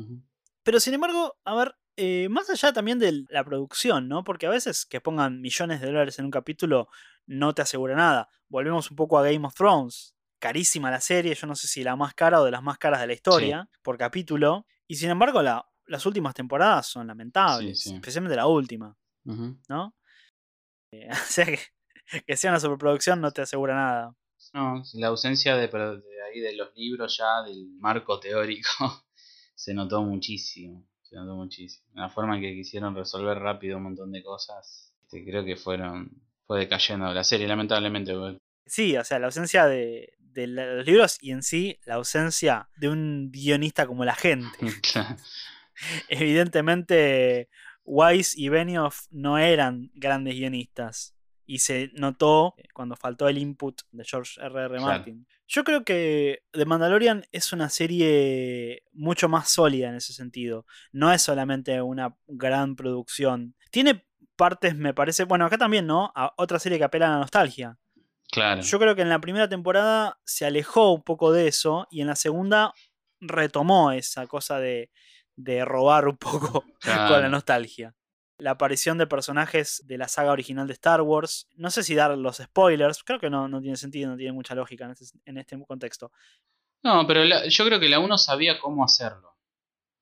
Pero 0.63 0.79
sin 0.79 0.95
embargo, 0.95 1.35
a 1.45 1.57
ver, 1.57 1.75
eh, 1.97 2.29
más 2.31 2.49
allá 2.51 2.73
también 2.73 3.01
de 3.01 3.25
la 3.29 3.43
producción, 3.45 4.07
¿no? 4.07 4.23
Porque 4.23 4.47
a 4.47 4.51
veces 4.51 4.87
que 4.87 5.01
pongan 5.01 5.41
millones 5.41 5.81
de 5.81 5.89
dólares 5.89 6.21
en 6.21 6.27
un 6.27 6.31
capítulo 6.31 6.87
no 7.27 7.53
te 7.53 7.63
asegura 7.63 7.97
nada. 7.97 8.29
Volvemos 8.49 8.93
un 8.93 8.97
poco 8.97 9.19
a 9.19 9.25
Game 9.25 9.45
of 9.45 9.55
Thrones. 9.55 10.15
Carísima 10.39 10.89
la 10.91 11.01
serie, 11.01 11.35
yo 11.35 11.49
no 11.49 11.57
sé 11.57 11.67
si 11.67 11.83
la 11.83 11.97
más 11.97 12.15
cara 12.15 12.41
o 12.41 12.45
de 12.45 12.53
las 12.53 12.63
más 12.63 12.79
caras 12.79 13.01
de 13.01 13.09
la 13.09 13.13
historia 13.13 13.69
por 13.83 13.99
capítulo. 13.99 14.67
Y 14.87 14.95
sin 14.95 15.11
embargo, 15.11 15.43
la- 15.43 15.67
las 15.87 16.05
últimas 16.07 16.35
temporadas 16.35 16.87
son 16.87 17.07
lamentables, 17.07 17.81
Sí, 17.81 17.91
sí. 17.91 17.95
especialmente 17.97 18.37
la 18.37 18.47
última. 18.47 18.97
¿no? 19.25 19.95
Eh, 20.93 21.09
o 21.11 21.15
sea 21.15 21.47
que, 21.47 21.59
que 22.27 22.37
sea 22.37 22.51
una 22.51 22.61
superproducción 22.61 23.21
no 23.21 23.31
te 23.31 23.43
asegura 23.43 23.75
nada. 23.75 24.15
No, 24.55 24.83
la 24.95 25.07
ausencia 25.09 25.57
de, 25.57 25.69
de 25.69 26.23
ahí 26.29 26.41
de 26.41 26.55
los 26.57 26.75
libros 26.75 27.17
ya, 27.17 27.43
del 27.43 27.69
marco 27.79 28.19
teórico, 28.19 28.69
se 29.55 29.73
notó 29.75 30.03
muchísimo. 30.03 30.87
Se 31.03 31.17
notó 31.17 31.37
muchísimo. 31.37 31.87
La 31.95 32.09
forma 32.09 32.37
en 32.37 32.43
que 32.43 32.55
quisieron 32.55 32.95
resolver 32.97 33.39
rápido 33.39 33.77
un 33.77 33.85
montón 33.85 34.11
de 34.13 34.23
cosas, 34.23 34.93
este, 35.03 35.25
creo 35.25 35.45
que 35.45 35.57
fueron 35.57 36.11
fue 36.47 36.59
decayendo 36.61 37.13
la 37.15 37.23
serie, 37.23 37.47
lamentablemente. 37.47 38.13
Sí, 38.67 38.97
o 38.97 39.05
sea, 39.05 39.19
la 39.19 39.27
ausencia 39.27 39.67
de, 39.67 40.15
de 40.19 40.47
los 40.49 40.85
libros 40.85 41.19
y 41.21 41.31
en 41.31 41.43
sí 41.43 41.79
la 41.85 41.95
ausencia 41.95 42.69
de 42.77 42.89
un 42.89 43.31
guionista 43.31 43.87
como 43.87 44.05
la 44.05 44.15
gente. 44.15 44.49
Claro. 44.93 45.17
Evidentemente, 46.09 47.49
Weiss 47.85 48.37
y 48.37 48.49
Benioff 48.49 49.07
no 49.11 49.39
eran 49.39 49.91
grandes 49.95 50.35
guionistas. 50.35 51.15
Y 51.45 51.59
se 51.59 51.91
notó 51.95 52.55
cuando 52.73 52.97
faltó 52.97 53.29
el 53.29 53.37
input 53.37 53.83
de 53.91 54.05
George 54.05 54.41
R.R. 54.41 54.69
Claro. 54.69 54.81
Martin. 54.81 55.27
Yo 55.49 55.65
creo 55.65 55.85
que 55.85 56.45
The 56.53 56.65
Mandalorian 56.65 57.27
es 57.31 57.53
una 57.53 57.69
serie 57.69 58.85
mucho 58.93 59.29
más 59.29 59.51
sólida 59.51 59.89
en 59.89 59.97
ese 59.97 60.13
sentido. 60.15 60.65
No 60.93 61.13
es 61.13 61.21
solamente 61.21 61.83
una 61.83 62.17
gran 62.27 62.75
producción. 62.77 63.55
Tiene 63.71 64.07
partes, 64.37 64.77
me 64.77 64.95
parece. 64.95 65.25
Bueno, 65.25 65.45
acá 65.45 65.59
también, 65.59 65.87
¿no? 65.87 66.13
A 66.15 66.33
otra 66.39 66.59
serie 66.59 66.79
que 66.79 66.85
apela 66.85 67.09
a 67.09 67.11
la 67.11 67.19
nostalgia. 67.19 67.77
Claro. 68.31 68.63
Yo 68.63 68.79
creo 68.79 68.97
que 68.97 69.03
en 69.03 69.11
la 69.11 69.21
primera 69.21 69.49
temporada 69.49 70.19
se 70.25 70.47
alejó 70.47 70.93
un 70.93 71.03
poco 71.03 71.33
de 71.33 71.49
eso 71.49 71.87
y 71.91 72.01
en 72.01 72.07
la 72.07 72.17
segunda 72.17 72.73
retomó 73.21 73.93
esa 73.93 74.27
cosa 74.27 74.59
de, 74.59 74.91
de 75.37 75.65
robar 75.65 76.09
un 76.09 76.17
poco 76.17 76.65
con 76.85 77.23
la 77.23 77.29
nostalgia. 77.29 77.95
La 78.39 78.53
aparición 78.53 78.99
de 78.99 79.07
personajes 79.07 79.83
de 79.87 79.99
la 79.99 80.09
saga 80.09 80.33
original 80.33 80.67
de 80.67 80.73
Star 80.73 81.01
Wars. 81.03 81.47
No 81.55 81.71
sé 81.71 81.83
si 81.85 81.95
dar 81.95 82.17
los 82.19 82.39
spoilers, 82.39 83.05
creo 83.05 83.21
que 83.21 83.31
no, 83.31 83.47
no 83.49 83.61
tiene 83.61 83.77
sentido, 83.77 84.11
no 84.11 84.17
tiene 84.17 84.33
mucha 84.33 84.55
lógica 84.55 84.85
en 84.85 84.91
este, 84.93 85.05
en 85.27 85.39
este 85.39 85.63
contexto. 85.65 86.11
No, 86.83 87.07
pero 87.07 87.23
la- 87.25 87.47
yo 87.47 87.65
creo 87.65 87.79
que 87.79 87.89
la 87.89 88.01
1 88.01 88.19
sabía 88.19 88.59
cómo 88.59 88.85
hacerlo, 88.85 89.37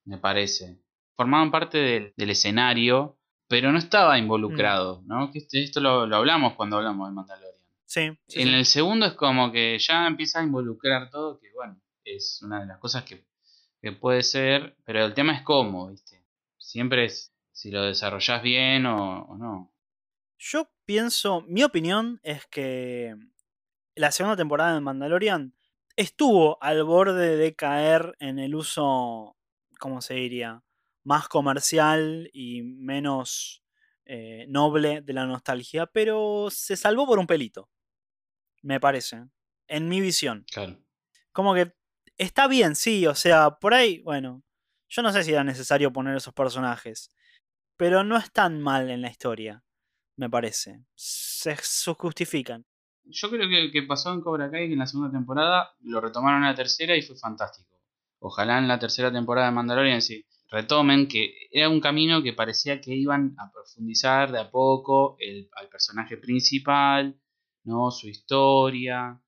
me 0.06 0.16
parece. 0.16 0.78
Formaban 1.16 1.50
parte 1.50 1.76
del, 1.78 2.14
del 2.16 2.30
escenario, 2.30 3.18
pero 3.46 3.72
no 3.72 3.78
estaba 3.78 4.16
involucrado, 4.16 5.02
¿no? 5.04 5.30
Que 5.30 5.40
este- 5.40 5.62
esto 5.62 5.80
lo, 5.80 6.06
lo 6.06 6.16
hablamos 6.16 6.54
cuando 6.54 6.76
hablamos 6.78 7.08
de 7.08 7.14
Mandalorian. 7.14 7.50
Sí, 7.84 8.08
sí, 8.28 8.40
en 8.40 8.48
sí. 8.48 8.54
el 8.54 8.64
segundo 8.64 9.04
es 9.04 9.12
como 9.14 9.52
que 9.52 9.76
ya 9.78 10.06
empieza 10.06 10.40
a 10.40 10.44
involucrar 10.44 11.10
todo, 11.10 11.38
que 11.40 11.52
bueno, 11.52 11.78
es 12.04 12.40
una 12.42 12.60
de 12.60 12.66
las 12.66 12.78
cosas 12.78 13.02
que, 13.02 13.26
que 13.80 13.92
puede 13.92 14.22
ser, 14.22 14.76
pero 14.84 15.04
el 15.04 15.14
tema 15.14 15.34
es 15.34 15.42
cómo, 15.42 15.88
¿viste? 15.88 16.22
Siempre 16.58 17.06
es 17.06 17.32
si 17.52 17.70
lo 17.70 17.82
desarrollás 17.84 18.42
bien 18.42 18.86
o, 18.86 19.22
o 19.22 19.36
no. 19.36 19.72
Yo 20.38 20.70
pienso, 20.84 21.42
mi 21.42 21.62
opinión 21.62 22.20
es 22.22 22.46
que 22.46 23.14
la 23.94 24.10
segunda 24.12 24.36
temporada 24.36 24.74
de 24.74 24.80
Mandalorian 24.80 25.54
estuvo 25.96 26.62
al 26.62 26.82
borde 26.84 27.36
de 27.36 27.54
caer 27.54 28.16
en 28.20 28.38
el 28.38 28.54
uso, 28.54 29.36
¿cómo 29.78 30.00
se 30.00 30.14
diría? 30.14 30.62
Más 31.04 31.28
comercial 31.28 32.30
y 32.32 32.62
menos 32.62 33.62
eh, 34.06 34.46
noble 34.48 35.02
de 35.02 35.12
la 35.12 35.26
nostalgia, 35.26 35.86
pero 35.86 36.48
se 36.50 36.76
salvó 36.76 37.06
por 37.06 37.18
un 37.18 37.26
pelito, 37.26 37.68
me 38.62 38.80
parece, 38.80 39.26
en 39.68 39.88
mi 39.88 40.00
visión. 40.00 40.44
Claro. 40.50 40.78
Como 41.32 41.54
que 41.54 41.74
está 42.20 42.46
bien, 42.46 42.76
sí, 42.76 43.06
o 43.06 43.14
sea, 43.14 43.58
por 43.58 43.74
ahí, 43.74 44.00
bueno, 44.02 44.42
yo 44.88 45.02
no 45.02 45.12
sé 45.12 45.24
si 45.24 45.32
era 45.32 45.42
necesario 45.42 45.92
poner 45.92 46.16
esos 46.16 46.34
personajes, 46.34 47.10
pero 47.76 48.04
no 48.04 48.16
están 48.16 48.60
mal 48.60 48.90
en 48.90 49.02
la 49.02 49.10
historia, 49.10 49.64
me 50.16 50.28
parece. 50.28 50.84
Se, 50.94 51.56
justifican. 51.96 52.66
Yo 53.04 53.30
creo 53.30 53.48
que 53.48 53.60
el 53.60 53.72
que 53.72 53.82
pasó 53.82 54.12
en 54.12 54.20
Cobra 54.20 54.50
Kai 54.50 54.72
en 54.72 54.78
la 54.78 54.86
segunda 54.86 55.10
temporada 55.10 55.74
lo 55.80 56.00
retomaron 56.00 56.42
en 56.42 56.50
la 56.50 56.54
tercera 56.54 56.94
y 56.94 57.02
fue 57.02 57.16
fantástico. 57.16 57.80
Ojalá 58.18 58.58
en 58.58 58.68
la 58.68 58.78
tercera 58.78 59.10
temporada 59.10 59.46
de 59.48 59.54
Mandalorian 59.54 60.02
sí 60.02 60.26
retomen 60.50 61.06
que 61.06 61.32
era 61.50 61.68
un 61.68 61.80
camino 61.80 62.22
que 62.22 62.32
parecía 62.32 62.80
que 62.80 62.94
iban 62.94 63.34
a 63.38 63.50
profundizar 63.52 64.32
de 64.32 64.40
a 64.40 64.50
poco 64.50 65.16
el, 65.20 65.48
al 65.56 65.68
personaje 65.68 66.16
principal, 66.16 67.18
¿no? 67.64 67.90
su 67.90 68.08
historia, 68.08 69.20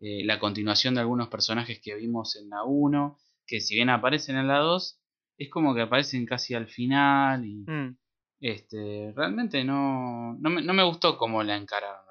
eh, 0.00 0.24
la 0.24 0.38
continuación 0.38 0.94
de 0.94 1.00
algunos 1.00 1.28
personajes 1.28 1.80
que 1.80 1.94
vimos 1.94 2.36
en 2.36 2.50
la 2.50 2.64
1, 2.64 3.16
que 3.46 3.60
si 3.60 3.74
bien 3.74 3.90
aparecen 3.90 4.36
en 4.36 4.48
la 4.48 4.58
2, 4.58 5.00
es 5.38 5.50
como 5.50 5.74
que 5.74 5.82
aparecen 5.82 6.26
casi 6.26 6.54
al 6.54 6.66
final 6.68 7.44
y 7.44 7.64
Mm. 7.66 7.96
este 8.40 9.12
realmente 9.16 9.64
no, 9.64 10.34
no, 10.38 10.50
me, 10.50 10.62
no 10.62 10.72
me 10.74 10.82
gustó 10.84 11.16
cómo 11.16 11.42
la 11.42 11.56
encararon. 11.56 12.04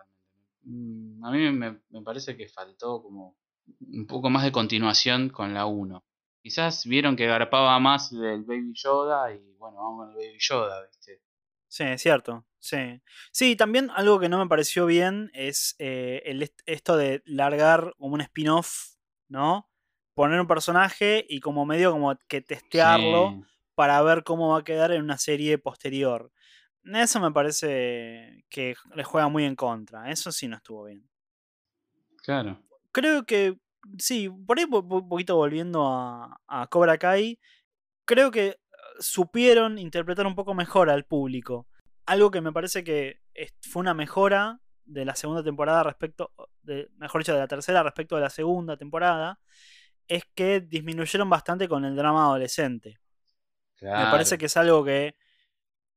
Mm, 0.64 1.24
A 1.26 1.32
mí 1.32 1.52
me, 1.52 1.80
me 1.90 2.02
parece 2.02 2.36
que 2.36 2.48
faltó 2.50 3.02
como 3.04 3.36
un 3.82 4.06
poco 4.08 4.30
más 4.30 4.44
de 4.44 4.52
continuación 4.52 5.30
con 5.30 5.54
la 5.54 5.66
1. 5.66 6.04
Quizás 6.42 6.86
vieron 6.86 7.16
que 7.16 7.26
garpaba 7.26 7.80
más 7.80 8.12
del 8.12 8.44
Baby 8.44 8.74
Yoda 8.76 9.34
y 9.34 9.56
bueno, 9.58 9.78
vamos 9.78 10.00
con 10.06 10.10
el 10.12 10.16
Baby 10.16 10.38
Yoda, 10.40 10.86
¿viste? 10.88 11.22
Sí, 11.76 11.84
es 11.84 12.02
cierto. 12.02 12.46
Sí. 12.60 13.02
Sí, 13.32 13.56
también 13.56 13.90
algo 13.92 14.20
que 14.20 14.30
no 14.30 14.40
me 14.40 14.48
pareció 14.48 14.86
bien 14.86 15.30
es 15.34 15.76
eh, 15.80 16.22
el 16.26 16.42
est- 16.42 16.62
esto 16.66 16.98
de 16.98 17.22
largar 17.26 17.94
como 17.98 18.16
un 18.16 18.22
spin-off, 18.22 18.96
¿no? 19.28 19.70
Poner 20.16 20.40
un 20.40 20.48
personaje 20.48 21.26
y 21.30 21.40
como 21.42 21.66
medio 21.66 21.92
como 21.92 22.18
que 22.28 22.42
testearlo 22.42 23.38
Sí, 23.38 23.46
para 23.76 24.02
ver 24.02 24.24
cómo 24.24 24.50
va 24.50 24.60
a 24.60 24.64
quedar 24.64 24.92
en 24.92 25.04
una 25.04 25.18
serie 25.18 25.58
posterior. 25.58 26.32
Eso 26.86 27.20
me 27.20 27.32
parece 27.32 28.46
que 28.50 28.76
le 28.96 29.04
juega 29.04 29.28
muy 29.30 29.44
en 29.46 29.56
contra. 29.56 30.12
Eso 30.12 30.32
sí 30.32 30.48
no 30.48 30.58
estuvo 30.58 30.86
bien. 30.86 31.10
claro. 32.24 32.62
Creo 32.92 33.26
que, 33.26 33.58
sí, 34.00 34.30
por 34.30 34.58
ahí 34.60 34.66
un 34.66 35.10
poquito 35.10 35.36
volviendo 35.36 35.86
a, 35.88 36.40
a 36.48 36.68
Cobra 36.68 36.98
Kai, 36.98 37.40
creo 38.06 38.32
que 38.32 38.58
supieron 39.00 39.78
interpretar 39.78 40.26
un 40.28 40.36
poco 40.36 40.54
mejor 40.54 40.90
al 40.90 41.06
público. 41.06 41.68
Algo 42.06 42.32
que 42.32 42.42
me 42.42 42.52
parece 42.52 42.84
que 42.84 43.22
fue 43.62 43.82
una 43.82 43.94
mejora 43.94 44.60
de 44.86 45.06
la 45.06 45.16
segunda 45.16 45.44
temporada 45.44 45.84
respecto, 45.84 46.32
de, 46.62 46.90
mejor 46.98 47.22
dicho, 47.22 47.34
de 47.34 47.40
la 47.40 47.48
tercera 47.48 47.82
respecto 47.84 48.16
de 48.16 48.22
la 48.22 48.30
segunda 48.30 48.78
temporada, 48.78 49.40
es 50.08 50.24
que 50.36 50.62
disminuyeron 50.62 51.30
bastante 51.30 51.68
con 51.68 51.84
el 51.86 51.96
drama 51.96 52.26
adolescente. 52.26 53.00
Me 53.82 53.90
parece 53.90 54.38
Claro. 54.38 54.40
que 54.40 54.46
es 54.46 54.58
algo 54.58 54.86
que 54.86 55.16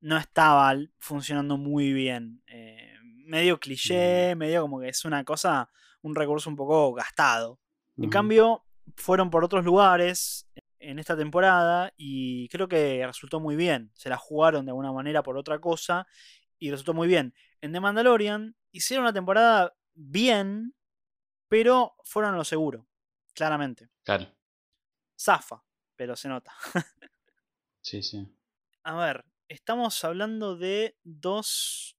no 0.00 0.16
estaba 0.16 0.74
funcionando 0.98 1.58
muy 1.58 1.92
bien. 1.92 2.42
Eh, 2.46 2.94
medio 3.02 3.60
cliché, 3.60 4.34
medio 4.34 4.62
como 4.62 4.80
que 4.80 4.88
es 4.88 5.04
una 5.04 5.22
cosa, 5.24 5.70
un 6.02 6.14
recurso 6.14 6.48
un 6.48 6.56
poco 6.56 6.94
gastado. 6.94 7.60
En 7.98 8.08
cambio, 8.10 8.64
fueron 8.96 9.28
por 9.28 9.44
otros 9.44 9.64
lugares 9.64 10.47
en 10.80 10.98
esta 10.98 11.16
temporada 11.16 11.92
y 11.96 12.48
creo 12.48 12.68
que 12.68 13.04
resultó 13.06 13.40
muy 13.40 13.56
bien. 13.56 13.90
Se 13.94 14.08
la 14.08 14.16
jugaron 14.16 14.64
de 14.64 14.70
alguna 14.70 14.92
manera 14.92 15.22
por 15.22 15.36
otra 15.36 15.60
cosa 15.60 16.06
y 16.58 16.70
resultó 16.70 16.94
muy 16.94 17.08
bien. 17.08 17.34
En 17.60 17.72
The 17.72 17.80
Mandalorian 17.80 18.56
hicieron 18.72 19.04
una 19.04 19.12
temporada 19.12 19.74
bien, 19.94 20.74
pero 21.48 21.94
fueron 22.04 22.34
a 22.34 22.36
lo 22.36 22.44
seguro, 22.44 22.86
claramente. 23.34 23.88
Claro. 24.04 24.26
Zafa, 25.18 25.64
pero 25.96 26.16
se 26.16 26.28
nota. 26.28 26.52
Sí, 27.80 28.02
sí. 28.02 28.28
A 28.82 28.96
ver, 28.96 29.24
estamos 29.48 30.04
hablando 30.04 30.56
de 30.56 30.98
dos 31.04 31.96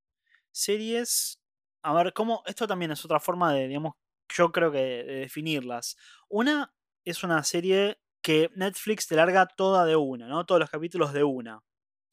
series. 0.52 1.42
A 1.82 1.94
ver, 1.94 2.14
cómo. 2.14 2.44
Esto 2.46 2.68
también 2.68 2.92
es 2.92 3.04
otra 3.04 3.20
forma 3.20 3.54
de, 3.54 3.68
digamos, 3.68 3.94
yo 4.28 4.52
creo 4.52 4.72
que 4.72 4.78
de 4.78 5.16
definirlas. 5.22 5.98
Una 6.28 6.74
es 7.06 7.24
una 7.24 7.44
serie 7.44 8.00
que 8.22 8.50
Netflix 8.56 9.08
te 9.08 9.16
larga 9.16 9.46
toda 9.46 9.86
de 9.86 9.96
una, 9.96 10.28
¿no? 10.28 10.46
Todos 10.46 10.60
los 10.60 10.70
capítulos 10.70 11.14
de 11.14 11.24
una. 11.24 11.62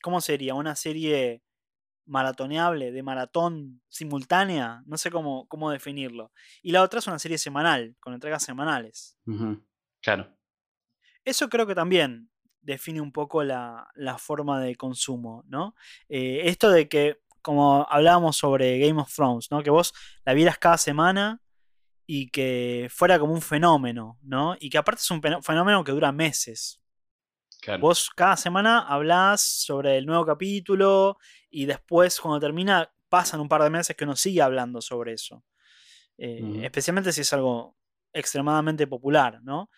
¿Cómo 0.02 0.20
sería? 0.20 0.54
¿Una 0.54 0.76
serie 0.76 1.42
maratoneable, 2.06 2.92
de 2.92 3.02
maratón 3.02 3.82
simultánea? 3.88 4.82
No 4.86 4.96
sé 4.96 5.10
cómo, 5.10 5.46
cómo 5.48 5.70
definirlo. 5.70 6.32
Y 6.62 6.72
la 6.72 6.82
otra 6.82 7.00
es 7.00 7.06
una 7.06 7.18
serie 7.18 7.38
semanal, 7.38 7.96
con 8.00 8.14
entregas 8.14 8.44
semanales. 8.44 9.18
Claro. 10.00 10.32
Eso 11.24 11.48
creo 11.48 11.66
que 11.66 11.74
también 11.74 12.30
define 12.60 13.00
un 13.00 13.12
poco 13.12 13.42
la, 13.42 13.88
forma 14.18 14.60
de 14.60 14.76
consumo, 14.76 15.44
¿no? 15.48 15.74
Eh, 16.08 16.42
esto 16.44 16.70
de 16.70 16.88
que, 16.88 17.20
como 17.42 17.86
hablábamos 17.88 18.36
sobre 18.36 18.78
Game 18.78 19.00
of 19.00 19.12
Thrones, 19.14 19.50
¿no? 19.50 19.62
Que 19.62 19.70
vos 19.70 19.92
la 20.24 20.34
vieras 20.34 20.58
cada 20.58 20.78
semana 20.78 21.40
y 22.06 22.30
que 22.30 22.88
fuera 22.90 23.18
como 23.18 23.32
un 23.32 23.42
fenómeno, 23.42 24.18
¿no? 24.22 24.56
Y 24.60 24.70
que 24.70 24.78
aparte 24.78 25.00
es 25.00 25.10
un 25.10 25.20
fenómeno 25.42 25.82
que 25.84 25.92
dura 25.92 26.12
meses. 26.12 26.80
Vos 27.80 28.10
cada 28.14 28.36
semana 28.36 28.86
hablás 28.86 29.42
sobre 29.42 29.98
el 29.98 30.06
nuevo 30.06 30.24
capítulo 30.24 31.18
y 31.50 31.66
después 31.66 32.20
cuando 32.20 32.38
termina 32.38 32.88
pasan 33.08 33.40
un 33.40 33.48
par 33.48 33.62
de 33.62 33.70
meses 33.70 33.96
que 33.96 34.04
uno 34.04 34.14
sigue 34.14 34.40
hablando 34.40 34.80
sobre 34.80 35.14
eso. 35.14 35.44
Eh, 36.16 36.60
especialmente 36.62 37.12
si 37.12 37.22
es 37.22 37.32
algo 37.32 37.76
extremadamente 38.12 38.86
popular, 38.86 39.40
¿no? 39.42 39.68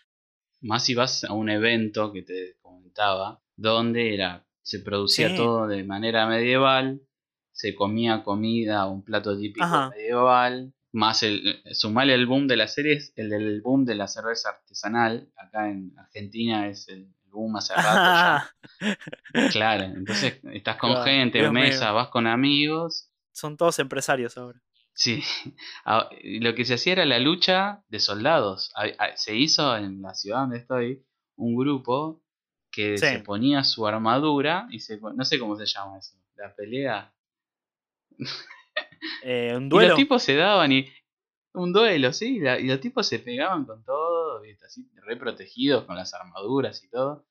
Más 0.61 0.85
si 0.85 0.95
vas 0.95 1.25
a 1.25 1.33
un 1.33 1.49
evento 1.49 2.13
que 2.13 2.23
te 2.23 2.57
comentaba, 2.61 3.41
donde 3.57 4.15
era, 4.15 4.47
se 4.63 4.81
producía 4.81 5.35
todo 5.35 5.67
de 5.67 5.83
manera 5.85 6.27
medieval, 6.27 7.01
se 7.53 7.75
comía 7.75 8.23
comida, 8.23 8.87
un 8.87 9.03
plato 9.03 9.37
típico 9.37 9.67
medieval, 9.91 10.75
más 10.93 11.23
el 11.23 11.63
sumarle 11.73 12.15
el 12.15 12.27
boom 12.27 12.47
de 12.47 12.57
las 12.57 12.75
series, 12.75 13.13
el 13.17 13.31
del 13.31 13.61
boom 13.61 13.85
de 13.85 13.95
la 13.95 14.09
cerveza 14.09 14.51
artesanal, 14.51 15.31
acá 15.37 15.69
en 15.69 15.93
Argentina 15.99 16.69
es 16.69 16.89
el, 16.89 17.09
boom 17.31 17.57
hace 17.57 17.75
rato 17.75 18.49
Claro, 19.53 19.85
entonces 19.85 20.41
estás 20.53 20.77
con 20.77 21.05
gente 21.05 21.45
en 21.45 21.53
mesa, 21.53 21.93
vas 21.93 22.09
con 22.09 22.27
amigos. 22.27 23.11
Son 23.33 23.57
todos 23.57 23.79
empresarios 23.79 24.37
ahora. 24.39 24.61
Sí, 24.95 25.23
lo 26.41 26.55
que 26.55 26.65
se 26.65 26.75
hacía 26.75 26.95
era 26.95 27.07
la 27.07 27.19
lucha 27.19 27.85
de 27.89 28.01
soldados. 28.01 28.73
Se 29.15 29.37
hizo 29.37 29.77
en 29.77 30.03
la 30.03 30.15
ciudad 30.15 30.41
donde 30.41 30.59
estoy 30.59 31.05
un 31.37 31.57
grupo 31.57 32.23
que 32.71 32.99
se 32.99 33.21
ponía 33.21 33.63
su 33.65 33.87
armadura 33.87 34.67
y 34.71 34.81
se 34.81 34.99
no 35.01 35.25
sé 35.25 35.39
cómo 35.39 35.57
se 35.57 35.67
llama 35.67 35.99
eso, 35.99 36.17
la 36.37 36.55
pelea. 36.55 37.13
Eh, 39.23 39.55
¿Un 39.57 39.69
duelo? 39.69 39.87
Y 39.87 39.89
los 39.91 39.97
tipos 39.99 40.23
se 40.23 40.35
daban 40.35 40.73
y 40.73 40.89
un 41.55 41.73
duelo, 41.73 42.13
sí, 42.13 42.37
y 42.39 42.67
los 42.67 42.81
tipos 42.81 43.07
se 43.07 43.19
pegaban 43.19 43.65
con 43.65 43.85
todo, 43.85 44.43
así 44.65 44.89
re 45.05 45.17
protegidos 45.17 45.85
con 45.85 45.97
las 45.97 46.15
armaduras 46.15 46.83
y 46.85 46.89
todo. 46.91 47.27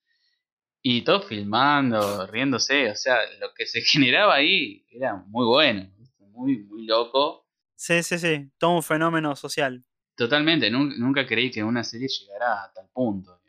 Y 0.81 1.01
todos 1.01 1.25
filmando, 1.25 2.27
riéndose, 2.27 2.91
o 2.91 2.95
sea, 2.95 3.17
lo 3.39 3.53
que 3.53 3.65
se 3.65 3.81
generaba 3.85 4.35
ahí 4.35 4.85
era 4.89 5.15
muy 5.15 5.45
bueno, 5.45 5.89
muy, 6.19 6.63
muy 6.63 6.85
loco 6.85 7.47
Sí, 7.77 8.01
sí, 8.01 8.17
sí, 8.17 8.49
todo 8.57 8.71
un 8.71 8.83
fenómeno 8.83 9.35
social. 9.35 9.85
Totalmente, 10.15 10.71
nunca, 10.71 11.27
creí 11.27 11.51
que 11.51 11.63
una 11.63 11.83
serie 11.83 12.07
llegara 12.07 12.63
a 12.63 12.73
tal 12.73 12.89
punto. 12.91 13.39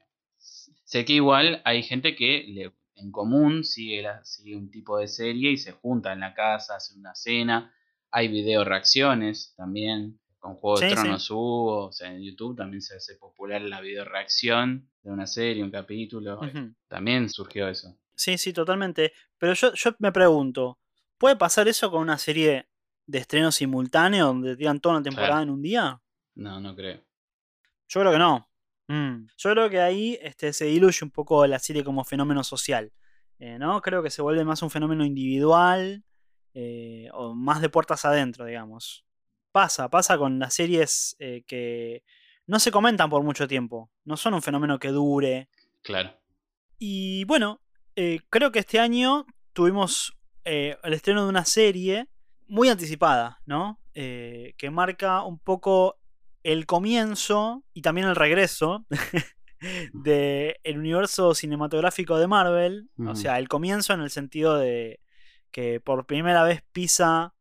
Sé 0.84 1.06
que 1.06 1.14
igual 1.14 1.62
hay 1.64 1.82
gente 1.82 2.14
que 2.14 2.70
en 2.96 3.10
común 3.10 3.64
sigue, 3.64 4.06
sigue 4.24 4.54
un 4.54 4.70
tipo 4.70 4.98
de 4.98 5.08
serie 5.08 5.52
y 5.52 5.56
se 5.56 5.72
junta 5.72 6.12
en 6.12 6.20
la 6.20 6.34
casa, 6.34 6.76
hace 6.76 6.94
una 6.98 7.14
cena. 7.14 7.74
Hay 8.10 8.28
video 8.28 8.64
reacciones 8.64 9.54
también. 9.56 10.18
Con 10.38 10.54
Juego 10.54 10.78
de 10.78 10.90
Tronos 10.90 11.30
hubo, 11.32 11.86
o 11.88 11.92
sea, 11.92 12.12
en 12.12 12.22
YouTube 12.22 12.56
también 12.56 12.80
se 12.80 12.94
hace 12.94 13.16
popular 13.16 13.60
la 13.60 13.80
video 13.80 14.04
reacción 14.04 14.88
de 15.02 15.10
una 15.10 15.26
serie, 15.26 15.64
un 15.64 15.70
capítulo. 15.70 16.40
También 16.86 17.28
surgió 17.28 17.68
eso. 17.68 17.98
Sí, 18.14 18.38
sí, 18.38 18.52
totalmente. 18.52 19.12
Pero 19.36 19.54
yo, 19.54 19.74
yo 19.74 19.90
me 19.98 20.12
pregunto, 20.12 20.78
¿puede 21.18 21.34
pasar 21.34 21.66
eso 21.66 21.90
con 21.90 22.02
una 22.02 22.18
serie 22.18 22.68
de 23.06 23.18
estreno 23.18 23.50
simultáneo 23.50 24.26
donde 24.26 24.56
tiran 24.56 24.80
toda 24.80 24.96
una 24.96 25.02
temporada 25.02 25.42
en 25.42 25.50
un 25.50 25.60
día? 25.60 26.00
No, 26.36 26.60
no 26.60 26.76
creo. 26.76 27.02
Yo 27.88 28.00
creo 28.00 28.12
que 28.12 28.18
no. 28.18 28.48
Mm. 28.86 29.26
Yo 29.36 29.50
creo 29.50 29.68
que 29.68 29.80
ahí 29.80 30.18
este, 30.22 30.52
se 30.52 30.66
diluye 30.66 30.98
un 31.02 31.10
poco 31.10 31.46
la 31.46 31.58
serie 31.58 31.82
como 31.82 32.04
fenómeno 32.04 32.44
social. 32.44 32.92
Eh, 33.38 33.58
¿no? 33.58 33.80
Creo 33.82 34.02
que 34.02 34.10
se 34.10 34.22
vuelve 34.22 34.44
más 34.44 34.62
un 34.62 34.70
fenómeno 34.70 35.04
individual 35.04 36.04
eh, 36.60 37.08
o 37.12 37.34
más 37.34 37.60
de 37.60 37.68
puertas 37.68 38.04
adentro, 38.04 38.44
digamos. 38.44 39.04
Pasa, 39.52 39.88
pasa 39.88 40.18
con 40.18 40.40
las 40.40 40.54
series 40.54 41.14
eh, 41.20 41.44
que 41.46 42.02
no 42.46 42.58
se 42.58 42.72
comentan 42.72 43.08
por 43.08 43.22
mucho 43.22 43.46
tiempo. 43.46 43.92
No 44.04 44.16
son 44.16 44.34
un 44.34 44.42
fenómeno 44.42 44.80
que 44.80 44.88
dure. 44.88 45.48
Claro. 45.82 46.18
Y 46.78 47.22
bueno, 47.24 47.60
creo 48.30 48.50
que 48.50 48.58
este 48.58 48.80
año 48.80 49.26
tuvimos 49.52 50.16
el 50.44 50.92
estreno 50.92 51.24
de 51.24 51.28
una 51.28 51.44
serie 51.44 52.08
muy 52.48 52.68
anticipada, 52.70 53.40
¿no? 53.46 53.80
Eh, 53.94 54.54
que 54.56 54.70
marca 54.70 55.22
un 55.22 55.38
poco 55.38 56.00
el 56.42 56.66
comienzo 56.66 57.64
y 57.72 57.82
también 57.82 58.08
el 58.08 58.16
regreso 58.16 58.86
del 59.92 60.78
universo 60.78 61.34
cinematográfico 61.34 62.18
de 62.18 62.26
Marvel. 62.26 62.90
O 63.06 63.14
sea, 63.14 63.38
el 63.38 63.48
comienzo 63.48 63.92
en 63.92 64.00
el 64.00 64.10
sentido 64.10 64.56
de 64.56 65.00
que 65.50 65.80
por 65.80 66.06
primera 66.06 66.42
vez 66.44 66.62
pisa 66.72 67.34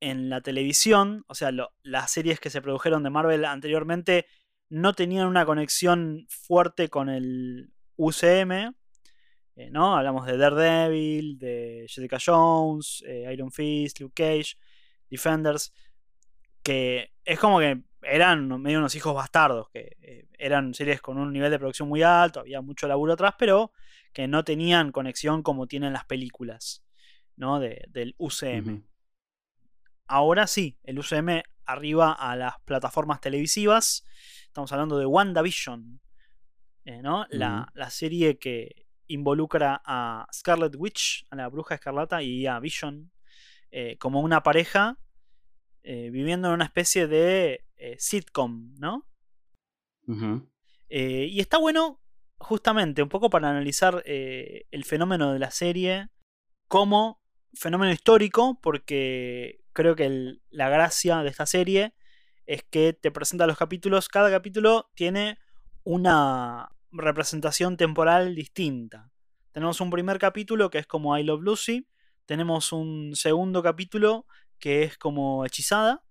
en 0.00 0.30
la 0.30 0.40
televisión. 0.40 1.24
O 1.28 1.34
sea, 1.34 1.50
las 1.82 2.10
series 2.10 2.40
que 2.40 2.50
se 2.50 2.62
produjeron 2.62 3.02
de 3.02 3.10
Marvel 3.10 3.44
anteriormente 3.44 4.26
no 4.68 4.92
tenían 4.92 5.26
una 5.26 5.46
conexión 5.46 6.26
fuerte 6.28 6.88
con 6.88 7.08
el 7.08 7.72
UCM. 7.96 8.74
Eh, 9.56 9.70
¿no? 9.70 9.96
Hablamos 9.96 10.26
de 10.26 10.36
Daredevil, 10.36 11.38
de 11.38 11.86
Jessica 11.88 12.18
Jones, 12.24 13.02
eh, 13.06 13.28
Iron 13.32 13.50
Fist, 13.50 13.98
Luke 14.00 14.14
Cage, 14.14 14.56
Defenders, 15.10 15.72
que 16.62 17.12
es 17.24 17.40
como 17.40 17.58
que 17.58 17.82
eran 18.02 18.60
medio 18.60 18.78
unos 18.78 18.94
hijos 18.94 19.14
bastardos, 19.14 19.68
que 19.70 19.96
eh, 20.00 20.28
eran 20.38 20.74
series 20.74 21.00
con 21.00 21.18
un 21.18 21.32
nivel 21.32 21.50
de 21.50 21.58
producción 21.58 21.88
muy 21.88 22.02
alto, 22.02 22.40
había 22.40 22.60
mucho 22.60 22.86
laburo 22.88 23.12
atrás, 23.12 23.34
pero 23.38 23.72
que 24.12 24.26
no 24.28 24.44
tenían 24.44 24.92
conexión 24.92 25.42
como 25.42 25.66
tienen 25.66 25.92
las 25.92 26.04
películas, 26.04 26.84
¿no? 27.36 27.60
del 27.60 28.14
UCM. 28.18 28.84
Ahora 30.06 30.46
sí, 30.46 30.78
el 30.84 30.98
UCM 30.98 31.42
arriba 31.66 32.12
a 32.12 32.34
las 32.34 32.54
plataformas 32.64 33.20
televisivas. 33.20 34.06
Estamos 34.46 34.72
hablando 34.72 34.98
de 34.98 35.04
WandaVision, 35.04 36.00
¿no? 37.02 37.26
la, 37.28 37.70
la 37.74 37.90
serie 37.90 38.38
que 38.38 38.86
involucra 39.08 39.82
a 39.84 40.26
Scarlet 40.32 40.74
Witch, 40.76 41.26
a 41.30 41.36
la 41.36 41.48
bruja 41.48 41.74
escarlata, 41.74 42.22
y 42.22 42.46
a 42.46 42.58
Vision 42.60 43.10
eh, 43.70 43.96
como 43.98 44.20
una 44.20 44.42
pareja 44.42 44.98
eh, 45.82 46.10
viviendo 46.10 46.48
en 46.48 46.54
una 46.54 46.64
especie 46.64 47.06
de 47.06 47.64
eh, 47.78 47.96
sitcom, 47.98 48.74
¿no? 48.78 49.06
y 50.88 51.40
está 51.40 51.58
bueno 51.58 52.00
justamente 52.38 53.02
un 53.02 53.08
poco 53.08 53.28
para 53.28 53.50
analizar 53.50 54.02
el 54.06 54.84
fenómeno 54.84 55.32
de 55.32 55.38
la 55.38 55.50
serie 55.50 56.08
como 56.66 57.20
fenómeno 57.54 57.92
histórico, 57.92 58.58
porque 58.62 59.60
creo 59.72 59.96
que 59.96 60.38
la 60.50 60.68
gracia 60.68 61.18
de 61.18 61.28
esta 61.28 61.46
serie 61.46 61.94
es 62.46 62.62
que 62.64 62.94
te 62.94 63.10
presenta 63.10 63.46
los 63.46 63.58
capítulos, 63.58 64.08
cada 64.08 64.30
capítulo 64.30 64.90
tiene 64.94 65.38
una 65.84 66.70
representación 66.90 67.76
temporal 67.76 68.34
distinta. 68.34 69.10
Tenemos 69.52 69.80
un 69.80 69.90
primer 69.90 70.18
capítulo 70.18 70.70
que 70.70 70.78
es 70.78 70.86
como 70.86 71.16
I 71.16 71.24
Love 71.24 71.42
Lucy, 71.42 71.88
tenemos 72.26 72.72
un 72.72 73.14
segundo 73.14 73.62
capítulo 73.62 74.26
que 74.58 74.82
es 74.82 74.98
como 74.98 75.44
Hechizada, 75.44 76.04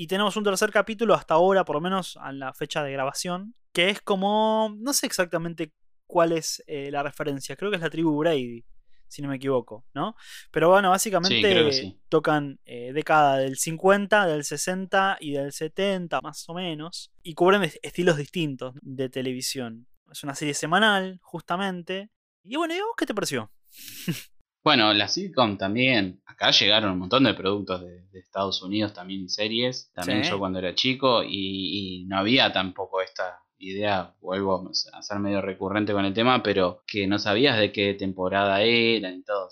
y 0.00 0.06
tenemos 0.06 0.36
un 0.36 0.44
tercer 0.44 0.70
capítulo 0.70 1.12
hasta 1.12 1.34
ahora, 1.34 1.64
por 1.64 1.74
lo 1.74 1.80
menos 1.80 2.16
a 2.18 2.30
la 2.30 2.54
fecha 2.54 2.84
de 2.84 2.92
grabación, 2.92 3.56
que 3.72 3.90
es 3.90 4.00
como, 4.00 4.72
no 4.78 4.92
sé 4.92 5.06
exactamente 5.06 5.72
cuál 6.06 6.30
es 6.30 6.62
eh, 6.68 6.90
la 6.92 7.02
referencia, 7.02 7.56
creo 7.56 7.68
que 7.68 7.78
es 7.78 7.82
la 7.82 7.90
tribu 7.90 8.16
Brady, 8.16 8.64
si 9.08 9.22
no 9.22 9.28
me 9.28 9.36
equivoco, 9.36 9.84
¿no? 9.94 10.14
Pero 10.52 10.68
bueno, 10.68 10.90
básicamente 10.90 11.96
tocan 12.08 12.60
eh, 12.64 12.92
década 12.92 13.38
del 13.38 13.56
50, 13.56 14.26
del 14.26 14.44
60 14.44 15.18
y 15.20 15.32
del 15.32 15.52
70, 15.52 16.20
más 16.20 16.48
o 16.48 16.54
menos, 16.54 17.10
y 17.24 17.34
cubren 17.34 17.68
estilos 17.82 18.16
distintos 18.18 18.76
de 18.80 19.08
televisión. 19.08 19.88
Es 20.12 20.22
una 20.22 20.36
serie 20.36 20.54
semanal, 20.54 21.18
justamente. 21.22 22.08
Y 22.44 22.54
bueno, 22.54 22.72
¿y 22.72 22.78
vos 22.78 22.94
qué 22.96 23.04
te 23.04 23.14
pareció? 23.14 23.50
Bueno, 24.68 24.92
la 24.92 25.08
sitcom 25.08 25.56
también. 25.56 26.20
Acá 26.26 26.50
llegaron 26.50 26.92
un 26.92 26.98
montón 26.98 27.24
de 27.24 27.32
productos 27.32 27.80
de, 27.80 28.06
Estados 28.12 28.62
Unidos, 28.62 28.92
también 28.92 29.30
series. 29.30 29.90
También 29.94 30.24
yo 30.24 30.38
cuando 30.38 30.58
era 30.58 30.74
chico 30.74 31.22
y, 31.22 31.30
y, 31.30 32.04
no 32.04 32.18
había 32.18 32.52
tampoco 32.52 33.00
esta 33.00 33.40
idea, 33.56 34.14
vuelvo 34.20 34.70
a 34.92 35.02
ser 35.02 35.20
medio 35.20 35.40
recurrente 35.40 35.94
con 35.94 36.04
el 36.04 36.12
tema, 36.12 36.42
pero 36.42 36.82
que 36.86 37.06
no 37.06 37.18
sabías 37.18 37.58
de 37.58 37.72
qué 37.72 37.94
temporada 37.94 38.60
era 38.60 39.10
y 39.10 39.22
todo. 39.22 39.48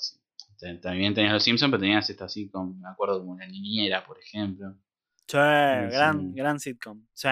También 0.82 1.14
tenías 1.14 1.32
los 1.32 1.44
Simpsons, 1.44 1.70
pero 1.70 1.80
tenías 1.80 2.10
esto 2.10 2.26
así, 2.26 2.50
con, 2.50 2.78
me 2.78 2.88
acuerdo 2.90 3.20
como 3.20 3.38
La 3.38 3.46
Niñera, 3.46 4.04
por 4.04 4.18
ejemplo. 4.18 4.74
Sí, 5.26 5.38
gran, 5.38 6.34
gran 6.34 6.60
sitcom. 6.60 7.06
Sí. 7.14 7.28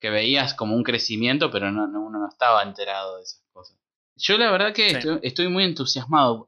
que 0.00 0.10
veías 0.10 0.52
como 0.52 0.74
un 0.74 0.82
crecimiento, 0.82 1.52
pero 1.52 1.70
no, 1.70 1.86
no, 1.86 2.00
uno 2.00 2.18
no 2.18 2.28
estaba 2.28 2.64
enterado 2.64 3.18
de 3.18 3.22
esas 3.22 3.44
cosas. 3.52 3.78
Yo 4.16 4.36
la 4.36 4.50
verdad 4.50 4.74
que 4.74 5.18
estoy, 5.22 5.48
muy 5.48 5.64
entusiasmado. 5.64 6.44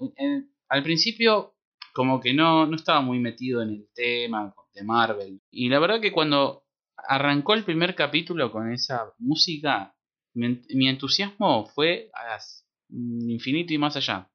Al 0.72 0.82
principio 0.82 1.54
como 1.92 2.18
que 2.18 2.32
no, 2.32 2.66
no 2.66 2.76
estaba 2.76 3.02
muy 3.02 3.18
metido 3.18 3.60
en 3.60 3.68
el 3.68 3.88
tema 3.94 4.54
de 4.72 4.82
Marvel. 4.82 5.42
Y 5.50 5.68
la 5.68 5.78
verdad 5.78 6.00
que 6.00 6.12
cuando 6.12 6.64
arrancó 6.96 7.52
el 7.52 7.64
primer 7.64 7.94
capítulo 7.94 8.50
con 8.50 8.72
esa 8.72 9.12
música, 9.18 9.94
mi, 10.32 10.88
entusiasmo 10.88 11.66
fue 11.66 12.10
a 12.14 12.38
infinito 12.88 13.74
y 13.74 13.78
más 13.78 13.96
allá. 13.96 14.30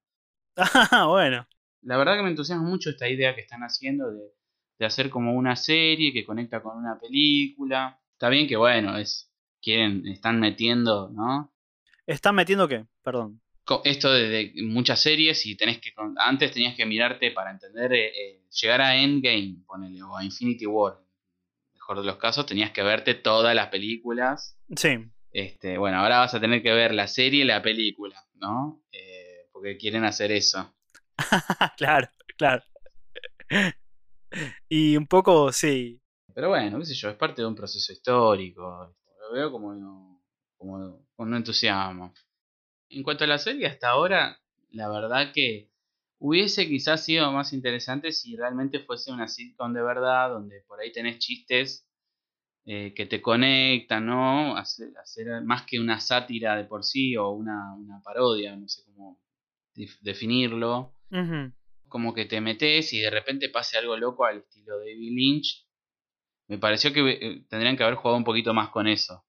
Ah, 0.56 1.06
bueno. 1.08 1.44
La 1.82 1.96
verdad 1.96 2.16
que 2.16 2.22
me 2.22 2.30
entusiasma 2.30 2.68
mucho 2.68 2.90
esta 2.90 3.08
idea 3.08 3.34
que 3.34 3.40
están 3.40 3.62
haciendo 3.62 4.08
de, 4.12 4.22
de 4.78 4.86
hacer 4.86 5.10
como 5.10 5.34
una 5.34 5.56
serie 5.56 6.12
que 6.12 6.24
conecta 6.24 6.62
con 6.62 6.76
una 6.76 7.00
película. 7.00 8.00
Está 8.12 8.28
bien 8.28 8.46
que 8.46 8.56
bueno, 8.56 8.96
es 8.96 9.32
quieren 9.60 10.06
están 10.06 10.38
metiendo, 10.38 11.10
¿no? 11.10 11.52
¿Están 12.06 12.36
metiendo 12.36 12.68
qué? 12.68 12.86
Perdón. 13.02 13.40
Esto 13.84 14.12
de, 14.12 14.52
muchas 14.62 15.00
series 15.00 15.44
y 15.46 15.56
tenés 15.56 15.78
que 15.78 15.92
antes 16.16 16.52
tenías 16.52 16.74
que 16.74 16.86
mirarte 16.86 17.30
para 17.32 17.50
entender 17.50 17.92
eh, 17.92 18.06
eh, 18.08 18.42
llegar 18.50 18.80
a 18.80 18.96
Endgame, 18.96 19.62
ponele 19.66 20.02
o 20.02 20.16
a 20.16 20.24
Infinity 20.24 20.66
War. 20.66 20.98
Mejor 21.74 22.00
de 22.00 22.06
los 22.06 22.16
casos 22.16 22.46
tenías 22.46 22.70
que 22.70 22.82
verte 22.82 23.14
todas 23.14 23.54
las 23.54 23.68
películas. 23.68 24.58
Sí. 24.74 24.98
Este, 25.30 25.76
bueno, 25.76 25.98
ahora 25.98 26.20
vas 26.20 26.34
a 26.34 26.40
tener 26.40 26.62
que 26.62 26.72
ver 26.72 26.94
la 26.94 27.06
serie 27.06 27.42
y 27.42 27.46
la 27.46 27.62
película, 27.62 28.24
¿no? 28.34 28.82
Eh, 28.90 29.48
porque 29.52 29.76
quieren 29.76 30.04
hacer 30.04 30.32
eso. 30.32 30.74
claro, 31.76 32.08
claro. 32.36 32.62
y 34.68 34.96
un 34.96 35.06
poco, 35.06 35.52
sí. 35.52 36.00
Pero 36.34 36.48
bueno, 36.48 36.78
qué 36.78 36.86
sé 36.86 36.94
yo, 36.94 37.10
es 37.10 37.16
parte 37.16 37.42
de 37.42 37.48
un 37.48 37.54
proceso 37.54 37.92
histórico. 37.92 38.94
Lo 39.20 39.32
veo 39.34 39.52
como, 39.52 40.22
como 40.56 41.06
con 41.14 41.34
entusiasmo. 41.34 42.14
En 42.90 43.02
cuanto 43.02 43.24
a 43.24 43.26
la 43.26 43.38
serie, 43.38 43.66
hasta 43.66 43.90
ahora, 43.90 44.40
la 44.70 44.88
verdad 44.88 45.32
que 45.32 45.70
hubiese 46.18 46.66
quizás 46.66 47.04
sido 47.04 47.30
más 47.32 47.52
interesante 47.52 48.12
si 48.12 48.36
realmente 48.36 48.80
fuese 48.80 49.12
una 49.12 49.28
sitcom 49.28 49.72
de 49.72 49.82
verdad, 49.82 50.30
donde 50.30 50.62
por 50.62 50.80
ahí 50.80 50.92
tenés 50.92 51.18
chistes 51.18 51.86
eh, 52.64 52.92
que 52.94 53.06
te 53.06 53.22
conectan, 53.22 54.06
¿no? 54.06 54.56
Hacer, 54.56 54.90
hacer, 55.02 55.42
más 55.42 55.62
que 55.62 55.80
una 55.80 56.00
sátira 56.00 56.56
de 56.56 56.64
por 56.64 56.84
sí 56.84 57.16
o 57.16 57.30
una, 57.30 57.74
una 57.74 58.02
parodia, 58.02 58.56
no 58.56 58.68
sé 58.68 58.82
cómo 58.84 59.18
definirlo. 60.00 60.92
Como 61.88 62.12
que 62.12 62.26
te 62.26 62.40
metes 62.40 62.92
y 62.92 63.00
de 63.00 63.10
repente 63.10 63.48
pase 63.48 63.78
algo 63.78 63.96
loco 63.96 64.26
al 64.26 64.38
estilo 64.38 64.78
de 64.78 64.92
David 64.92 65.12
Lynch. 65.12 65.66
Me 66.48 66.58
pareció 66.58 66.92
que 66.92 67.10
eh, 67.10 67.44
tendrían 67.48 67.76
que 67.76 67.84
haber 67.84 67.96
jugado 67.96 68.16
un 68.16 68.24
poquito 68.24 68.52
más 68.52 68.68
con 68.70 68.86
eso. 68.86 69.24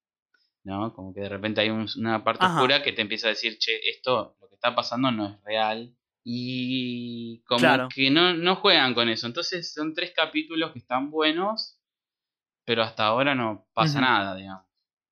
¿No? 0.70 0.94
Como 0.94 1.16
que 1.16 1.22
de 1.22 1.30
repente 1.30 1.62
hay 1.62 1.70
una 1.70 2.24
parte 2.24 2.46
oscura 2.46 2.84
que 2.84 2.94
te 2.94 3.02
empieza 3.02 3.26
a 3.26 3.32
decir, 3.32 3.58
che, 3.58 3.90
esto, 3.90 4.36
lo 4.40 4.48
que 4.50 4.54
está 4.54 4.76
pasando 4.76 5.10
no 5.10 5.28
es 5.28 5.44
real. 5.44 5.96
Y 6.24 7.42
como 7.48 7.90
que 7.90 8.12
no, 8.12 8.36
no 8.36 8.56
juegan 8.58 8.94
con 8.94 9.10
eso. 9.10 9.26
Entonces 9.26 9.74
son 9.74 9.96
tres 9.96 10.14
capítulos 10.16 10.72
que 10.72 10.78
están 10.78 11.10
buenos, 11.10 11.80
pero 12.66 12.84
hasta 12.84 13.06
ahora 13.06 13.34
no 13.34 13.68
pasa 13.74 14.00
nada, 14.00 14.36
digamos. 14.36 14.64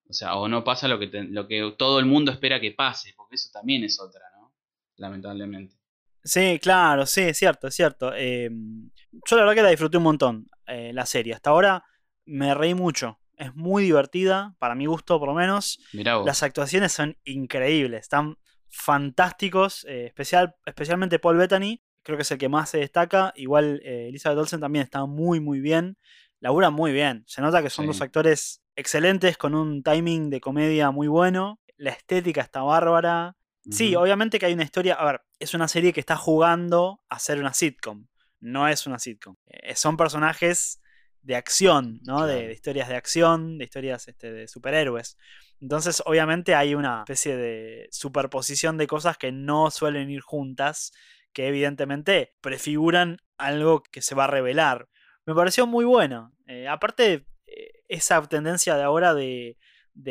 O 0.07 0.13
sea, 0.13 0.35
o 0.35 0.47
no 0.47 0.63
pasa 0.63 0.87
lo 0.87 0.99
que, 0.99 1.07
lo 1.07 1.47
que 1.47 1.73
todo 1.75 1.97
el 1.97 2.05
mundo 2.05 2.31
espera 2.31 2.61
que 2.61 2.71
pase, 2.71 3.15
porque 3.17 3.35
eso 3.35 3.49
también 3.51 3.83
es 3.83 3.99
otra, 3.99 4.21
¿no? 4.35 4.53
Lamentablemente. 4.97 5.75
Sí, 6.23 6.59
claro, 6.61 7.07
sí, 7.07 7.21
es 7.21 7.37
cierto, 7.37 7.67
es 7.67 7.73
cierto. 7.73 8.13
Em, 8.13 8.91
yo 9.27 9.35
la 9.35 9.41
verdad 9.41 9.55
que 9.55 9.63
la 9.63 9.69
disfruté 9.69 9.97
un 9.97 10.03
montón, 10.03 10.47
eh, 10.67 10.91
la 10.93 11.07
serie. 11.07 11.33
Hasta 11.33 11.49
ahora 11.49 11.83
me 12.25 12.53
reí 12.53 12.75
mucho. 12.75 13.19
Es 13.37 13.55
muy 13.55 13.83
divertida, 13.83 14.55
para 14.59 14.75
mi 14.75 14.85
gusto 14.85 15.19
por 15.19 15.29
lo 15.29 15.35
menos. 15.35 15.79
Las 15.93 16.43
actuaciones 16.43 16.91
son 16.91 17.17
increíbles, 17.23 18.01
están 18.01 18.37
fantásticos, 18.69 19.85
eh, 19.85 20.07
especial, 20.07 20.55
especialmente 20.65 21.19
Paul 21.19 21.37
Bettany, 21.37 21.81
creo 22.03 22.17
que 22.17 22.23
es 22.23 22.31
el 22.31 22.37
que 22.37 22.49
más 22.49 22.69
se 22.69 22.79
destaca. 22.79 23.31
Igual 23.35 23.81
eh, 23.83 24.07
Elizabeth 24.09 24.39
Olsen 24.39 24.59
también 24.59 24.83
está 24.83 25.05
muy, 25.05 25.39
muy 25.39 25.59
bien 25.59 25.97
labura 26.39 26.69
muy 26.69 26.91
bien. 26.91 27.23
Se 27.27 27.41
nota 27.41 27.61
que 27.61 27.69
son 27.69 27.87
dos 27.87 28.01
actores 28.01 28.61
excelentes 28.75 29.37
con 29.37 29.55
un 29.55 29.83
timing 29.83 30.29
de 30.29 30.41
comedia 30.41 30.91
muy 30.91 31.07
bueno. 31.07 31.59
La 31.77 31.91
estética 31.91 32.41
está 32.41 32.61
bárbara. 32.61 33.35
Sí, 33.69 33.95
obviamente 33.95 34.39
que 34.39 34.45
hay 34.45 34.53
una 34.53 34.63
historia. 34.63 34.93
A 34.95 35.05
ver, 35.05 35.21
es 35.39 35.53
una 35.53 35.67
serie 35.67 35.91
que 35.91 35.99
está 35.99 36.15
jugando 36.15 37.01
a 37.09 37.19
ser 37.19 37.39
una 37.39 37.53
sitcom. 37.53 38.07
No 38.39 38.67
es 38.67 38.87
una 38.87 38.97
sitcom. 38.97 39.35
Eh, 39.45 39.75
son 39.75 39.97
personajes 39.97 40.79
de 41.27 41.35
acción, 41.35 41.99
¿no? 42.05 42.25
De, 42.25 42.51
historias 42.51 42.87
de 42.87 42.95
acción, 42.95 43.57
de 43.57 43.65
historias 43.65 44.07
este, 44.07 44.31
de 44.31 44.47
superhéroes. 44.47 45.17
Entonces, 45.59 46.01
obviamente, 46.05 46.55
hay 46.55 46.73
una 46.73 46.99
especie 46.99 47.35
de 47.35 47.87
superposición 47.91 48.77
de 48.77 48.87
cosas 48.87 49.17
que 49.17 49.31
no 49.31 49.69
suelen 49.69 50.09
ir 50.09 50.21
juntas, 50.21 50.93
que 51.33 51.47
evidentemente 51.47 52.35
prefiguran 52.41 53.17
algo 53.37 53.83
que 53.83 54.01
se 54.01 54.15
va 54.15 54.23
a 54.23 54.27
revelar 54.27 54.87
me 55.27 55.35
pareció 55.35 55.67
muy 55.67 55.83
bueno. 55.83 56.33
Eh, 56.47 56.69
aparte, 56.69 57.27
eh, 57.45 57.71
esa 57.89 58.21
tendencia 58.23 58.77
de 58.77 58.83
ahora 58.83 59.13
de, 59.13 59.57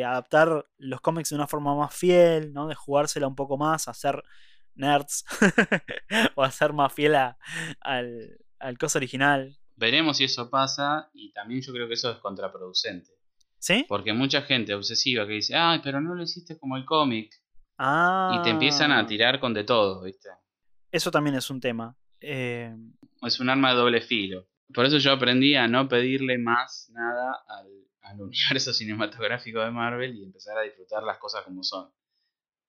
adaptar 0.05 0.67
los 0.77 1.01
cómics 1.01 1.31
de 1.31 1.37
una 1.37 1.47
forma 1.47 1.75
más 1.75 1.95
fiel, 1.95 2.53
¿no? 2.53 2.69
De 2.69 2.75
jugársela 2.75 3.27
un 3.27 3.35
poco 3.35 3.57
más, 3.57 3.89
hacer 3.89 4.23
nerds 4.75 5.25
o 6.35 6.43
hacer 6.43 6.75
más 6.75 6.93
fiel 6.93 7.15
al, 7.15 7.37
al 8.59 8.79
cosa 8.79 8.99
original. 8.99 9.59
Veremos 9.77 10.17
si 10.17 10.25
eso 10.25 10.49
pasa 10.49 11.11
y 11.13 11.33
también 11.33 11.61
yo 11.61 11.73
creo 11.73 11.87
que 11.87 11.95
eso 11.95 12.11
es 12.11 12.19
contraproducente. 12.19 13.11
¿Sí? 13.59 13.85
Porque 13.89 14.13
mucha 14.13 14.43
gente 14.43 14.75
obsesiva 14.75 15.27
que 15.27 15.35
dice, 15.35 15.55
ay, 15.55 15.81
pero 15.83 16.01
no 16.01 16.15
lo 16.15 16.23
hiciste 16.23 16.59
como 16.59 16.77
el 16.77 16.85
cómic. 16.85 17.35
Ah. 17.79 18.37
Y 18.39 18.43
te 18.43 18.51
empiezan 18.51 18.93
a 18.93 19.07
tirar 19.07 19.39
con 19.39 19.53
de 19.53 19.65
todo, 19.65 20.03
¿viste? 20.03 20.31
Eso 20.91 21.11
también 21.11 21.37
es 21.37 21.51
un 21.51 21.61
tema. 21.61 21.97
Eh, 22.21 22.75
es 23.23 23.41
un 23.41 23.51
arma 23.51 23.71
de 23.71 23.77
doble 23.77 24.01
filo. 24.01 24.47
Por 24.73 24.87
eso 24.87 24.99
yo 24.99 25.13
aprendí 25.13 25.55
a 25.55 25.69
no 25.69 25.89
pedirle 25.89 26.39
más 26.39 26.91
nada 26.93 27.45
al, 27.49 27.67
universo 28.21 28.73
cinematográfico 28.73 29.61
de 29.61 29.71
Marvel 29.71 30.17
y 30.17 30.25
empezar 30.25 30.57
a 30.57 30.63
disfrutar 30.63 31.03
las 31.03 31.19
cosas 31.19 31.43
como 31.43 31.63
son. 31.63 31.91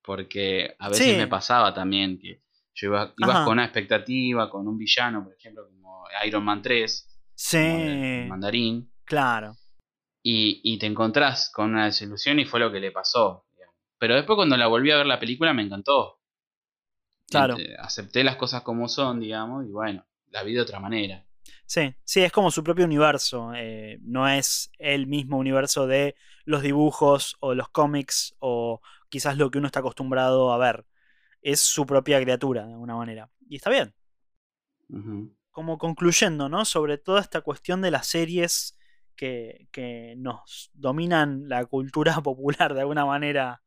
Porque 0.02 0.74
a 0.78 0.88
veces 0.88 1.16
me 1.16 1.26
pasaba 1.26 1.72
también 1.72 2.18
que 2.18 2.42
yo 2.78 2.86
iba, 2.88 3.12
ibas 3.18 3.44
con 3.44 3.54
una 3.54 3.64
expectativa, 3.64 4.48
con 4.48 4.68
un 4.68 4.78
villano, 4.78 5.24
por 5.24 5.34
ejemplo, 5.34 5.66
como 5.66 6.04
Iron 6.24 6.44
Man 6.44 6.62
3, 6.62 7.20
sí. 7.34 7.58
mandarín. 8.28 8.92
Claro. 9.04 9.56
Y, 10.22 10.60
y, 10.62 10.78
te 10.78 10.86
encontrás 10.86 11.50
con 11.52 11.70
una 11.70 11.86
desilusión 11.86 12.38
y 12.38 12.44
fue 12.44 12.60
lo 12.60 12.70
que 12.70 12.80
le 12.80 12.92
pasó. 12.92 13.46
Pero 13.98 14.14
después 14.14 14.36
cuando 14.36 14.56
la 14.56 14.68
volví 14.68 14.92
a 14.92 14.98
ver 14.98 15.06
la 15.06 15.18
película 15.18 15.52
me 15.52 15.62
encantó. 15.62 16.20
Claro. 17.28 17.56
acepté 17.80 18.24
las 18.24 18.36
cosas 18.36 18.62
como 18.62 18.88
son, 18.88 19.20
digamos, 19.20 19.66
y 19.66 19.70
bueno, 19.70 20.06
la 20.30 20.42
vi 20.44 20.54
de 20.54 20.60
otra 20.60 20.80
manera. 20.80 21.26
Sí, 21.66 21.94
sí, 22.04 22.22
es 22.22 22.32
como 22.32 22.50
su 22.50 22.64
propio 22.64 22.84
universo. 22.84 23.52
Eh, 23.54 23.98
no 24.02 24.28
es 24.28 24.70
el 24.78 25.06
mismo 25.06 25.36
universo 25.36 25.86
de 25.86 26.14
los 26.44 26.62
dibujos 26.62 27.36
o 27.40 27.54
los 27.54 27.68
cómics 27.68 28.34
o 28.38 28.80
quizás 29.10 29.36
lo 29.36 29.50
que 29.50 29.58
uno 29.58 29.66
está 29.66 29.80
acostumbrado 29.80 30.52
a 30.52 30.58
ver. 30.58 30.86
Es 31.40 31.60
su 31.60 31.86
propia 31.86 32.20
criatura, 32.20 32.66
de 32.66 32.72
alguna 32.72 32.96
manera. 32.96 33.30
Y 33.48 33.56
está 33.56 33.70
bien. 33.70 33.94
Como 35.50 35.78
concluyendo, 35.78 36.48
¿no? 36.48 36.64
Sobre 36.64 36.98
toda 36.98 37.20
esta 37.20 37.40
cuestión 37.40 37.80
de 37.82 37.90
las 37.90 38.06
series 38.06 38.78
que, 39.16 39.68
que 39.72 40.14
nos 40.16 40.70
dominan 40.74 41.48
la 41.48 41.64
cultura 41.66 42.14
popular 42.22 42.74
de 42.74 42.80
alguna 42.80 43.04
manera 43.04 43.62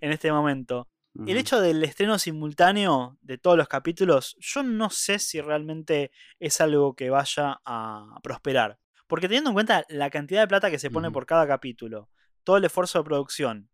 en 0.00 0.12
este 0.12 0.32
momento. 0.32 0.88
El 1.26 1.36
hecho 1.36 1.60
del 1.60 1.82
estreno 1.82 2.18
simultáneo 2.18 3.18
de 3.20 3.36
todos 3.36 3.56
los 3.56 3.66
capítulos, 3.66 4.36
yo 4.38 4.62
no 4.62 4.90
sé 4.90 5.18
si 5.18 5.40
realmente 5.40 6.12
es 6.38 6.60
algo 6.60 6.94
que 6.94 7.10
vaya 7.10 7.60
a 7.64 8.20
prosperar. 8.22 8.78
Porque 9.08 9.26
teniendo 9.26 9.50
en 9.50 9.54
cuenta 9.54 9.84
la 9.88 10.08
cantidad 10.08 10.42
de 10.42 10.46
plata 10.46 10.70
que 10.70 10.78
se 10.78 10.88
pone 10.88 11.10
por 11.10 11.26
cada 11.26 11.48
capítulo, 11.48 12.08
todo 12.44 12.58
el 12.58 12.64
esfuerzo 12.64 13.00
de 13.00 13.04
producción, 13.04 13.69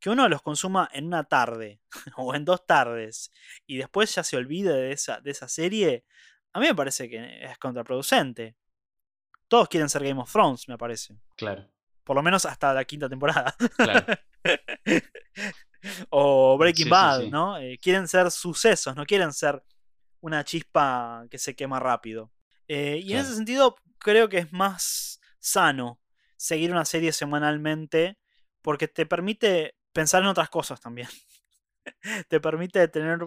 que 0.00 0.10
uno 0.10 0.28
los 0.28 0.42
consuma 0.42 0.88
en 0.92 1.06
una 1.06 1.24
tarde 1.24 1.80
o 2.16 2.34
en 2.34 2.44
dos 2.44 2.66
tardes 2.66 3.30
y 3.66 3.78
después 3.78 4.14
ya 4.14 4.22
se 4.22 4.36
olvide 4.36 4.72
de 4.72 4.92
esa, 4.92 5.20
de 5.20 5.30
esa 5.30 5.48
serie, 5.48 6.04
a 6.52 6.60
mí 6.60 6.66
me 6.66 6.74
parece 6.74 7.08
que 7.08 7.44
es 7.44 7.58
contraproducente. 7.58 8.56
Todos 9.48 9.68
quieren 9.68 9.88
ser 9.88 10.04
Game 10.04 10.20
of 10.20 10.30
Thrones, 10.30 10.68
me 10.68 10.76
parece. 10.76 11.16
Claro. 11.36 11.68
Por 12.04 12.16
lo 12.16 12.22
menos 12.22 12.44
hasta 12.46 12.72
la 12.72 12.84
quinta 12.84 13.08
temporada. 13.08 13.54
Claro. 13.76 14.06
o 16.10 16.58
Breaking 16.58 16.88
Bad, 16.88 17.24
¿no? 17.24 17.58
Eh, 17.58 17.78
quieren 17.80 18.08
ser 18.08 18.30
sucesos, 18.30 18.94
no 18.96 19.04
quieren 19.06 19.32
ser 19.32 19.62
una 20.20 20.44
chispa 20.44 21.26
que 21.30 21.38
se 21.38 21.54
quema 21.54 21.80
rápido. 21.80 22.30
Eh, 22.66 23.00
y 23.02 23.12
en 23.12 23.20
ese 23.20 23.34
sentido, 23.34 23.76
creo 23.98 24.28
que 24.28 24.38
es 24.38 24.52
más 24.52 25.20
sano 25.38 26.00
seguir 26.36 26.70
una 26.70 26.84
serie 26.84 27.12
semanalmente 27.12 28.18
porque 28.62 28.88
te 28.88 29.06
permite 29.06 29.77
pensar 29.98 30.22
en 30.22 30.28
otras 30.28 30.48
cosas 30.48 30.80
también. 30.80 31.08
te 32.28 32.38
permite 32.38 32.86
tener 32.86 33.18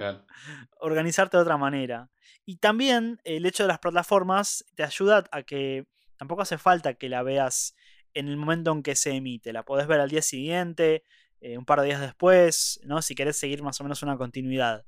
organizarte 0.80 1.36
de 1.36 1.44
otra 1.44 1.58
manera. 1.58 2.10
Y 2.46 2.60
también 2.60 3.20
el 3.26 3.46
hecho 3.46 3.64
de 3.64 3.68
las 3.68 3.80
plataformas 3.80 4.64
te 4.76 4.84
ayuda 4.84 5.26
a 5.34 5.44
que 5.44 5.86
tampoco 6.16 6.44
hace 6.44 6.58
falta 6.58 6.94
que 6.94 7.10
la 7.10 7.24
veas 7.24 7.76
en 8.14 8.30
el 8.30 8.38
momento 8.38 8.72
en 8.72 8.84
que 8.84 8.96
se 8.96 9.12
emite. 9.12 9.52
La 9.52 9.64
podés 9.64 9.86
ver 9.86 10.00
al 10.00 10.10
día 10.10 10.22
siguiente, 10.22 11.04
eh, 11.42 11.58
un 11.58 11.66
par 11.66 11.82
de 11.82 11.88
días 11.88 12.00
después, 12.00 12.80
¿no? 12.86 13.02
Si 13.02 13.16
querés 13.16 13.36
seguir 13.36 13.64
más 13.64 13.82
o 13.82 13.84
menos 13.84 14.02
una 14.02 14.16
continuidad. 14.16 14.86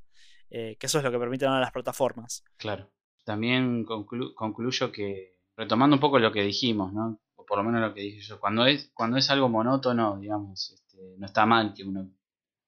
Eh, 0.49 0.77
que 0.79 0.85
eso 0.85 0.99
es 0.99 1.03
lo 1.03 1.11
que 1.11 1.19
permiten 1.19 1.49
ahora 1.49 1.59
las 1.59 1.73
plataformas. 1.73 2.45
Claro. 2.55 2.89
También 3.25 3.83
concluyo 3.83 4.89
que, 4.93 5.37
retomando 5.57 5.97
un 5.97 5.99
poco 5.99 6.17
lo 6.17 6.31
que 6.31 6.43
dijimos, 6.43 6.93
¿no? 6.93 7.19
O 7.35 7.45
por 7.45 7.57
lo 7.57 7.65
menos 7.65 7.81
lo 7.81 7.93
que 7.93 8.01
dije 8.01 8.21
yo, 8.21 8.39
cuando 8.39 8.65
es, 8.65 8.89
cuando 8.93 9.17
es 9.17 9.29
algo 9.29 9.49
monótono, 9.49 10.17
digamos, 10.17 10.82
este, 10.93 11.15
no 11.17 11.25
está 11.25 11.45
mal 11.45 11.73
que 11.73 11.83
uno, 11.83 12.09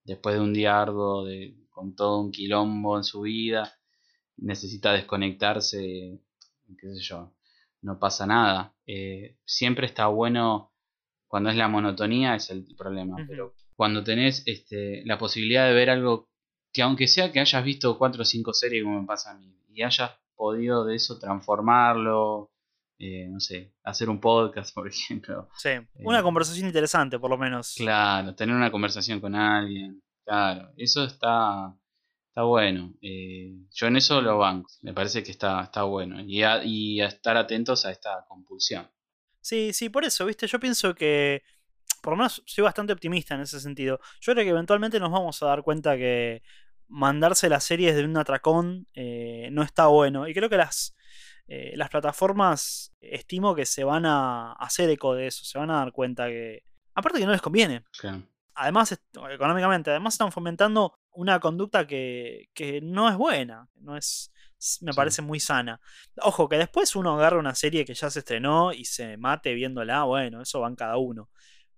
después 0.04 0.36
de 0.36 0.42
un 0.42 0.54
día 0.54 0.82
arduo, 0.82 1.26
de, 1.26 1.56
con 1.70 1.96
todo 1.96 2.22
un 2.22 2.32
quilombo 2.32 2.98
en 2.98 3.04
su 3.04 3.22
vida, 3.22 3.74
necesita 4.38 4.94
desconectarse, 4.94 6.20
qué 6.80 6.94
sé 6.96 7.02
yo, 7.02 7.34
no 7.82 8.00
pasa 8.00 8.26
nada. 8.26 8.76
Eh, 8.86 9.38
siempre 9.46 9.86
está 9.86 10.08
bueno 10.08 10.74
cuando 11.28 11.50
es 11.50 11.56
la 11.56 11.68
monotonía, 11.68 12.36
es 12.36 12.50
el 12.50 12.66
problema, 12.78 13.16
pero 13.28 13.54
cuando 13.76 14.04
tenés 14.04 14.44
este, 14.46 15.04
la 15.06 15.18
posibilidad 15.18 15.68
de 15.68 15.74
ver 15.74 15.90
algo 15.90 16.30
que 16.72 16.82
aunque 16.82 17.08
sea 17.08 17.32
que 17.32 17.40
hayas 17.40 17.64
visto 17.64 17.98
cuatro 17.98 18.24
o 18.24 18.26
cinco 18.26 18.54
series 18.54 18.84
como 18.84 19.02
me 19.02 19.08
pasa 19.08 19.32
a 19.32 19.38
mí, 19.38 19.54
y 19.70 19.84
hayas 19.84 20.12
podido 20.36 20.86
de 20.86 20.96
eso 20.96 21.20
transformarlo, 21.20 22.52
eh, 22.98 23.28
no 23.30 23.40
sé, 23.40 23.74
hacer 23.84 24.10
un 24.10 24.20
podcast, 24.20 24.74
por 24.76 24.88
ejemplo. 24.88 25.50
Sí, 25.58 25.70
una 25.96 26.20
eh, 26.20 26.24
conversación 26.24 26.68
interesante, 26.68 27.20
por 27.20 27.30
lo 27.30 27.38
menos. 27.38 27.76
Claro, 27.78 28.36
tener 28.36 28.56
una 28.56 28.72
conversación 28.72 29.20
con 29.20 29.36
alguien, 29.36 30.02
claro, 30.24 30.72
eso 30.78 31.04
está, 31.04 31.74
está 32.30 32.44
bueno. 32.44 32.94
Eh, 33.02 33.56
yo 33.74 33.88
en 33.88 33.98
eso 33.98 34.22
lo 34.22 34.38
banco, 34.38 34.70
me 34.82 34.94
parece 34.94 35.24
que 35.24 35.32
está, 35.32 35.62
está 35.62 35.84
bueno. 35.84 36.22
Y 36.22 36.44
y 36.64 37.02
a 37.02 37.08
estar 37.08 37.38
atentos 37.38 37.86
a 37.86 37.92
esta 37.92 38.26
compulsión. 38.28 38.90
Sí, 39.42 39.74
sí, 39.74 39.90
por 39.90 40.04
eso, 40.06 40.26
viste, 40.26 40.48
yo 40.48 40.60
pienso 40.60 40.96
que 40.96 41.44
por 42.06 42.14
lo 42.14 42.18
menos 42.18 42.44
soy 42.46 42.64
bastante 42.64 42.94
optimista 42.94 43.34
en 43.34 43.42
ese 43.42 43.60
sentido. 43.60 44.00
Yo 44.22 44.34
creo 44.34 44.46
que 44.46 44.52
eventualmente 44.52 45.00
nos 45.00 45.12
vamos 45.12 45.42
a 45.42 45.48
dar 45.48 45.64
cuenta 45.64 45.98
que 45.98 46.44
mandarse 46.88 47.50
las 47.50 47.64
series 47.64 47.96
de 47.96 48.06
un 48.06 48.16
atracón 48.16 48.88
eh, 48.94 49.50
no 49.52 49.64
está 49.64 49.88
bueno. 49.88 50.28
Y 50.28 50.34
creo 50.36 50.48
que 50.48 50.58
las, 50.58 50.96
eh, 51.48 51.74
las 51.76 51.90
plataformas 51.90 52.94
estimo 53.00 53.54
que 53.56 53.66
se 53.66 53.84
van 53.84 54.06
a 54.06 54.54
hacer 54.54 54.90
eco 54.90 55.14
de 55.14 55.28
eso, 55.28 55.44
se 55.46 55.58
van 55.58 55.70
a 55.72 55.78
dar 55.78 55.92
cuenta 55.92 56.28
que... 56.28 56.64
Aparte 56.94 57.20
que 57.20 57.26
no 57.26 57.32
les 57.32 57.42
conviene. 57.42 57.84
Además, 58.56 58.98
económicamente, 59.32 59.92
además 59.92 60.14
están 60.14 60.32
fomentando 60.32 60.98
una 61.12 61.40
conducta 61.40 61.86
que, 61.86 62.50
que 62.54 62.80
no 62.82 63.10
es 63.10 63.18
buena, 63.18 63.68
no 63.76 63.98
es, 63.98 64.32
me 64.82 64.94
parece 64.94 65.22
muy 65.22 65.40
sana. 65.42 65.82
Ojo, 66.22 66.48
que 66.48 66.58
después 66.58 66.96
uno 66.96 67.16
agarra 67.16 67.38
una 67.38 67.54
serie 67.54 67.84
que 67.84 67.94
ya 67.94 68.10
se 68.10 68.20
estrenó 68.20 68.72
y 68.72 68.86
se 68.86 69.18
mate 69.18 69.54
viéndola, 69.54 70.04
bueno, 70.04 70.42
eso 70.42 70.62
van 70.62 70.76
cada 70.76 70.98
uno. 70.98 71.30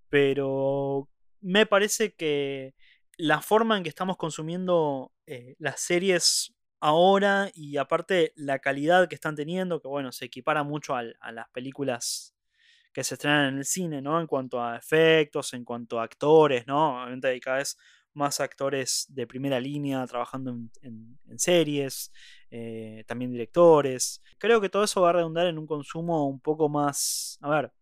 Pero 0.08 1.08
me 1.40 1.66
parece 1.66 2.14
que 2.14 2.74
la 3.16 3.40
forma 3.40 3.76
en 3.76 3.82
que 3.82 3.88
estamos 3.88 4.16
consumiendo 4.16 5.12
eh, 5.26 5.56
las 5.58 5.80
series 5.80 6.54
ahora 6.80 7.50
y 7.54 7.76
aparte 7.76 8.32
la 8.36 8.58
calidad 8.58 9.08
que 9.08 9.14
están 9.14 9.34
teniendo, 9.34 9.80
que 9.80 9.88
bueno, 9.88 10.12
se 10.12 10.26
equipara 10.26 10.62
mucho 10.62 10.94
a, 10.94 11.02
las 11.02 11.48
películas 11.50 12.34
que 12.92 13.04
se 13.04 13.14
estrenan 13.14 13.48
en 13.48 13.58
el 13.58 13.64
cine, 13.64 14.02
¿no? 14.02 14.20
En 14.20 14.26
cuanto 14.26 14.62
a 14.62 14.76
efectos, 14.76 15.54
en 15.54 15.64
cuanto 15.64 16.00
a 16.00 16.04
actores, 16.04 16.66
¿no? 16.66 17.02
Obviamente 17.02 17.28
hay 17.28 17.40
cada 17.40 17.58
vez 17.58 17.76
más 18.14 18.40
actores 18.40 19.06
de 19.08 19.26
primera 19.26 19.60
línea 19.60 20.04
trabajando 20.06 20.56
en, 20.82 21.18
series, 21.36 22.12
eh, 22.50 23.04
también 23.06 23.30
directores. 23.30 24.22
Creo 24.38 24.60
que 24.60 24.68
todo 24.68 24.84
eso 24.84 25.02
va 25.02 25.10
a 25.10 25.12
redundar 25.12 25.46
en 25.46 25.58
un 25.58 25.66
consumo 25.66 26.26
un 26.26 26.40
poco 26.40 26.68
más, 26.68 27.38
a 27.40 27.50
ver, 27.50 27.72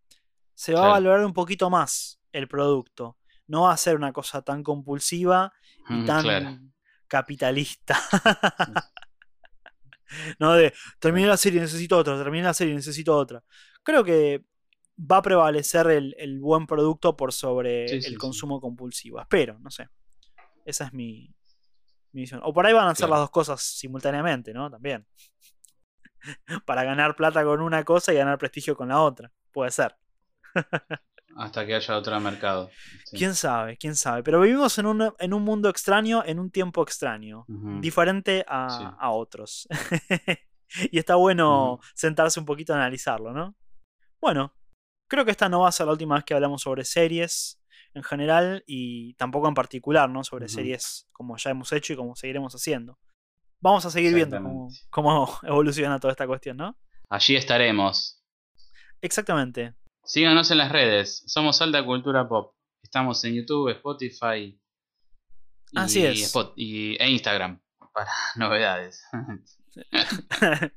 se 0.55 0.74
va 0.74 0.86
a 0.86 0.88
valorar 0.88 1.24
un 1.24 1.32
poquito 1.32 1.70
más 1.70 2.20
el 2.32 2.49
producto. 2.49 3.16
No 3.47 3.62
va 3.62 3.72
a 3.72 3.76
ser 3.76 3.97
una 3.97 4.12
cosa 4.12 4.42
tan 4.42 4.62
compulsiva 4.62 5.53
y 5.88 5.94
mm, 5.94 6.07
tan 6.07 6.72
capitalista. 7.07 7.99
no 10.39 10.55
de 10.55 10.73
terminé 10.99 11.27
la 11.27 11.37
serie, 11.37 11.61
necesito 11.61 11.99
otra, 11.99 12.17
terminé 12.17 12.45
la 12.45 12.55
serie, 12.55 12.75
necesito 12.75 13.17
otra. 13.17 13.43
Creo 13.83 14.05
que 14.05 14.45
va 14.99 15.19
a 15.19 15.23
prevalecer 15.23 15.87
el, 15.89 16.41
buen 16.41 16.67
producto 16.67 17.17
por 17.17 17.33
sobre 17.33 17.85
el 17.85 18.19
consumo 18.19 18.61
compulsivo. 18.61 19.21
Espero, 19.21 19.59
no 19.61 19.71
sé. 19.71 19.89
Esa 20.65 20.87
es 20.87 20.93
mi, 20.93 21.35
visión. 22.13 22.41
O 22.43 22.53
por 22.53 22.67
ahí 22.67 22.73
van 22.73 22.89
a 22.89 22.91
hacer 22.91 23.09
las 23.09 23.21
dos 23.21 23.31
cosas 23.31 23.63
simultáneamente, 23.63 24.53
¿no? 24.53 24.71
También. 24.71 25.07
Para 26.65 26.85
ganar 26.85 27.15
plata 27.15 27.45
con 27.45 27.61
una 27.61 27.85
cosa 27.85 28.13
y 28.13 28.17
ganar 28.17 28.39
prestigio 28.39 28.77
con 28.77 28.89
la 28.89 29.01
otra. 29.01 29.31
Puede 29.53 29.71
ser. 29.71 29.97
Hasta 31.37 31.66
que 31.66 31.74
haya 31.74 31.97
otro 31.97 32.18
mercado. 32.20 32.70
Quién 33.11 33.34
sabe, 33.34 33.76
quién 33.76 33.95
sabe. 33.95 34.22
Pero 34.22 34.41
vivimos 34.41 34.78
en 34.78 34.87
un, 34.87 35.12
en 35.18 35.34
un 35.34 35.43
mundo 35.43 35.68
extraño, 35.68 36.22
en 36.24 36.39
un 36.39 36.51
tiempo 36.51 36.82
extraño, 36.82 37.45
diferente 37.80 38.45
a, 38.49 39.11
otros. 39.11 39.68
y 40.91 40.99
está 40.99 41.16
bueno 41.16 41.78
sentarse 41.95 42.41
un 42.41 42.47
poquito 42.47 42.72
a 42.72 42.76
analizarlo, 42.76 43.32
¿no? 43.32 43.55
Bueno, 44.20 44.55
creo 45.09 45.24
que 45.24 45.30
esta 45.30 45.49
no 45.49 45.61
va 45.61 45.68
a 45.68 45.72
ser 45.72 45.87
la 45.87 45.93
última 45.93 46.14
vez 46.14 46.24
que 46.24 46.34
hablamos 46.34 46.62
sobre 46.62 46.84
series 46.84 47.61
en 47.95 48.03
general 48.03 48.64
y 48.66 49.14
tampoco 49.14 49.49
en 49.49 49.55
particular, 49.55 50.09
¿no? 50.09 50.24
Sobre 50.24 50.49
series 50.49 51.07
como 51.12 51.37
ya 51.37 51.51
hemos 51.51 51.70
hecho 51.72 51.93
y 51.93 51.97
como 51.97 52.16
seguiremos 52.16 52.55
haciendo. 52.55 52.99
Vamos 53.61 53.84
a 53.87 53.91
seguir 53.91 54.14
viendo 54.14 54.37
cómo, 54.39 54.68
cómo 54.91 55.39
evoluciona 55.43 55.99
toda 55.99 56.12
esta 56.12 56.26
cuestión, 56.26 56.57
¿no? 56.57 56.78
Allí 57.09 57.37
estaremos. 57.37 58.22
Exactamente. 59.01 59.74
Síganos 60.07 60.53
en 60.53 60.59
las 60.59 60.71
redes. 60.71 61.25
Somos 61.27 61.61
Alta 61.61 61.85
Cultura 61.85 62.29
Pop. 62.29 62.55
Estamos 62.81 63.25
en 63.25 63.35
YouTube, 63.35 63.71
Spotify 63.71 64.39
y, 64.39 64.61
Así 65.75 66.07
es. 66.07 66.33
y 66.55 66.95
e 67.03 67.11
Instagram 67.11 67.61
para 67.93 68.09
novedades. 68.37 69.05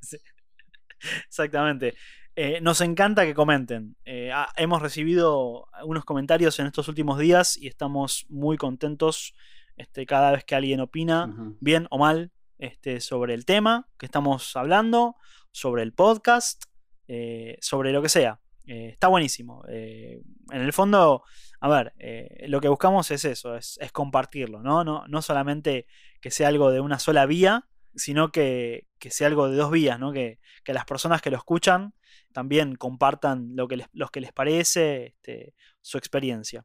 Exactamente. 1.28 1.94
Eh, 2.34 2.60
nos 2.60 2.80
encanta 2.80 3.24
que 3.24 3.32
comenten. 3.32 3.96
Eh, 4.04 4.32
hemos 4.56 4.82
recibido 4.82 5.68
unos 5.84 6.04
comentarios 6.04 6.58
en 6.58 6.66
estos 6.66 6.88
últimos 6.88 7.16
días 7.20 7.56
y 7.56 7.68
estamos 7.68 8.26
muy 8.28 8.56
contentos 8.56 9.34
este, 9.76 10.06
cada 10.06 10.32
vez 10.32 10.44
que 10.44 10.56
alguien 10.56 10.80
opina, 10.80 11.32
bien 11.60 11.86
o 11.90 11.98
mal, 11.98 12.32
este, 12.58 13.00
sobre 13.00 13.34
el 13.34 13.44
tema 13.44 13.88
que 13.96 14.06
estamos 14.06 14.56
hablando, 14.56 15.14
sobre 15.52 15.84
el 15.84 15.92
podcast, 15.92 16.64
eh, 17.06 17.58
sobre 17.60 17.92
lo 17.92 18.02
que 18.02 18.08
sea. 18.08 18.40
Eh, 18.66 18.90
está 18.90 19.08
buenísimo. 19.08 19.64
Eh, 19.68 20.22
en 20.50 20.60
el 20.60 20.72
fondo, 20.72 21.24
a 21.60 21.68
ver, 21.68 21.92
eh, 21.98 22.46
lo 22.48 22.60
que 22.60 22.68
buscamos 22.68 23.10
es 23.10 23.24
eso, 23.24 23.56
es, 23.56 23.78
compartirlo, 23.92 24.62
¿no? 24.62 24.84
¿no? 24.84 25.06
¿no? 25.08 25.22
solamente 25.22 25.86
que 26.20 26.30
sea 26.30 26.48
algo 26.48 26.70
de 26.70 26.80
una 26.80 26.98
sola 26.98 27.26
vía, 27.26 27.66
sino 27.94 28.30
que, 28.30 28.86
sea 29.00 29.26
algo 29.26 29.48
de 29.48 29.56
dos 29.56 29.70
vías, 29.70 29.98
¿no? 29.98 30.12
Que, 30.12 30.38
las 30.66 30.84
personas 30.84 31.22
que 31.22 31.30
lo 31.30 31.36
escuchan 31.36 31.94
también 32.32 32.76
compartan 32.76 33.56
lo 33.56 33.66
que 33.66 33.78
les, 33.78 33.88
que 34.12 34.20
les 34.20 34.32
parece, 34.32 35.06
este, 35.06 35.54
su 35.80 35.98
experiencia. 35.98 36.64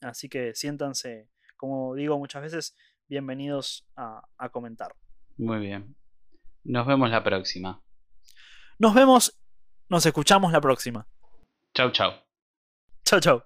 Así 0.00 0.28
que 0.28 0.52
siéntanse, 0.54 1.28
como 1.56 1.94
digo 1.94 2.18
muchas 2.18 2.42
veces, 2.42 2.76
bienvenidos 3.06 3.86
a, 3.94 4.22
a 4.36 4.48
comentar. 4.48 4.96
Muy 5.36 5.60
bien. 5.60 5.94
Nos 6.64 6.86
vemos 6.86 7.08
la 7.10 7.22
próxima. 7.22 7.80
Nos 8.78 8.94
vemos 8.94 9.41
nos 9.92 10.06
escuchamos 10.06 10.50
la 10.52 10.60
próxima. 10.60 11.06
Chau, 11.74 11.90
chau. 11.90 12.14
Chau, 13.04 13.20
chau. 13.20 13.42